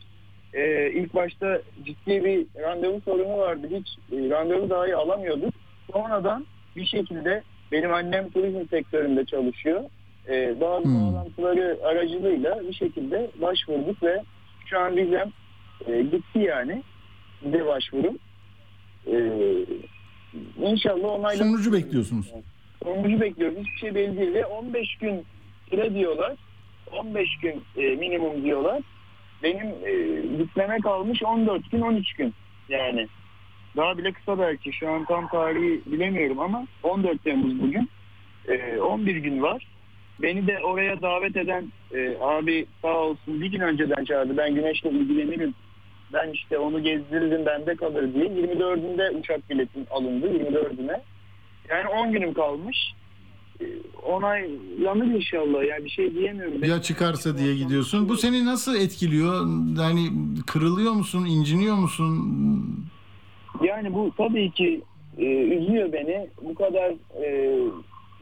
Ee, 0.55 0.91
ilk 0.95 1.15
başta 1.15 1.63
ciddi 1.85 2.25
bir 2.25 2.47
randevu 2.63 3.01
sorunu 3.05 3.39
vardı. 3.39 3.67
Hiç 3.71 3.89
e, 4.13 4.31
randevu 4.31 4.71
dahi 4.71 4.97
alamıyorduk. 4.97 5.55
Sonradan 5.93 6.47
bir 6.77 6.87
şekilde 6.87 7.43
benim 7.73 7.93
annem 7.93 8.31
turizm 8.31 8.69
sektöründe 8.71 9.25
çalışıyor. 9.25 9.85
Ee, 10.29 10.61
bazı 10.61 10.85
Hmm. 10.85 10.95
bağlantıları 11.13 11.79
aracılığıyla 11.85 12.61
bir 12.69 12.73
şekilde 12.75 13.31
başvurduk 13.41 14.03
ve 14.03 14.23
şu 14.67 14.79
an 14.79 14.97
vizem 14.97 15.33
e, 15.87 16.03
gitti 16.03 16.39
yani. 16.39 16.83
Vize 17.43 17.67
başvurum. 17.67 18.19
Ee, 19.07 19.31
inşallah 20.63 21.09
onaylanır. 21.09 21.51
Sonucu 21.51 21.73
bekliyorsunuz. 21.73 22.33
Sonucu 22.83 23.21
bekliyoruz. 23.21 23.59
Hiçbir 23.59 23.79
şey 23.79 23.95
belli 23.95 24.19
değil. 24.19 24.35
Ve 24.35 24.47
15 24.47 24.97
gün 24.97 25.25
süre 25.71 25.95
diyorlar. 25.95 26.37
15 26.93 27.39
gün 27.43 27.65
e, 27.77 27.83
minimum 27.83 28.45
diyorlar. 28.45 28.83
Benim 29.43 29.67
e, 29.67 30.23
gitmeme 30.37 30.79
kalmış 30.79 31.23
14 31.23 31.71
gün 31.71 31.81
13 31.81 32.13
gün 32.13 32.35
yani. 32.69 33.09
Daha 33.77 33.99
bile 33.99 34.13
kısa 34.13 34.39
belki. 34.39 34.73
Şu 34.73 34.91
an 34.91 35.05
tam 35.05 35.29
tarihi 35.29 35.81
bilemiyorum 35.87 36.39
ama 36.41 36.67
14 36.83 37.25
Temmuz 37.25 37.63
bugün. 37.63 37.91
E, 38.49 38.79
11 38.79 39.17
gün 39.17 39.43
var. 39.43 39.67
Beni 40.23 40.47
de 40.47 40.59
oraya 40.65 41.03
davet 41.03 41.37
eden 41.37 41.73
e, 41.95 42.17
abi 42.21 42.67
sağ 42.83 42.99
olsun 42.99 43.41
bir 43.41 43.47
gün 43.47 43.61
önceden 43.61 44.05
çağırdı. 44.05 44.37
Ben 44.37 44.55
güneşle 44.55 44.91
ilgilenirim. 44.91 45.55
Ben 46.13 46.31
işte 46.31 46.59
onu 46.59 46.83
gezdiririm 46.83 47.47
bende 47.47 47.77
kalır 47.77 48.15
diye. 48.15 48.25
24'ünde 48.25 49.11
uçak 49.11 49.51
biletim 49.51 49.87
alındı 49.91 50.27
24'üne. 50.27 51.01
Yani 51.71 51.89
10 51.89 52.13
günüm 52.13 52.35
kalmış. 52.35 52.77
Ee, 53.61 53.65
Onaylanır 54.07 55.15
inşallah. 55.15 55.65
Yani 55.69 55.85
bir 55.85 55.91
şey 55.91 56.15
diyemiyorum. 56.15 56.65
Ya 56.65 56.83
çıkarsa 56.83 57.39
diye 57.39 57.57
gidiyorsun. 57.57 58.09
Bu 58.09 58.17
seni 58.17 58.45
nasıl 58.45 58.77
etkiliyor? 58.77 59.47
Yani 59.81 60.11
kırılıyor 60.47 60.93
musun, 60.93 61.27
inciniyor 61.27 61.77
musun? 61.77 62.35
Yani 63.65 63.95
bu 63.95 64.13
tabii 64.17 64.51
ki 64.51 64.81
e, 65.19 65.25
üzüyor 65.25 65.93
beni. 65.93 66.29
Bu 66.43 66.55
kadar 66.55 66.91
e, 67.23 67.57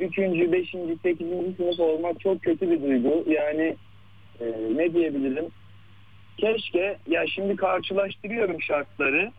3. 0.00 0.18
5. 0.18 0.70
8. 1.02 1.26
sınıf 1.56 1.80
olmak 1.80 2.20
çok 2.20 2.42
kötü 2.42 2.70
bir 2.70 2.82
duygu. 2.82 3.24
Yani 3.30 3.76
e, 4.40 4.44
ne 4.76 4.94
diyebilirim? 4.94 5.44
Keşke 6.38 6.98
ya 7.06 7.26
şimdi 7.26 7.56
karşılaştırıyorum 7.56 8.62
şartları. 8.62 9.32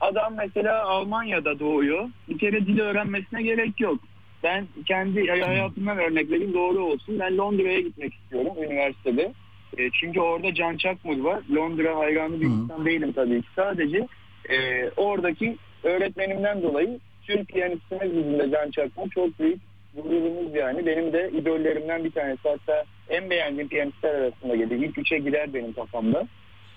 Adam 0.00 0.34
mesela 0.36 0.84
Almanya'da 0.84 1.58
doğuyor. 1.58 2.08
Bir 2.28 2.38
kere 2.38 2.66
dil 2.66 2.80
öğrenmesine 2.80 3.42
gerek 3.42 3.80
yok. 3.80 3.98
Ben 4.42 4.66
kendi 4.86 5.26
hayatımdan 5.26 5.98
örnek 5.98 6.30
vereyim 6.30 6.54
doğru 6.54 6.84
olsun. 6.84 7.18
Ben 7.18 7.38
Londra'ya 7.38 7.80
gitmek 7.80 8.14
istiyorum 8.14 8.52
üniversitede. 8.62 9.32
E, 9.78 9.90
çünkü 9.90 10.20
orada 10.20 10.54
Can 10.54 10.76
Çakmur 10.76 11.18
var. 11.18 11.40
Londra 11.54 11.98
hayranı 11.98 12.40
bir 12.40 12.46
insan 12.46 12.86
değilim 12.86 13.12
tabii 13.12 13.42
ki. 13.42 13.48
Sadece 13.56 14.06
e, 14.48 14.88
oradaki 14.96 15.56
öğretmenimden 15.82 16.62
dolayı 16.62 16.98
Türk 17.22 17.48
piyanistimiz 17.48 18.16
bizim 18.16 18.38
de 18.38 18.50
Can 18.50 18.70
Çakmur 18.70 19.10
çok 19.10 19.38
büyük 19.40 19.60
gururumuz 19.94 20.54
yani. 20.54 20.86
Benim 20.86 21.12
de 21.12 21.30
idollerimden 21.34 22.04
bir 22.04 22.10
tanesi. 22.10 22.48
Hatta 22.48 22.84
en 23.08 23.30
beğendiğim 23.30 23.68
piyanistler 23.68 24.14
arasında 24.14 24.56
gelir. 24.56 24.76
İlk 24.76 24.98
üçe 24.98 25.18
girer 25.18 25.54
benim 25.54 25.72
kafamda. 25.72 26.28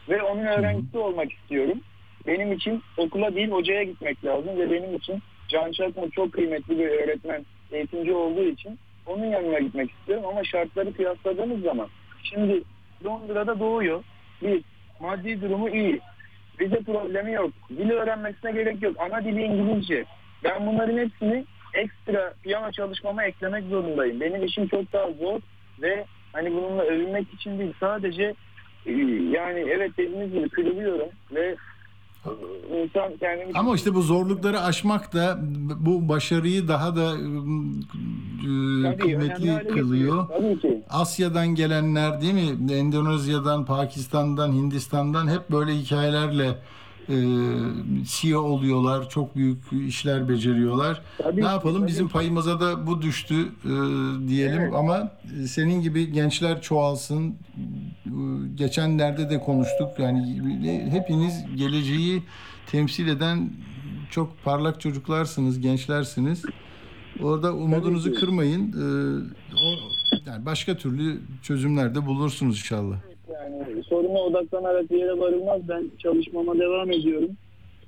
Ve 0.10 0.22
onun 0.22 0.46
öğrencisi 0.46 0.98
olmak 0.98 1.32
istiyorum. 1.32 1.82
Benim 2.28 2.52
için 2.52 2.84
okula 2.98 3.36
değil 3.36 3.52
hocaya 3.52 3.84
gitmek 3.84 4.26
lazım 4.26 4.60
ve 4.60 4.72
benim 4.72 4.96
için 4.96 5.20
Can 5.48 5.72
Çakmur 5.72 6.12
çok 6.12 6.34
kıymetli 6.34 6.80
bir 6.80 6.88
öğretmen, 6.88 7.46
eğitimci 7.72 8.14
olduğu 8.14 8.44
için 8.44 8.80
onun 9.06 9.26
yanına 9.26 9.60
gitmek 9.60 9.92
istiyorum 9.92 10.26
ama 10.26 10.44
şartları 10.44 10.94
kıyasladığımız 10.94 11.62
zaman 11.62 11.88
şimdi 12.24 12.64
Londra'da 13.06 13.60
doğuyor. 13.60 14.04
Bir, 14.42 14.62
maddi 15.00 15.42
durumu 15.42 15.70
iyi. 15.70 16.00
Vize 16.60 16.84
problemi 16.84 17.34
yok. 17.34 17.52
Dili 17.70 17.94
öğrenmesine 17.94 18.52
gerek 18.52 18.84
yok. 18.84 18.96
Ana 19.00 19.24
dili 19.24 19.44
İngilizce. 19.44 20.06
Ben 20.44 20.68
bunların 20.68 20.98
hepsini 20.98 21.46
ekstra 21.74 22.34
piyano 22.44 22.72
çalışmama 22.72 23.24
eklemek 23.24 23.64
zorundayım. 23.64 24.22
Benim 24.22 24.44
işim 24.44 24.68
çok 24.68 24.94
daha 24.94 25.12
zor 25.12 25.40
ve 25.82 26.06
hani 26.34 26.52
bununla 26.54 26.84
övünmek 26.84 27.34
için 27.34 27.60
değil 27.60 27.74
sadece 27.80 28.34
e, 28.86 28.92
yani 29.32 29.60
evet 29.60 29.92
dediğiniz 29.98 30.34
gibi 30.34 30.50
kırılıyorum 30.50 31.10
ve 31.32 31.56
insan 32.84 33.18
kendini 33.18 33.52
Ama 33.56 33.76
işte 33.76 33.94
bu 33.94 34.02
zorlukları 34.02 34.62
aşmak 34.62 35.14
da 35.14 35.40
bu 35.80 36.10
başarıyı 36.10 36.68
daha 36.68 36.96
da 36.96 37.12
e, 38.94 38.98
kıymetli 38.98 39.44
önemli 39.44 39.52
hale 39.52 39.68
kılıyor. 39.68 40.28
Tabii 40.28 40.60
ki. 40.60 40.84
Asya'dan 40.90 41.48
gelenler 41.48 42.22
değil 42.22 42.34
mi? 42.34 42.74
Endonezya'dan, 42.74 43.66
Pakistan'dan, 43.66 44.52
Hindistan'dan 44.52 45.28
hep 45.28 45.52
böyle 45.52 45.72
hikayelerle 45.72 46.56
e, 47.10 47.16
CEO 48.06 48.40
oluyorlar. 48.42 49.10
Çok 49.10 49.36
büyük 49.36 49.58
işler 49.88 50.30
beceriyorlar. 50.30 51.02
Tabii 51.18 51.42
ne 51.42 51.46
yapalım? 51.46 51.78
tabii 51.82 51.88
Bizim 51.88 52.10
payımıza 52.10 52.60
da 52.60 52.88
bu 52.88 53.02
düştü 53.02 53.36
e, 53.66 53.70
diyelim 54.28 54.62
Evet. 54.62 54.74
ama 54.76 55.12
senin 55.48 55.82
gibi 55.82 56.12
gençler 56.12 56.62
çoğalsın. 56.62 57.36
E, 58.06 58.10
Geçenlerde 58.56 59.30
de 59.30 59.40
konuştuk. 59.40 59.90
Yani 60.00 60.42
hepiniz 60.92 61.34
geleceği 61.56 62.24
temsil 62.72 63.08
eden 63.08 63.50
çok 64.10 64.44
parlak 64.44 64.82
çocuklarsınız, 64.82 65.60
gençlersiniz. 65.60 66.42
Orada 67.22 67.54
umudunuzu 67.54 68.14
kırmayın. 68.16 68.72
Ee, 68.72 69.56
o, 69.56 69.76
yani 70.26 70.46
başka 70.46 70.78
türlü 70.78 71.22
çözümler 71.42 71.96
de 71.96 72.06
bulursunuz 72.06 72.56
inşallah. 72.58 72.98
Yani 73.34 73.84
soruna 73.84 74.20
odaklanarak 74.20 74.92
bir 74.92 74.98
yere 74.98 75.20
varılmaz. 75.20 75.62
Ben 75.70 75.92
çalışmama 76.00 76.60
devam 76.60 76.92
ediyorum. 76.92 77.30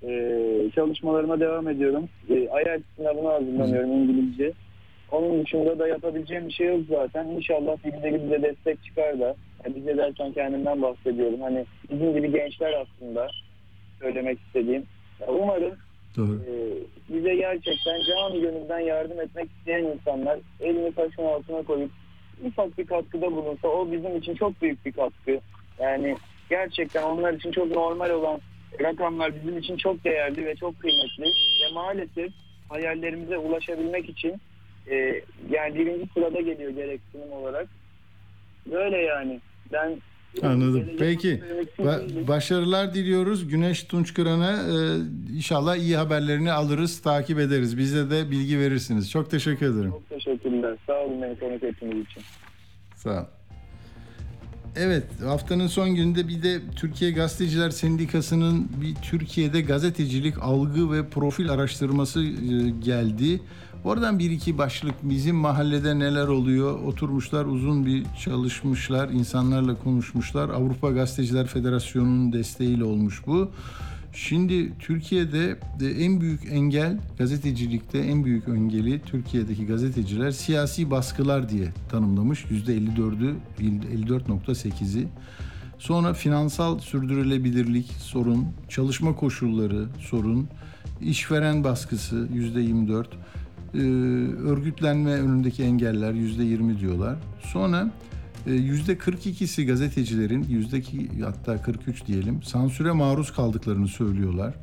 Ee, 0.04 0.70
çalışmalarıma 0.76 1.40
devam 1.40 1.68
ediyorum. 1.68 2.10
Ee, 2.30 2.34
IELTS 2.34 2.84
sınavına 2.98 3.34
hazırlanıyorum 3.34 3.92
İngilizce. 3.92 4.52
Onun 5.12 5.44
dışında 5.44 5.80
da 5.80 5.88
yapabileceğim 5.88 6.48
bir 6.48 6.54
şey 6.54 6.68
yok 6.68 6.80
zaten. 6.90 7.28
İnşallah 7.28 7.78
dilde 7.84 8.24
bize 8.24 8.42
destek 8.44 8.84
çıkar 8.84 9.20
da. 9.20 9.36
Yani 9.66 9.76
bize 9.76 9.98
derken 9.98 10.32
kendimden 10.32 10.82
bahsediyorum. 10.82 11.42
Hani 11.42 11.66
bizim 11.92 12.14
gibi 12.14 12.32
gençler 12.32 12.74
aslında 12.74 13.28
söylemek 14.00 14.40
istediğim. 14.48 14.84
Ya 15.20 15.28
umarım 15.28 15.74
Doğru. 16.18 16.36
e, 16.36 16.54
bize 17.10 17.36
gerçekten 17.36 18.02
canı 18.08 18.42
gönülden 18.42 18.80
yardım 18.80 19.20
etmek 19.20 19.50
isteyen 19.60 19.84
insanlar 19.84 20.40
elini 20.60 20.92
taşın 20.92 21.24
altına 21.24 21.62
koyup 21.64 21.92
ufak 22.44 22.78
bir 22.78 22.86
katkıda 22.86 23.32
bulunsa 23.32 23.68
o 23.68 23.92
bizim 23.92 24.18
için 24.18 24.36
çok 24.36 24.62
büyük 24.62 24.86
bir 24.86 24.92
katkı. 24.92 25.40
Yani 25.80 26.16
gerçekten 26.50 27.04
onlar 27.04 27.34
için 27.34 27.52
çok 27.52 27.72
normal 27.72 28.10
olan 28.10 28.42
rakamlar 28.82 29.36
bizim 29.36 29.58
için 29.58 29.78
çok 29.78 30.04
değerli 30.04 30.46
ve 30.46 30.56
çok 30.56 30.80
kıymetli. 30.80 31.24
Ve 31.24 31.74
maalesef 31.74 32.32
hayallerimize 32.70 33.38
ulaşabilmek 33.38 34.10
için 34.10 34.42
e, 34.92 35.22
yani 35.50 35.76
birinci 35.76 36.10
sırada 36.14 36.42
geliyor 36.42 36.72
gereksinim 36.72 37.32
olarak. 37.32 37.68
Böyle 38.72 38.98
yani. 38.98 39.42
Ben 39.72 39.98
Anladım. 40.44 40.84
Peki. 41.00 41.42
Ba- 41.80 42.28
başarılar 42.28 42.94
diliyoruz. 42.94 43.48
Güneş 43.48 43.84
Tunç 43.84 44.14
Kıran'a 44.14 44.52
e, 44.52 44.76
inşallah 45.36 45.76
iyi 45.76 45.98
haberlerini 45.98 46.52
alırız, 46.52 47.02
takip 47.02 47.40
ederiz. 47.40 47.78
Bize 47.78 48.10
de 48.10 48.32
bilgi 48.32 48.60
verirsiniz. 48.60 49.12
Çok 49.12 49.32
teşekkür 49.32 49.66
ederim. 49.66 49.92
Çok 49.92 50.10
teşekkürler. 50.10 50.78
Sağ 50.88 51.00
olun 51.00 51.22
beni 51.22 51.40
konuk 51.40 51.64
ettiğiniz 51.64 52.06
için. 52.06 52.24
Sağ 52.96 53.22
ol. 53.22 53.26
Evet, 54.78 55.04
haftanın 55.26 55.68
son 55.68 55.96
gününde 55.96 56.28
bir 56.28 56.44
de 56.44 56.60
Türkiye 56.76 57.12
Gazeteciler 57.12 57.70
Sendikası'nın 57.70 58.68
bir 58.82 58.96
Türkiye'de 58.96 59.62
gazetecilik 59.62 60.40
algı 60.42 60.92
ve 60.92 61.10
profil 61.10 61.50
araştırması 61.50 62.24
e, 62.24 62.70
geldi. 62.84 63.42
Oradan 63.86 64.20
bir 64.20 64.32
iki 64.32 64.58
başlık 64.58 64.96
bizim 65.04 65.36
mahallede 65.36 66.00
neler 66.00 66.28
oluyor 66.28 66.80
oturmuşlar 66.80 67.46
uzun 67.46 67.86
bir 67.86 68.06
çalışmışlar 68.24 69.10
insanlarla 69.10 69.76
konuşmuşlar. 69.76 70.50
Avrupa 70.50 70.92
Gazeteciler 70.92 71.48
Federasyonu'nun 71.48 72.34
desteğiyle 72.34 72.84
olmuş 72.84 73.22
bu. 73.28 73.52
Şimdi 74.14 74.78
Türkiye'de 74.80 75.60
de 75.80 75.92
en 75.92 76.22
büyük 76.22 76.42
engel 76.52 77.00
gazetecilikte 77.18 78.00
en 78.00 78.26
büyük 78.26 78.48
engeli 78.48 79.02
Türkiye'deki 79.02 79.66
gazeteciler 79.66 80.32
siyasi 80.32 80.92
baskılar 80.92 81.50
diye 81.50 81.68
tanımlamış. 81.92 82.46
%54'ü 82.46 83.36
54.8'i. 83.60 85.08
Sonra 85.78 86.14
finansal 86.14 86.80
sürdürülebilirlik 86.80 87.92
sorun, 87.92 88.46
çalışma 88.70 89.16
koşulları 89.16 89.86
sorun, 90.00 90.48
işveren 91.02 91.64
baskısı 91.64 92.28
%24, 92.34 93.06
e, 93.76 93.82
örgütlenme 94.48 95.12
önündeki 95.12 95.64
engeller 95.64 96.14
%20 96.14 96.80
diyorlar. 96.80 97.16
Sonra 97.42 97.92
e, 98.48 98.50
%42'si 98.50 99.66
gazetecilerin, 99.66 100.46
yüzdeki 100.50 101.10
hatta 101.24 101.62
43 101.62 102.08
diyelim, 102.08 102.44
sansüre 102.44 102.92
maruz 102.92 103.34
kaldıklarını 103.34 103.88
söylüyorlar. 103.88 104.54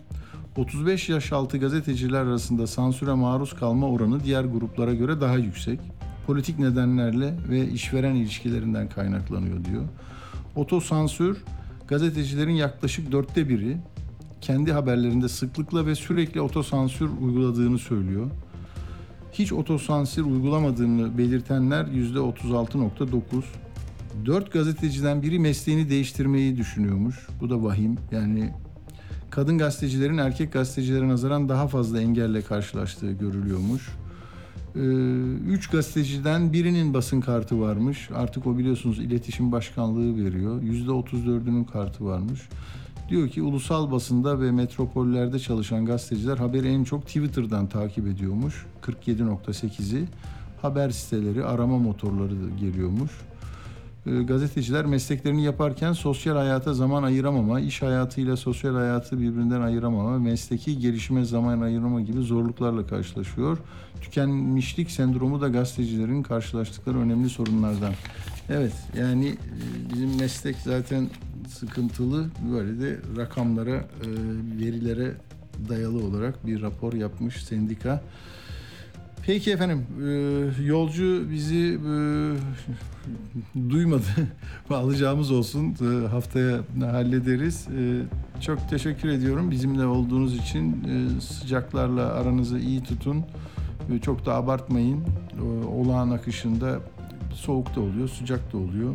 35 0.56 1.08
yaş 1.08 1.32
altı 1.32 1.58
gazeteciler 1.58 2.20
arasında 2.20 2.66
sansüre 2.66 3.12
maruz 3.12 3.56
kalma 3.56 3.88
oranı 3.88 4.24
diğer 4.24 4.44
gruplara 4.44 4.94
göre 4.94 5.20
daha 5.20 5.36
yüksek. 5.36 5.80
Politik 6.26 6.58
nedenlerle 6.58 7.34
ve 7.48 7.68
işveren 7.68 8.14
ilişkilerinden 8.14 8.88
kaynaklanıyor 8.88 9.64
diyor. 9.64 9.82
Otosansür 10.56 11.44
gazetecilerin 11.88 12.54
yaklaşık 12.54 13.12
dörtte 13.12 13.48
biri 13.48 13.76
kendi 14.40 14.72
haberlerinde 14.72 15.28
sıklıkla 15.28 15.86
ve 15.86 15.94
sürekli 15.94 16.40
otosansür 16.40 17.10
uyguladığını 17.20 17.78
söylüyor. 17.78 18.30
Hiç 19.32 19.52
otosansür 19.52 20.24
uygulamadığını 20.24 21.18
belirtenler 21.18 21.86
yüzde 21.86 22.18
36.9. 22.18 23.20
Dört 24.26 24.52
gazeteciden 24.52 25.22
biri 25.22 25.38
mesleğini 25.38 25.90
değiştirmeyi 25.90 26.56
düşünüyormuş. 26.56 27.26
Bu 27.40 27.50
da 27.50 27.62
vahim. 27.62 27.96
Yani 28.10 28.52
kadın 29.30 29.58
gazetecilerin 29.58 30.18
erkek 30.18 30.52
gazetecilere 30.52 31.08
nazaran 31.08 31.48
daha 31.48 31.68
fazla 31.68 32.00
engelle 32.00 32.42
karşılaştığı 32.42 33.12
görülüyormuş. 33.12 33.88
Ee, 34.76 34.80
Üç 35.48 35.70
gazeteciden 35.70 36.52
birinin 36.52 36.94
basın 36.94 37.20
kartı 37.20 37.60
varmış. 37.60 38.10
Artık 38.14 38.46
o 38.46 38.58
biliyorsunuz 38.58 38.98
iletişim 38.98 39.52
başkanlığı 39.52 40.24
veriyor. 40.24 40.62
Yüzde 40.62 40.90
34'ünün 40.90 41.64
kartı 41.64 42.04
varmış. 42.04 42.40
Diyor 43.08 43.28
ki 43.28 43.42
ulusal 43.42 43.90
basında 43.90 44.40
ve 44.40 44.50
metropollerde 44.50 45.38
çalışan 45.38 45.86
gazeteciler 45.86 46.38
haberi 46.38 46.68
en 46.68 46.84
çok 46.84 47.06
Twitter'dan 47.06 47.68
takip 47.68 48.06
ediyormuş. 48.06 48.66
47.8'i. 48.82 50.04
Haber 50.62 50.90
siteleri, 50.90 51.44
arama 51.44 51.78
motorları 51.78 52.34
geliyormuş. 52.60 53.10
Ee, 54.06 54.22
Gazeteciler 54.22 54.86
mesleklerini 54.86 55.44
yaparken 55.44 55.92
sosyal 55.92 56.36
hayata 56.36 56.74
zaman 56.74 57.02
ayıramama, 57.02 57.60
iş 57.60 57.82
hayatıyla 57.82 58.36
sosyal 58.36 58.74
hayatı 58.74 59.20
birbirinden 59.20 59.60
ayıramama, 59.60 60.18
mesleki 60.18 60.78
gelişime 60.78 61.24
zaman 61.24 61.60
ayırama 61.60 62.00
gibi 62.00 62.20
zorluklarla 62.20 62.86
karşılaşıyor. 62.86 63.58
Tükenmişlik 64.00 64.90
sendromu 64.90 65.40
da 65.40 65.48
gazetecilerin 65.48 66.22
karşılaştıkları 66.22 66.98
önemli 66.98 67.28
sorunlardan. 67.28 67.92
Evet 68.48 68.72
yani 68.98 69.28
e, 69.28 69.94
bizim 69.94 70.18
meslek 70.20 70.56
zaten 70.56 71.08
sıkıntılı. 71.48 72.26
Böyle 72.52 72.80
de 72.80 72.98
rakamlara, 73.16 73.76
e, 73.76 74.08
verilere 74.60 75.12
dayalı 75.68 76.06
olarak 76.06 76.46
bir 76.46 76.62
rapor 76.62 76.92
yapmış 76.92 77.44
sendika. 77.44 78.02
Peki 79.26 79.52
efendim, 79.52 79.86
e, 80.06 80.64
yolcu 80.64 81.30
bizi 81.30 81.78
e, 81.86 81.94
duymadı. 83.70 84.02
Alacağımız 84.70 85.30
olsun. 85.30 85.76
E, 85.80 86.06
haftaya 86.08 86.60
hallederiz. 86.80 87.68
E, 87.68 88.02
çok 88.40 88.68
teşekkür 88.70 89.08
ediyorum 89.08 89.50
bizimle 89.50 89.86
olduğunuz 89.86 90.36
için. 90.36 90.84
E, 90.84 91.20
sıcaklarla 91.20 92.12
aranızı 92.12 92.58
iyi 92.58 92.82
tutun. 92.82 93.24
E, 93.92 93.98
çok 93.98 94.26
da 94.26 94.34
abartmayın. 94.34 95.00
E, 95.00 95.66
olağan 95.66 96.10
akışında 96.10 96.78
soğuk 97.34 97.76
da 97.76 97.80
oluyor, 97.80 98.08
sıcak 98.08 98.52
da 98.52 98.58
oluyor. 98.58 98.94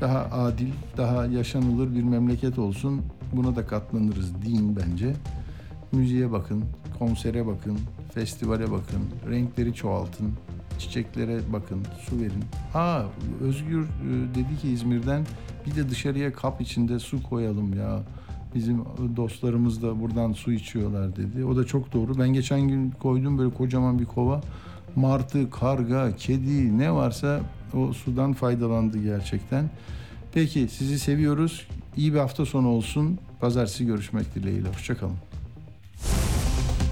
Daha 0.00 0.18
adil, 0.18 0.72
daha 0.96 1.26
yaşanılır 1.26 1.94
bir 1.94 2.02
memleket 2.02 2.58
olsun. 2.58 3.02
Buna 3.32 3.56
da 3.56 3.66
katlanırız 3.66 4.42
deyin 4.42 4.76
bence. 4.76 5.14
Müziğe 5.92 6.32
bakın, 6.32 6.64
konsere 6.98 7.46
bakın, 7.46 7.78
festivale 8.14 8.70
bakın, 8.70 9.30
renkleri 9.30 9.74
çoğaltın, 9.74 10.32
çiçeklere 10.78 11.40
bakın, 11.52 11.82
su 12.08 12.20
verin. 12.20 12.44
Ha 12.72 13.06
Özgür 13.40 13.82
e, 13.82 14.34
dedi 14.34 14.58
ki 14.62 14.68
İzmir'den 14.68 15.26
bir 15.66 15.76
de 15.76 15.88
dışarıya 15.88 16.32
kap 16.32 16.60
içinde 16.60 16.98
su 16.98 17.22
koyalım 17.22 17.78
ya. 17.78 18.02
Bizim 18.54 18.84
dostlarımız 19.16 19.82
da 19.82 20.00
buradan 20.00 20.32
su 20.32 20.52
içiyorlar 20.52 21.16
dedi. 21.16 21.44
O 21.44 21.56
da 21.56 21.64
çok 21.64 21.92
doğru. 21.92 22.18
Ben 22.18 22.28
geçen 22.28 22.60
gün 22.60 22.90
koydum 22.90 23.38
böyle 23.38 23.54
kocaman 23.54 23.98
bir 23.98 24.04
kova. 24.04 24.40
Martı, 24.96 25.50
karga, 25.50 26.16
kedi 26.16 26.78
ne 26.78 26.92
varsa 26.92 27.40
o 27.74 27.92
sudan 27.92 28.32
faydalandı 28.32 28.98
gerçekten. 29.02 29.70
Peki 30.32 30.68
sizi 30.68 30.98
seviyoruz. 30.98 31.68
İyi 31.96 32.14
bir 32.14 32.18
hafta 32.18 32.46
sonu 32.46 32.68
olsun. 32.68 33.18
Pazartesi 33.40 33.86
görüşmek 33.86 34.34
dileğiyle. 34.34 34.68
Hoşçakalın. 34.68 35.33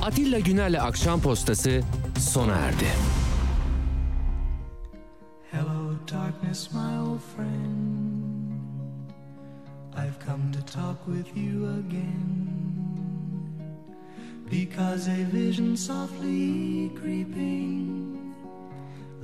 Atilla 0.03 0.39
Güner'le 0.39 0.81
Akşam 0.81 1.20
Postası 1.20 1.81
sona 2.19 2.53
erdi. 2.53 2.87
Hello, 5.51 5.95
darkness, 6.12 6.73
my 6.73 6.99
old 6.99 7.20
friend. 7.37 8.62
I've 9.95 10.27
come 10.27 10.53
to 10.53 10.73
talk 10.73 11.07
with 11.07 11.37
you 11.37 11.66
again. 11.66 12.49
Because 14.51 15.09
a 15.09 15.24
vision 15.37 15.77
softly 15.77 16.91
creeping 17.01 18.35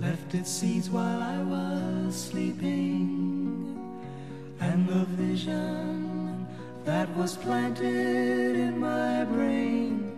left 0.01 0.35
its 0.35 0.51
seeds 0.51 0.89
while 0.91 1.23
I 1.23 1.43
was 1.43 2.31
sleeping. 2.31 3.09
And 4.61 4.89
the 4.89 5.23
vision 5.23 6.47
that 6.85 7.09
was 7.17 7.37
planted 7.37 8.57
in 8.57 8.79
my 8.79 9.25
brain 9.25 10.18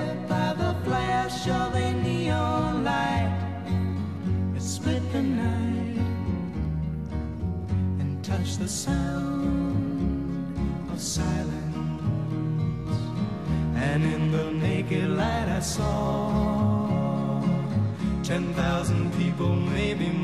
the 8.61 8.67
sound 8.67 10.55
of 10.93 11.01
silence. 11.01 11.49
And 13.73 14.03
in 14.03 14.31
the 14.31 14.51
naked 14.51 15.09
light, 15.09 15.49
I 15.49 15.59
saw 15.59 17.41
ten 18.21 18.53
thousand 18.53 19.11
people, 19.17 19.55
maybe 19.55 20.09
more. 20.09 20.20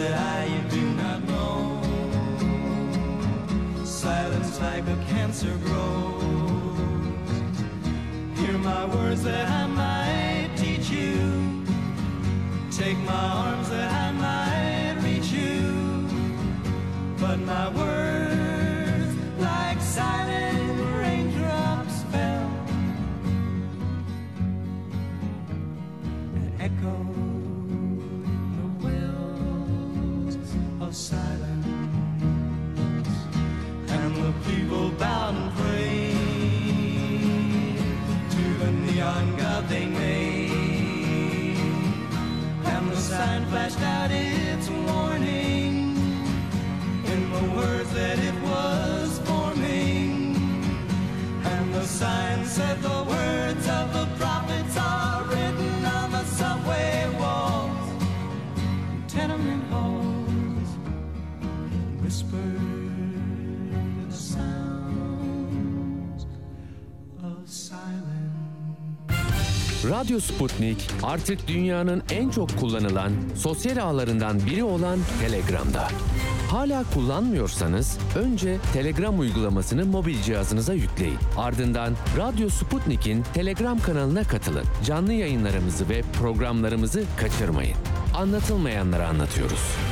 Said 0.00 0.14
I, 0.14 0.48
do 0.70 0.80
not 1.02 1.20
know. 1.28 1.82
Silence 3.84 4.58
like 4.58 4.84
a 4.88 4.96
cancer 5.10 5.54
grows. 5.62 6.22
Hear 8.38 8.56
my 8.56 8.86
words 8.86 9.22
that 9.24 9.46
I 9.46 9.66
might 9.66 10.52
teach 10.56 10.88
you. 10.88 11.66
Take 12.70 12.96
my 13.00 13.12
arms 13.12 13.68
that 13.68 13.92
I 13.92 13.99
said 52.60 52.78
the 52.82 53.00
words 53.12 53.66
of 53.78 53.86
the 53.98 54.06
prophets 54.20 54.74
are 54.76 55.22
written 55.30 55.84
on 55.98 56.06
the 56.16 56.24
subway 56.38 56.94
walls, 57.20 57.88
tenement 59.08 59.62
halls, 59.72 60.68
whispered 62.02 62.90
the 64.10 64.16
sounds 64.32 66.26
of 67.22 67.38
silence. 67.46 68.10
Radyo 69.84 70.20
Sputnik 70.20 70.88
artık 71.02 71.48
dünyanın 71.48 72.02
en 72.10 72.30
çok 72.30 72.58
kullanılan 72.60 73.12
sosyal 73.36 73.76
ağlarından 73.76 74.46
biri 74.46 74.64
olan 74.64 74.98
Telegram'da. 75.20 75.88
Hala 76.50 76.84
kullanmıyorsanız 76.94 77.98
önce 78.16 78.58
Telegram 78.72 79.18
uygulamasını 79.20 79.86
mobil 79.86 80.22
cihazınıza 80.22 80.74
yükleyin. 80.74 81.18
Ardından 81.36 81.92
Radyo 82.16 82.48
Sputnik'in 82.48 83.22
Telegram 83.34 83.78
kanalına 83.78 84.24
katılın. 84.24 84.64
Canlı 84.84 85.12
yayınlarımızı 85.12 85.88
ve 85.88 86.02
programlarımızı 86.02 87.04
kaçırmayın. 87.16 87.76
Anlatılmayanları 88.14 89.06
anlatıyoruz. 89.06 89.89